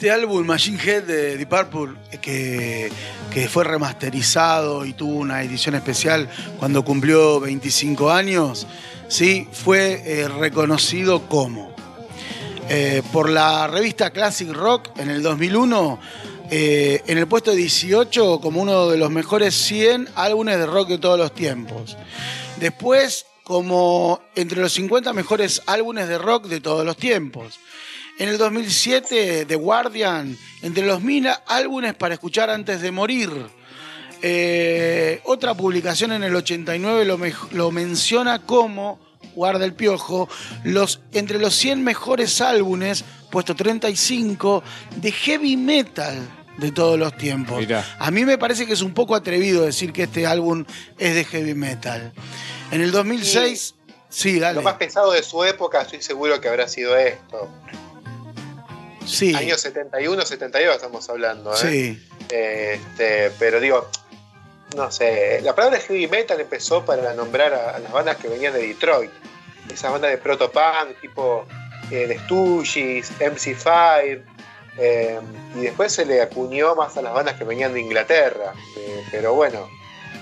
Este 0.07 0.21
álbum, 0.21 0.45
Machine 0.45 0.79
Head 0.81 1.03
de 1.03 1.35
Deep 1.35 1.49
Purple, 1.49 1.99
que, 2.21 2.89
que 3.29 3.49
fue 3.49 3.65
remasterizado 3.65 4.85
y 4.85 4.93
tuvo 4.93 5.17
una 5.17 5.43
edición 5.43 5.75
especial 5.75 6.29
cuando 6.59 6.85
cumplió 6.85 7.41
25 7.41 8.09
años, 8.09 8.67
¿sí? 9.09 9.49
fue 9.51 10.01
eh, 10.05 10.29
reconocido 10.29 11.27
como 11.27 11.75
eh, 12.69 13.03
por 13.11 13.29
la 13.29 13.67
revista 13.67 14.11
Classic 14.11 14.49
Rock 14.49 14.97
en 14.97 15.09
el 15.09 15.21
2001 15.21 15.99
eh, 16.51 17.03
en 17.05 17.17
el 17.17 17.27
puesto 17.27 17.51
18 17.51 18.39
como 18.39 18.61
uno 18.61 18.87
de 18.87 18.97
los 18.97 19.11
mejores 19.11 19.55
100 19.55 20.07
álbumes 20.15 20.57
de 20.57 20.67
rock 20.67 20.87
de 20.87 20.99
todos 20.99 21.19
los 21.19 21.33
tiempos. 21.33 21.97
Después 22.61 23.25
como 23.43 24.21
entre 24.35 24.61
los 24.61 24.71
50 24.71 25.11
mejores 25.11 25.61
álbumes 25.65 26.07
de 26.07 26.17
rock 26.17 26.45
de 26.47 26.61
todos 26.61 26.85
los 26.85 26.95
tiempos. 26.95 27.59
En 28.19 28.29
el 28.29 28.37
2007, 28.39 29.45
The 29.45 29.55
Guardian, 29.55 30.35
entre 30.63 30.85
los 30.85 31.01
mil 31.01 31.27
álbumes 31.45 31.93
para 31.93 32.15
escuchar 32.15 32.49
antes 32.49 32.81
de 32.81 32.91
morir. 32.91 33.29
Eh, 34.23 35.21
otra 35.25 35.53
publicación 35.53 36.11
en 36.11 36.23
el 36.23 36.35
89 36.35 37.05
lo, 37.51 37.71
menciona 37.71 38.41
como, 38.43 38.99
guarda 39.35 39.65
el 39.65 39.73
piojo, 39.73 40.27
los, 40.63 41.01
entre 41.11 41.37
los 41.37 41.53
100 41.55 41.83
mejores 41.83 42.41
álbumes, 42.41 43.05
puesto 43.29 43.55
35, 43.55 44.63
de 44.95 45.11
heavy 45.11 45.55
metal 45.55 46.27
de 46.57 46.71
todos 46.71 46.97
los 46.97 47.15
tiempos. 47.17 47.59
Mirá. 47.59 47.85
A 47.99 48.09
mí 48.09 48.25
me 48.25 48.39
parece 48.39 48.65
que 48.65 48.73
es 48.73 48.81
un 48.81 48.95
poco 48.95 49.13
atrevido 49.13 49.63
decir 49.63 49.93
que 49.93 50.03
este 50.03 50.25
álbum 50.25 50.65
es 50.97 51.13
de 51.13 51.23
heavy 51.23 51.53
metal. 51.53 52.13
En 52.71 52.81
el 52.81 52.89
2006, 52.89 53.75
sí, 54.09 54.39
dale. 54.39 54.55
Lo 54.55 54.63
más 54.63 54.77
pesado 54.77 55.11
de 55.11 55.21
su 55.21 55.43
época, 55.43 55.83
estoy 55.83 56.01
seguro 56.01 56.41
que 56.41 56.47
habrá 56.47 56.67
sido 56.67 56.97
esto. 56.97 57.47
Sí, 59.07 59.33
Años 59.33 59.61
71, 59.61 60.21
72 60.25 60.75
estamos 60.75 61.09
hablando, 61.09 61.53
¿eh? 61.53 61.57
sí. 61.57 62.07
Este, 62.29 63.31
pero 63.39 63.59
digo, 63.59 63.89
no 64.75 64.91
sé, 64.91 65.39
la 65.41 65.55
palabra 65.55 65.79
heavy 65.79 66.07
metal 66.07 66.39
empezó 66.41 66.83
para 66.83 67.13
nombrar 67.13 67.53
a, 67.53 67.75
a 67.75 67.79
las 67.79 67.91
bandas 67.91 68.17
que 68.17 68.27
venían 68.27 68.53
de 68.53 68.67
Detroit. 68.67 69.11
Esas 69.71 69.91
bandas 69.91 70.11
de 70.11 70.17
proto-punk 70.17 70.99
tipo 71.01 71.45
eh, 71.91 72.05
The 72.07 72.19
Stooges, 72.19 73.11
MC5, 73.19 74.23
eh, 74.77 75.19
y 75.55 75.59
después 75.61 75.91
se 75.91 76.05
le 76.05 76.21
acuñó 76.21 76.75
más 76.75 76.97
a 76.97 77.01
las 77.01 77.13
bandas 77.13 77.35
que 77.35 77.43
venían 77.43 77.73
de 77.73 77.81
Inglaterra. 77.81 78.53
Eh, 78.77 79.03
pero 79.11 79.33
bueno, 79.33 79.69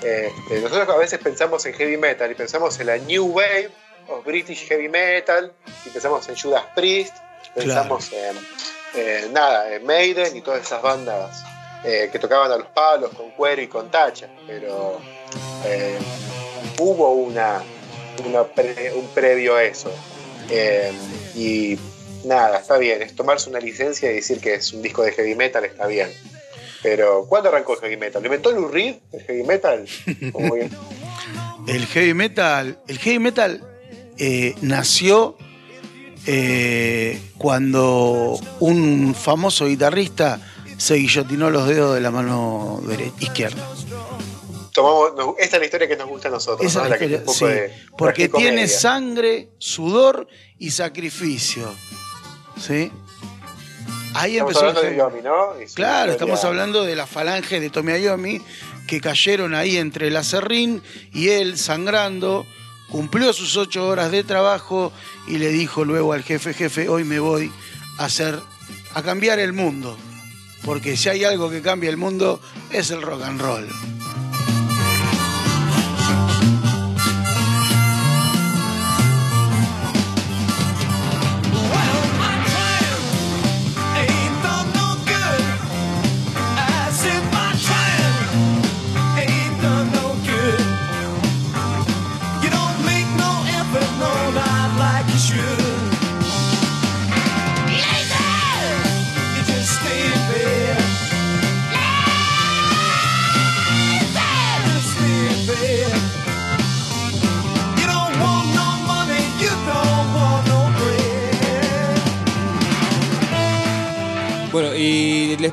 este, 0.03 0.61
nosotros 0.61 0.87
a 0.89 0.97
veces 0.97 1.19
pensamos 1.19 1.65
en 1.65 1.73
heavy 1.73 1.97
metal 1.97 2.31
y 2.31 2.35
pensamos 2.35 2.79
en 2.79 2.87
la 2.87 2.97
New 2.97 3.25
Wave 3.25 3.71
of 4.07 4.23
British 4.25 4.67
Heavy 4.67 4.87
Metal, 4.87 5.51
y 5.85 5.89
pensamos 5.89 6.27
en 6.29 6.35
Judas 6.35 6.63
Priest, 6.75 7.15
pensamos 7.55 8.11
en, 8.13 8.35
en 8.95 9.33
nada, 9.33 9.73
en 9.73 9.85
Maiden 9.85 10.35
y 10.35 10.41
todas 10.41 10.61
esas 10.61 10.81
bandas 10.81 11.43
eh, 11.83 12.09
que 12.11 12.19
tocaban 12.19 12.51
a 12.51 12.57
los 12.57 12.67
palos 12.67 13.11
con 13.13 13.31
cuero 13.31 13.61
y 13.61 13.67
con 13.67 13.89
tacha, 13.91 14.27
pero 14.47 14.99
eh, 15.65 15.97
hubo 16.79 17.11
una, 17.11 17.61
una 18.25 18.43
pre- 18.43 18.93
un 18.95 19.07
previo 19.09 19.55
a 19.55 19.63
eso. 19.63 19.91
Eh, 20.49 20.91
y 21.35 21.77
nada, 22.23 22.59
está 22.59 22.77
bien, 22.77 23.01
es 23.01 23.15
tomarse 23.15 23.49
una 23.49 23.59
licencia 23.59 24.11
y 24.11 24.15
decir 24.15 24.39
que 24.39 24.55
es 24.55 24.73
un 24.73 24.81
disco 24.81 25.03
de 25.03 25.11
heavy 25.11 25.35
metal, 25.35 25.65
está 25.65 25.85
bien. 25.87 26.09
Pero, 26.83 27.25
¿cuándo 27.27 27.49
arrancó 27.49 27.73
el 27.73 27.79
heavy 27.79 27.97
metal? 27.97 28.21
¿Lo 28.21 28.27
inventó 28.27 28.51
Lou 28.51 28.67
Reed, 28.67 28.95
el 29.11 29.21
heavy 29.23 29.43
metal? 29.43 29.87
El 31.67 31.85
heavy 31.87 32.13
metal, 32.13 32.77
el 32.87 32.99
heavy 32.99 33.17
metal 33.17 33.63
eh, 34.19 34.53
nació 34.61 35.35
eh, 36.25 37.21
cuando 37.37 38.39
un 38.59 39.15
famoso 39.15 39.67
guitarrista 39.67 40.39
se 40.77 40.95
guillotinó 40.95 41.49
los 41.49 41.67
dedos 41.67 41.95
de 41.95 42.01
la 42.01 42.11
mano 42.11 42.81
izquierda. 43.19 43.63
Tomamos, 44.71 45.35
esta 45.39 45.55
es 45.55 45.59
la 45.61 45.65
historia 45.65 45.87
que 45.87 45.95
nos 45.95 46.09
gusta 46.09 46.27
a 46.27 46.31
nosotros, 46.31 46.69
Esa 46.69 46.79
¿no? 46.79 46.85
es 46.85 46.91
La 46.91 46.97
que 46.97 47.05
historia, 47.05 47.25
poco 47.25 47.37
sí, 47.37 47.45
de 47.45 47.73
porque 47.97 48.27
tiene 48.29 48.67
sangre, 48.67 49.49
sudor 49.57 50.27
y 50.59 50.71
sacrificio. 50.71 51.73
¿Sí? 52.59 52.91
Ahí 54.13 54.33
Estamos 54.33 54.53
empezó 54.53 54.59
el 54.61 54.77
hablando 54.77 54.89
de 54.89 54.97
Yomi, 54.97 55.21
¿no? 55.21 55.61
Y 55.61 55.65
Claro, 55.73 56.11
estamos 56.11 56.43
hablando 56.43 56.83
de 56.83 56.95
la 56.95 57.05
falange 57.05 57.59
de 57.59 57.69
Tommy 57.69 57.93
Ayomi 57.93 58.41
que 58.87 59.01
cayeron 59.01 59.55
ahí 59.55 59.77
entre 59.77 60.07
el 60.07 60.15
acerrín 60.17 60.81
y 61.13 61.29
él 61.29 61.57
sangrando. 61.57 62.45
Cumplió 62.89 63.33
sus 63.33 63.57
ocho 63.57 63.87
horas 63.87 64.11
de 64.11 64.23
trabajo 64.23 64.93
y 65.27 65.37
le 65.37 65.49
dijo 65.49 65.85
luego 65.85 66.13
al 66.13 66.23
jefe, 66.23 66.53
jefe, 66.53 66.87
hoy 66.87 67.03
me 67.03 67.19
voy 67.19 67.51
a 67.97 68.05
hacer, 68.05 68.39
a 68.93 69.01
cambiar 69.01 69.39
el 69.39 69.53
mundo. 69.53 69.97
Porque 70.63 70.97
si 70.97 71.09
hay 71.09 71.23
algo 71.23 71.49
que 71.49 71.61
cambia 71.61 71.89
el 71.89 71.97
mundo 71.97 72.39
es 72.71 72.91
el 72.91 73.01
rock 73.01 73.23
and 73.23 73.41
roll. 73.41 73.67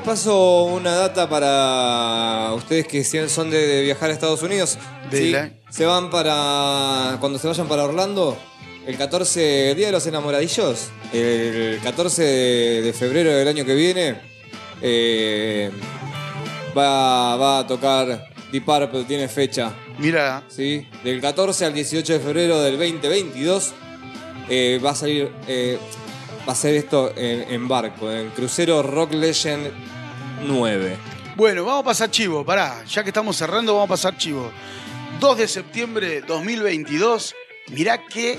Paso 0.03 0.63
una 0.65 0.91
data 0.95 1.29
para 1.29 2.53
ustedes 2.53 2.87
que 2.87 3.03
son 3.29 3.49
de, 3.49 3.57
de 3.65 3.81
viajar 3.83 4.09
a 4.09 4.13
Estados 4.13 4.41
Unidos. 4.43 4.77
De 5.09 5.17
¿sí? 5.17 5.31
la- 5.31 5.51
Se 5.69 5.85
van 5.85 6.09
para. 6.09 7.17
Cuando 7.19 7.39
se 7.39 7.47
vayan 7.47 7.67
para 7.67 7.83
Orlando, 7.85 8.37
el 8.85 8.97
14, 8.97 9.73
Día 9.75 9.87
de 9.87 9.91
los 9.91 10.05
Enamoradillos, 10.05 10.89
el 11.13 11.79
14 11.83 12.21
de, 12.23 12.81
de 12.81 12.93
febrero 12.93 13.31
del 13.31 13.47
año 13.47 13.65
que 13.65 13.75
viene, 13.75 14.15
eh, 14.81 15.71
va, 16.77 17.35
va 17.37 17.59
a 17.59 17.67
tocar 17.67 18.27
Deep 18.51 18.65
Purple, 18.65 19.03
tiene 19.05 19.27
fecha. 19.27 19.73
Mira, 19.97 20.43
¿sí? 20.49 20.87
Del 21.03 21.21
14 21.21 21.65
al 21.65 21.73
18 21.73 22.13
de 22.13 22.19
febrero 22.19 22.59
del 22.61 22.77
2022 22.77 23.73
eh, 24.49 24.79
va 24.83 24.89
a 24.91 24.95
salir, 24.95 25.31
eh, 25.47 25.77
va 26.47 26.53
a 26.53 26.55
ser 26.55 26.73
esto 26.75 27.13
en, 27.15 27.51
en 27.53 27.67
barco, 27.67 28.11
en 28.11 28.29
crucero 28.31 28.81
Rock 28.83 29.13
Legend 29.13 29.67
9. 30.43 30.97
Bueno, 31.35 31.65
vamos 31.65 31.81
a 31.81 31.85
pasar 31.85 32.11
chivo, 32.11 32.45
pará, 32.45 32.83
ya 32.85 33.03
que 33.03 33.09
estamos 33.09 33.35
cerrando, 33.35 33.73
vamos 33.73 33.87
a 33.87 33.93
pasar 33.93 34.17
chivo. 34.17 34.51
2 35.19 35.37
de 35.37 35.47
septiembre 35.47 36.21
2022, 36.21 37.35
mirá 37.69 38.05
qué, 38.05 38.37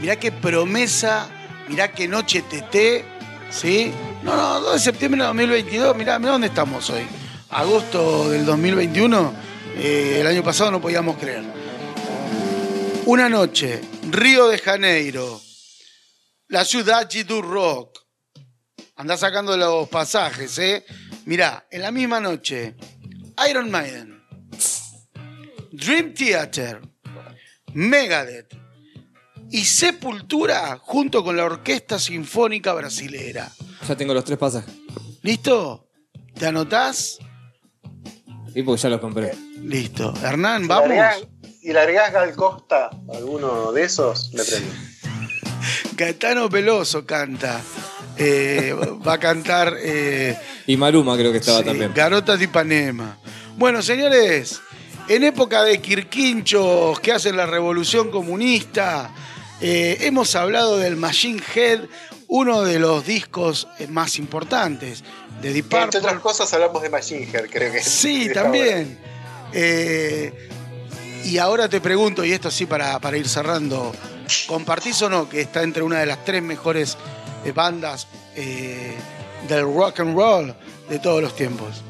mirá 0.00 0.16
qué 0.16 0.32
promesa, 0.32 1.28
mirá 1.68 1.92
qué 1.92 2.08
noche 2.08 2.42
TT, 2.42 3.04
¿sí? 3.50 3.92
No, 4.22 4.36
no, 4.36 4.60
2 4.60 4.74
de 4.74 4.78
septiembre 4.80 5.20
de 5.20 5.26
2022, 5.28 5.96
mirá, 5.96 6.18
mirá 6.18 6.32
dónde 6.32 6.48
estamos 6.48 6.90
hoy. 6.90 7.06
Agosto 7.50 8.30
del 8.30 8.44
2021, 8.44 9.32
eh, 9.76 10.18
el 10.20 10.26
año 10.26 10.42
pasado 10.42 10.70
no 10.70 10.80
podíamos 10.80 11.16
creer. 11.16 11.44
Una 13.06 13.28
noche, 13.28 13.80
Río 14.10 14.48
de 14.48 14.58
Janeiro, 14.58 15.40
la 16.48 16.64
ciudad 16.64 17.08
do 17.26 17.40
rock. 17.40 18.01
Andá 18.96 19.16
sacando 19.16 19.56
los 19.56 19.88
pasajes, 19.88 20.58
¿eh? 20.58 20.84
Mirá, 21.24 21.66
en 21.70 21.82
la 21.82 21.90
misma 21.90 22.20
noche, 22.20 22.74
Iron 23.48 23.70
Maiden, 23.70 24.22
Dream 25.72 26.12
Theater, 26.14 26.80
Megadeth 27.72 28.54
y 29.50 29.64
Sepultura 29.64 30.78
junto 30.80 31.24
con 31.24 31.36
la 31.36 31.44
Orquesta 31.44 31.98
Sinfónica 31.98 32.72
Brasilera. 32.74 33.50
Ya 33.88 33.96
tengo 33.96 34.14
los 34.14 34.24
tres 34.24 34.38
pasajes. 34.38 34.72
¿Listo? 35.22 35.88
¿Te 36.34 36.46
anotás? 36.46 37.18
Y 38.54 38.62
porque 38.62 38.82
ya 38.82 38.88
los 38.90 39.00
compré. 39.00 39.34
Listo. 39.62 40.12
Hernán, 40.22 40.68
vamos. 40.68 40.88
le 40.88 41.00
agregás- 41.00 41.28
Si 41.60 41.72
le 41.72 41.78
agregás 41.80 42.12
Gal 42.12 42.34
Costa, 42.36 42.90
alguno 43.14 43.72
de 43.72 43.84
esos, 43.84 44.32
me 44.34 44.42
prendo. 44.44 44.72
Caetano 45.96 46.50
Peloso 46.50 47.06
canta. 47.06 47.60
Eh, 48.24 48.74
va 49.06 49.14
a 49.14 49.18
cantar 49.18 49.74
eh, 49.80 50.36
Y 50.66 50.76
Maruma 50.76 51.16
creo 51.16 51.32
que 51.32 51.38
estaba 51.38 51.58
Sí, 51.58 51.64
también. 51.64 51.92
Garotas 51.94 52.38
de 52.38 52.44
Ipanema. 52.44 53.18
Bueno, 53.56 53.82
señores, 53.82 54.60
en 55.08 55.24
época 55.24 55.64
de 55.64 55.80
quirquinchos 55.80 57.00
que 57.00 57.12
hacen 57.12 57.36
la 57.36 57.46
revolución 57.46 58.10
comunista, 58.10 59.10
eh, 59.60 59.98
hemos 60.02 60.34
hablado 60.36 60.78
del 60.78 60.96
Machine 60.96 61.42
Head, 61.54 61.80
uno 62.28 62.62
de 62.62 62.78
los 62.78 63.04
discos 63.04 63.68
más 63.88 64.18
importantes 64.18 65.02
de 65.42 65.52
Deep 65.52 65.64
Entre 65.64 65.80
Purple. 65.80 65.98
otras 66.00 66.20
cosas 66.20 66.52
hablamos 66.54 66.82
de 66.82 66.90
Machine 66.90 67.28
Head, 67.32 67.50
creo 67.50 67.72
que 67.72 67.80
Sí, 67.82 68.30
también. 68.34 68.98
Y 71.24 71.38
ahora 71.38 71.68
te 71.68 71.80
pregunto, 71.80 72.24
y 72.24 72.32
esto 72.32 72.50
sí 72.50 72.66
para, 72.66 72.98
para 72.98 73.16
ir 73.16 73.28
cerrando, 73.28 73.92
¿compartís 74.48 75.00
o 75.02 75.08
no 75.10 75.28
que 75.28 75.40
está 75.40 75.62
entre 75.62 75.82
una 75.82 76.00
de 76.00 76.06
las 76.06 76.24
tres 76.24 76.42
mejores 76.42 76.96
eh, 77.44 77.52
bandas 77.52 78.06
eh, 78.36 78.94
del 79.48 79.62
rock 79.64 80.00
and 80.00 80.16
roll 80.16 80.54
de 80.88 80.98
todos 80.98 81.22
los 81.22 81.34
tiempos. 81.34 81.82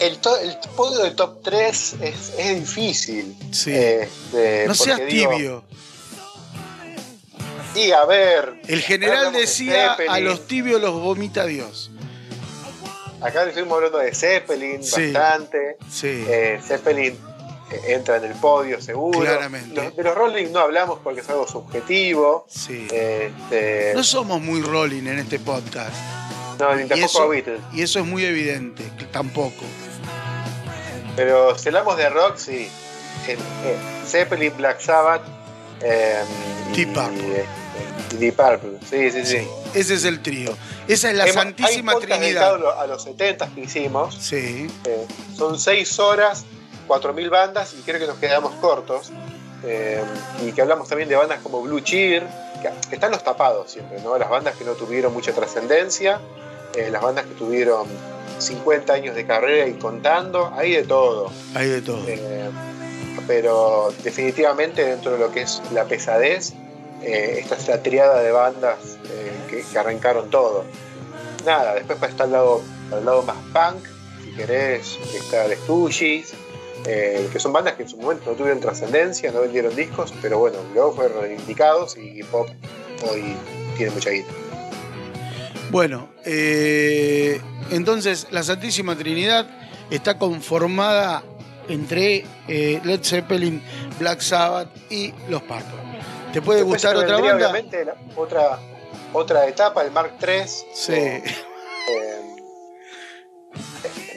El, 0.00 0.18
to- 0.18 0.36
el 0.38 0.56
podio 0.76 0.98
de 1.04 1.12
top 1.12 1.42
3 1.42 1.94
es, 2.00 2.32
es 2.36 2.60
difícil. 2.60 3.36
Sí. 3.52 3.72
Este, 3.72 4.64
No 4.66 4.74
seas 4.74 4.98
digo, 5.06 5.30
tibio. 5.32 5.64
Y 7.74 7.90
a 7.92 8.04
ver. 8.04 8.60
El 8.68 8.82
general 8.82 9.32
de 9.32 9.40
decía, 9.40 9.92
a 10.08 10.20
los 10.20 10.46
tibios 10.46 10.80
los 10.80 10.92
vomita 11.00 11.46
Dios. 11.46 11.90
Acá 13.20 13.44
estuvimos 13.44 13.76
hablando 13.76 13.98
de 13.98 14.12
Zeppelin 14.14 14.82
Sí. 14.82 15.12
bastante. 15.12 15.76
Sí. 15.90 16.24
Eh, 16.28 16.60
Zeppelin 16.66 17.16
entra 17.86 18.16
en 18.16 18.24
el 18.24 18.32
podio 18.34 18.80
seguro. 18.80 19.20
Claramente. 19.20 19.74
Los- 19.74 19.96
de 19.96 20.02
los 20.02 20.14
Rolling 20.14 20.52
no 20.52 20.60
hablamos 20.60 20.98
porque 21.02 21.20
es 21.20 21.28
algo 21.30 21.46
subjetivo. 21.48 22.46
Sí. 22.48 22.86
Este, 22.90 23.92
No 23.94 24.02
somos 24.04 24.40
muy 24.40 24.62
rolling 24.62 25.06
en 25.06 25.18
este 25.18 25.38
podcast. 25.38 25.94
no, 26.58 26.74
ni 26.76 26.86
tampoco 26.88 27.06
eso, 27.06 27.28
Beatles. 27.28 27.60
y 27.72 27.82
eso 27.82 27.98
es 28.00 28.06
muy 28.06 28.24
evidente, 28.24 28.84
tampoco. 29.12 29.62
Pero 31.16 31.56
si 31.58 31.68
hablamos 31.68 31.96
de 31.96 32.08
rock, 32.08 32.36
sí. 32.36 32.68
El- 33.28 33.38
eh, 33.38 33.76
Zeppelin, 34.06 34.52
Black 34.56 34.80
Sabbath. 34.80 35.22
eh, 35.84 36.22
Deep 36.76 36.92
Purple. 36.94 37.40
eh, 37.40 37.44
y 38.12 38.16
Deep 38.16 38.36
Purple. 38.36 38.78
Sí, 38.88 39.10
sí, 39.10 39.26
sí. 39.26 39.38
Sí, 39.38 39.48
ese 39.74 39.94
es 39.94 40.04
el 40.04 40.22
trío. 40.22 40.56
Esa 40.86 41.10
es 41.10 41.16
la 41.16 41.24
Hemos- 41.24 41.34
Santísima 41.42 41.92
hay 41.92 41.98
Trinidad. 42.00 42.54
A 42.80 42.86
los 42.86 43.02
70 43.02 43.48
que 43.52 43.62
hicimos. 43.62 44.14
Sí, 44.14 44.68
Eh, 44.84 45.06
son 45.36 45.58
6 45.58 45.98
horas, 45.98 46.44
4.000 47.00 47.30
bandas 47.30 47.74
y 47.74 47.82
creo 47.82 47.98
que 47.98 48.06
nos 48.06 48.18
quedamos 48.18 48.52
cortos. 48.56 49.10
Eh, 49.64 50.02
y 50.44 50.52
que 50.52 50.60
hablamos 50.60 50.88
también 50.88 51.08
de 51.08 51.14
bandas 51.14 51.40
como 51.40 51.62
Blue 51.62 51.80
Cheer, 51.80 52.26
que, 52.60 52.94
están 52.94 53.12
los 53.12 53.22
tapados 53.22 53.70
siempre, 53.70 54.00
¿no? 54.02 54.18
Las 54.18 54.28
bandas 54.28 54.56
que 54.56 54.64
no 54.64 54.72
tuvieron 54.72 55.12
mucha 55.12 55.32
trascendencia, 55.32 56.20
eh, 56.74 56.90
las 56.90 57.00
bandas 57.00 57.26
que 57.26 57.34
tuvieron 57.34 57.86
50 58.38 58.92
años 58.92 59.14
de 59.14 59.24
carrera 59.24 59.66
y 59.66 59.74
contando, 59.74 60.52
hay 60.56 60.72
de 60.72 60.82
todo. 60.82 61.30
hay 61.54 61.68
de 61.68 61.82
todo. 61.82 62.02
Eh, 62.06 62.50
pero 63.26 63.94
definitivamente 64.02 64.84
dentro 64.84 65.12
de 65.12 65.18
lo 65.18 65.30
que 65.30 65.42
es 65.42 65.62
la 65.72 65.84
pesadez, 65.84 66.54
eh, 67.02 67.38
esta 67.38 67.56
es 67.56 67.68
la 67.68 67.82
triada 67.82 68.20
de 68.20 68.32
bandas 68.32 68.98
eh, 69.10 69.32
que, 69.48 69.62
que 69.62 69.78
arrancaron 69.78 70.28
todo. 70.30 70.64
Nada, 71.46 71.74
después 71.74 71.98
para 71.98 72.10
estar 72.10 72.26
al 72.26 72.32
lado, 72.32 72.62
al 72.92 73.04
lado 73.04 73.22
más 73.22 73.36
punk, 73.52 73.86
si 74.24 74.32
querés, 74.32 74.98
está 75.14 75.46
The 75.46 75.56
Stooges, 75.56 76.34
eh, 76.86 77.28
que 77.32 77.38
son 77.38 77.52
bandas 77.52 77.74
que 77.74 77.82
en 77.84 77.88
su 77.88 77.96
momento 77.96 78.30
no 78.30 78.36
tuvieron 78.36 78.60
trascendencia, 78.60 79.30
no 79.32 79.40
vendieron 79.40 79.74
discos, 79.76 80.12
pero 80.22 80.38
bueno, 80.38 80.58
luego 80.74 80.92
fueron 80.94 81.20
reivindicados 81.22 81.96
y 81.96 82.22
pop 82.24 82.48
hoy 83.10 83.36
tiene 83.76 83.92
mucha 83.92 84.10
guita. 84.10 84.32
Bueno, 85.70 86.08
eh, 86.24 87.40
entonces 87.70 88.26
la 88.30 88.42
Santísima 88.42 88.96
Trinidad 88.96 89.46
está 89.90 90.18
conformada 90.18 91.22
entre 91.68 92.24
eh, 92.48 92.80
Led 92.84 93.00
Zeppelin, 93.02 93.62
Black 93.98 94.20
Sabbath 94.20 94.68
y 94.90 95.14
los 95.28 95.40
Purple. 95.42 95.64
¿Te 96.32 96.42
puede 96.42 96.60
Después 96.60 96.82
gustar 96.82 96.96
otra 96.96 97.18
banda? 97.18 97.34
Obviamente, 97.34 97.84
la- 97.84 97.94
otra, 98.16 98.58
otra 99.12 99.46
etapa, 99.46 99.82
el 99.82 99.90
Mark 99.92 100.14
III. 100.20 100.42
Sí, 100.74 100.92
Eh, 101.88 102.36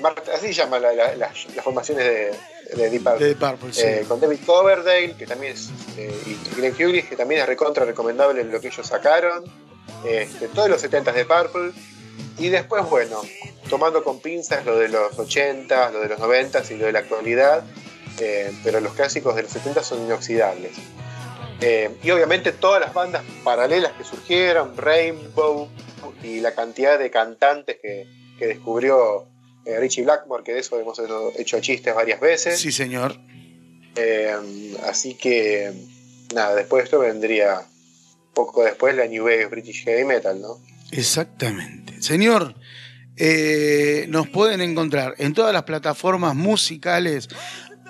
Mark- 0.02 0.24
así 0.34 0.48
se 0.48 0.54
llaman 0.54 0.82
la- 0.82 0.94
la- 0.94 1.16
las, 1.16 1.48
las 1.56 1.64
formaciones 1.66 2.04
de, 2.06 2.32
de 2.76 2.90
Deep 2.90 3.04
Purple. 3.04 3.28
de 3.28 3.36
Purple, 3.36 3.74
sí. 3.74 3.82
Eh, 3.84 4.06
con 4.08 4.20
David 4.20 4.40
Coverdale, 4.46 5.16
que 5.18 5.26
también 5.26 5.54
es, 5.54 5.70
eh, 5.98 6.14
y 6.26 6.56
Glenn 6.56 6.74
Hughes, 6.74 7.06
que 7.06 7.16
también 7.16 7.42
es 7.42 7.48
recontra 7.48 7.86
recomendable 7.86 8.44
lo 8.44 8.60
que 8.60 8.68
ellos 8.68 8.86
sacaron. 8.86 9.44
Este, 10.06 10.48
todos 10.50 10.70
los 10.70 10.84
70s 10.84 11.14
de 11.14 11.26
Purple. 11.26 11.72
Y 12.38 12.50
después, 12.50 12.88
bueno, 12.90 13.22
tomando 13.70 14.04
con 14.04 14.20
pinzas 14.20 14.66
lo 14.66 14.78
de 14.78 14.90
los 14.90 15.14
80s, 15.18 15.92
lo 15.92 16.02
de 16.02 16.10
los 16.10 16.20
90s 16.20 16.72
y 16.72 16.78
lo 16.78 16.86
de 16.86 16.92
la 16.92 17.00
actualidad. 17.00 17.64
eh, 18.20 18.54
pero 18.64 18.80
los 18.80 18.94
clásicos 18.94 19.36
de 19.36 19.44
los 19.44 19.52
70 19.52 19.84
son 19.84 20.06
inoxidables. 20.06 20.72
Y 22.04 22.12
obviamente 22.12 22.52
todas 22.52 22.80
las 22.80 22.94
bandas 22.94 23.24
paralelas 23.44 23.94
que 23.94 24.04
surgieron, 24.04 24.78
Rainbow 24.78 25.68
y 26.22 26.40
la 26.40 26.54
cantidad 26.54 27.00
de 27.00 27.10
cantantes 27.10 27.78
que, 27.82 28.08
que 28.38 28.48
descubrió 28.48 29.28
eh, 29.66 29.80
Richie 29.80 30.04
Blackmore, 30.04 30.44
que 30.44 30.54
de 30.54 30.60
eso 30.60 30.80
hemos 30.80 31.00
hecho 31.38 31.60
chistes 31.60 31.94
varias 31.94 32.20
veces. 32.20 32.60
Sí, 32.60 32.72
señor. 32.72 33.18
Eh, 33.96 34.76
así 34.84 35.16
que, 35.16 35.74
nada, 36.34 36.56
después 36.56 36.82
de 36.82 36.86
esto 36.86 37.00
vendría 37.00 37.62
poco 38.34 38.64
después 38.64 38.96
la 38.96 39.08
New 39.08 39.24
Wave 39.24 39.48
British 39.48 39.84
Heavy 39.86 40.04
Metal, 40.04 40.40
¿no? 40.40 40.60
Exactamente. 40.92 42.02
Señor, 42.02 42.56
eh, 43.18 44.06
nos 44.10 44.28
pueden 44.28 44.62
encontrar 44.62 45.16
en 45.18 45.34
todas 45.34 45.54
las 45.54 45.64
plataformas 45.64 46.36
musicales, 46.36 47.30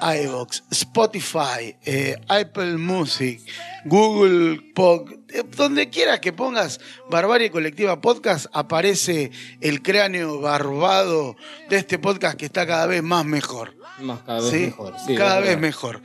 iVoox, 0.01 0.63
Spotify, 0.71 1.75
eh, 1.85 2.15
Apple 2.27 2.77
Music, 2.77 3.41
Google 3.85 4.59
Pod, 4.75 5.09
eh, 5.29 5.43
donde 5.55 5.89
quieras 5.89 6.19
que 6.19 6.33
pongas 6.33 6.79
Barbarie 7.09 7.49
Colectiva 7.51 8.01
Podcast, 8.01 8.47
aparece 8.51 9.31
el 9.61 9.81
cráneo 9.81 10.41
barbado 10.41 11.35
de 11.69 11.77
este 11.77 11.97
podcast 11.99 12.37
que 12.37 12.45
está 12.45 12.67
cada 12.67 12.85
vez 12.87 13.01
más 13.03 13.25
mejor. 13.25 13.75
Más 13.99 14.19
cada 14.25 14.41
vez 14.41 14.49
¿sí? 14.51 14.59
mejor. 14.65 14.93
sí, 15.05 15.15
cada 15.15 15.39
vez 15.39 15.57
mejor. 15.59 16.01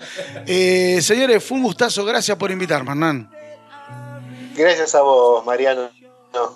Eh, 0.47 1.01
señores, 1.03 1.43
fue 1.43 1.57
un 1.59 1.65
gustazo. 1.65 2.05
Gracias 2.05 2.37
por 2.37 2.51
invitarme, 2.51 2.91
Hernán. 2.93 3.31
Gracias 4.55 4.95
a 4.95 5.03
vos, 5.03 5.45
Mariano. 5.45 5.91
No, 6.33 6.55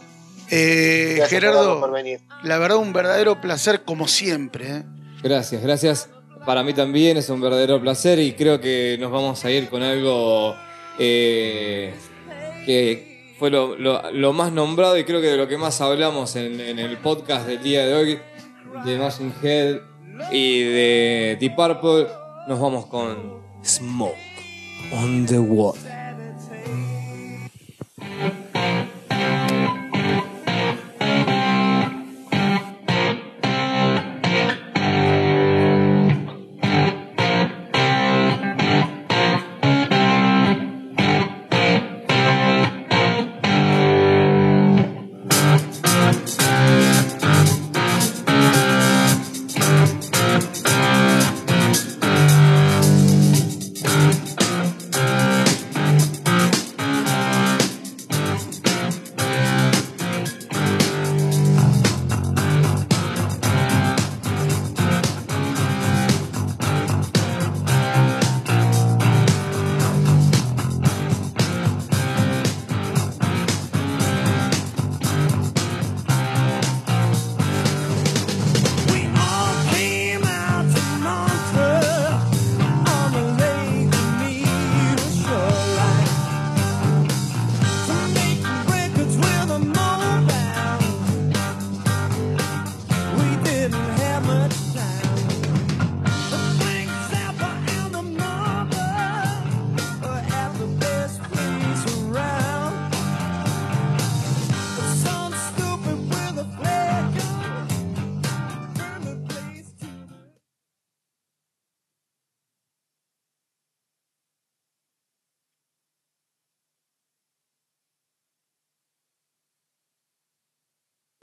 Eh, 0.50 1.14
gracias 1.16 1.40
Gerardo, 1.40 1.80
por 1.80 1.90
venir. 1.90 2.20
la 2.44 2.58
verdad, 2.58 2.78
un 2.78 2.92
verdadero 2.92 3.40
placer 3.40 3.82
como 3.84 4.06
siempre. 4.06 4.68
¿eh? 4.68 4.82
Gracias, 5.22 5.62
gracias. 5.62 6.08
Para 6.44 6.62
mí 6.62 6.74
también 6.74 7.16
es 7.16 7.28
un 7.30 7.40
verdadero 7.40 7.80
placer 7.80 8.18
y 8.18 8.32
creo 8.32 8.60
que 8.60 8.96
nos 9.00 9.10
vamos 9.10 9.44
a 9.44 9.50
ir 9.50 9.68
con 9.68 9.82
algo 9.82 10.54
eh, 10.98 11.94
que 12.66 13.34
fue 13.38 13.50
lo, 13.50 14.32
más 14.32 14.52
nombrado 14.52 14.98
y 14.98 15.04
creo 15.04 15.20
que 15.20 15.28
de 15.28 15.36
lo 15.36 15.48
que 15.48 15.56
más 15.56 15.80
hablamos 15.80 16.36
en, 16.36 16.60
en 16.60 16.78
el 16.78 16.98
podcast 16.98 17.46
del 17.46 17.62
día 17.62 17.86
de 17.86 17.94
hoy, 17.94 18.18
de 18.84 18.98
Machine 18.98 19.32
Head 19.42 19.76
y 20.32 20.60
de 20.60 21.38
Deep 21.40 21.56
Purple. 21.56 22.06
Nos 22.46 22.60
vamos 22.60 22.86
con 22.86 23.42
Smoke 23.64 24.14
on 24.92 25.26
the 25.26 25.38
Water. 25.38 26.03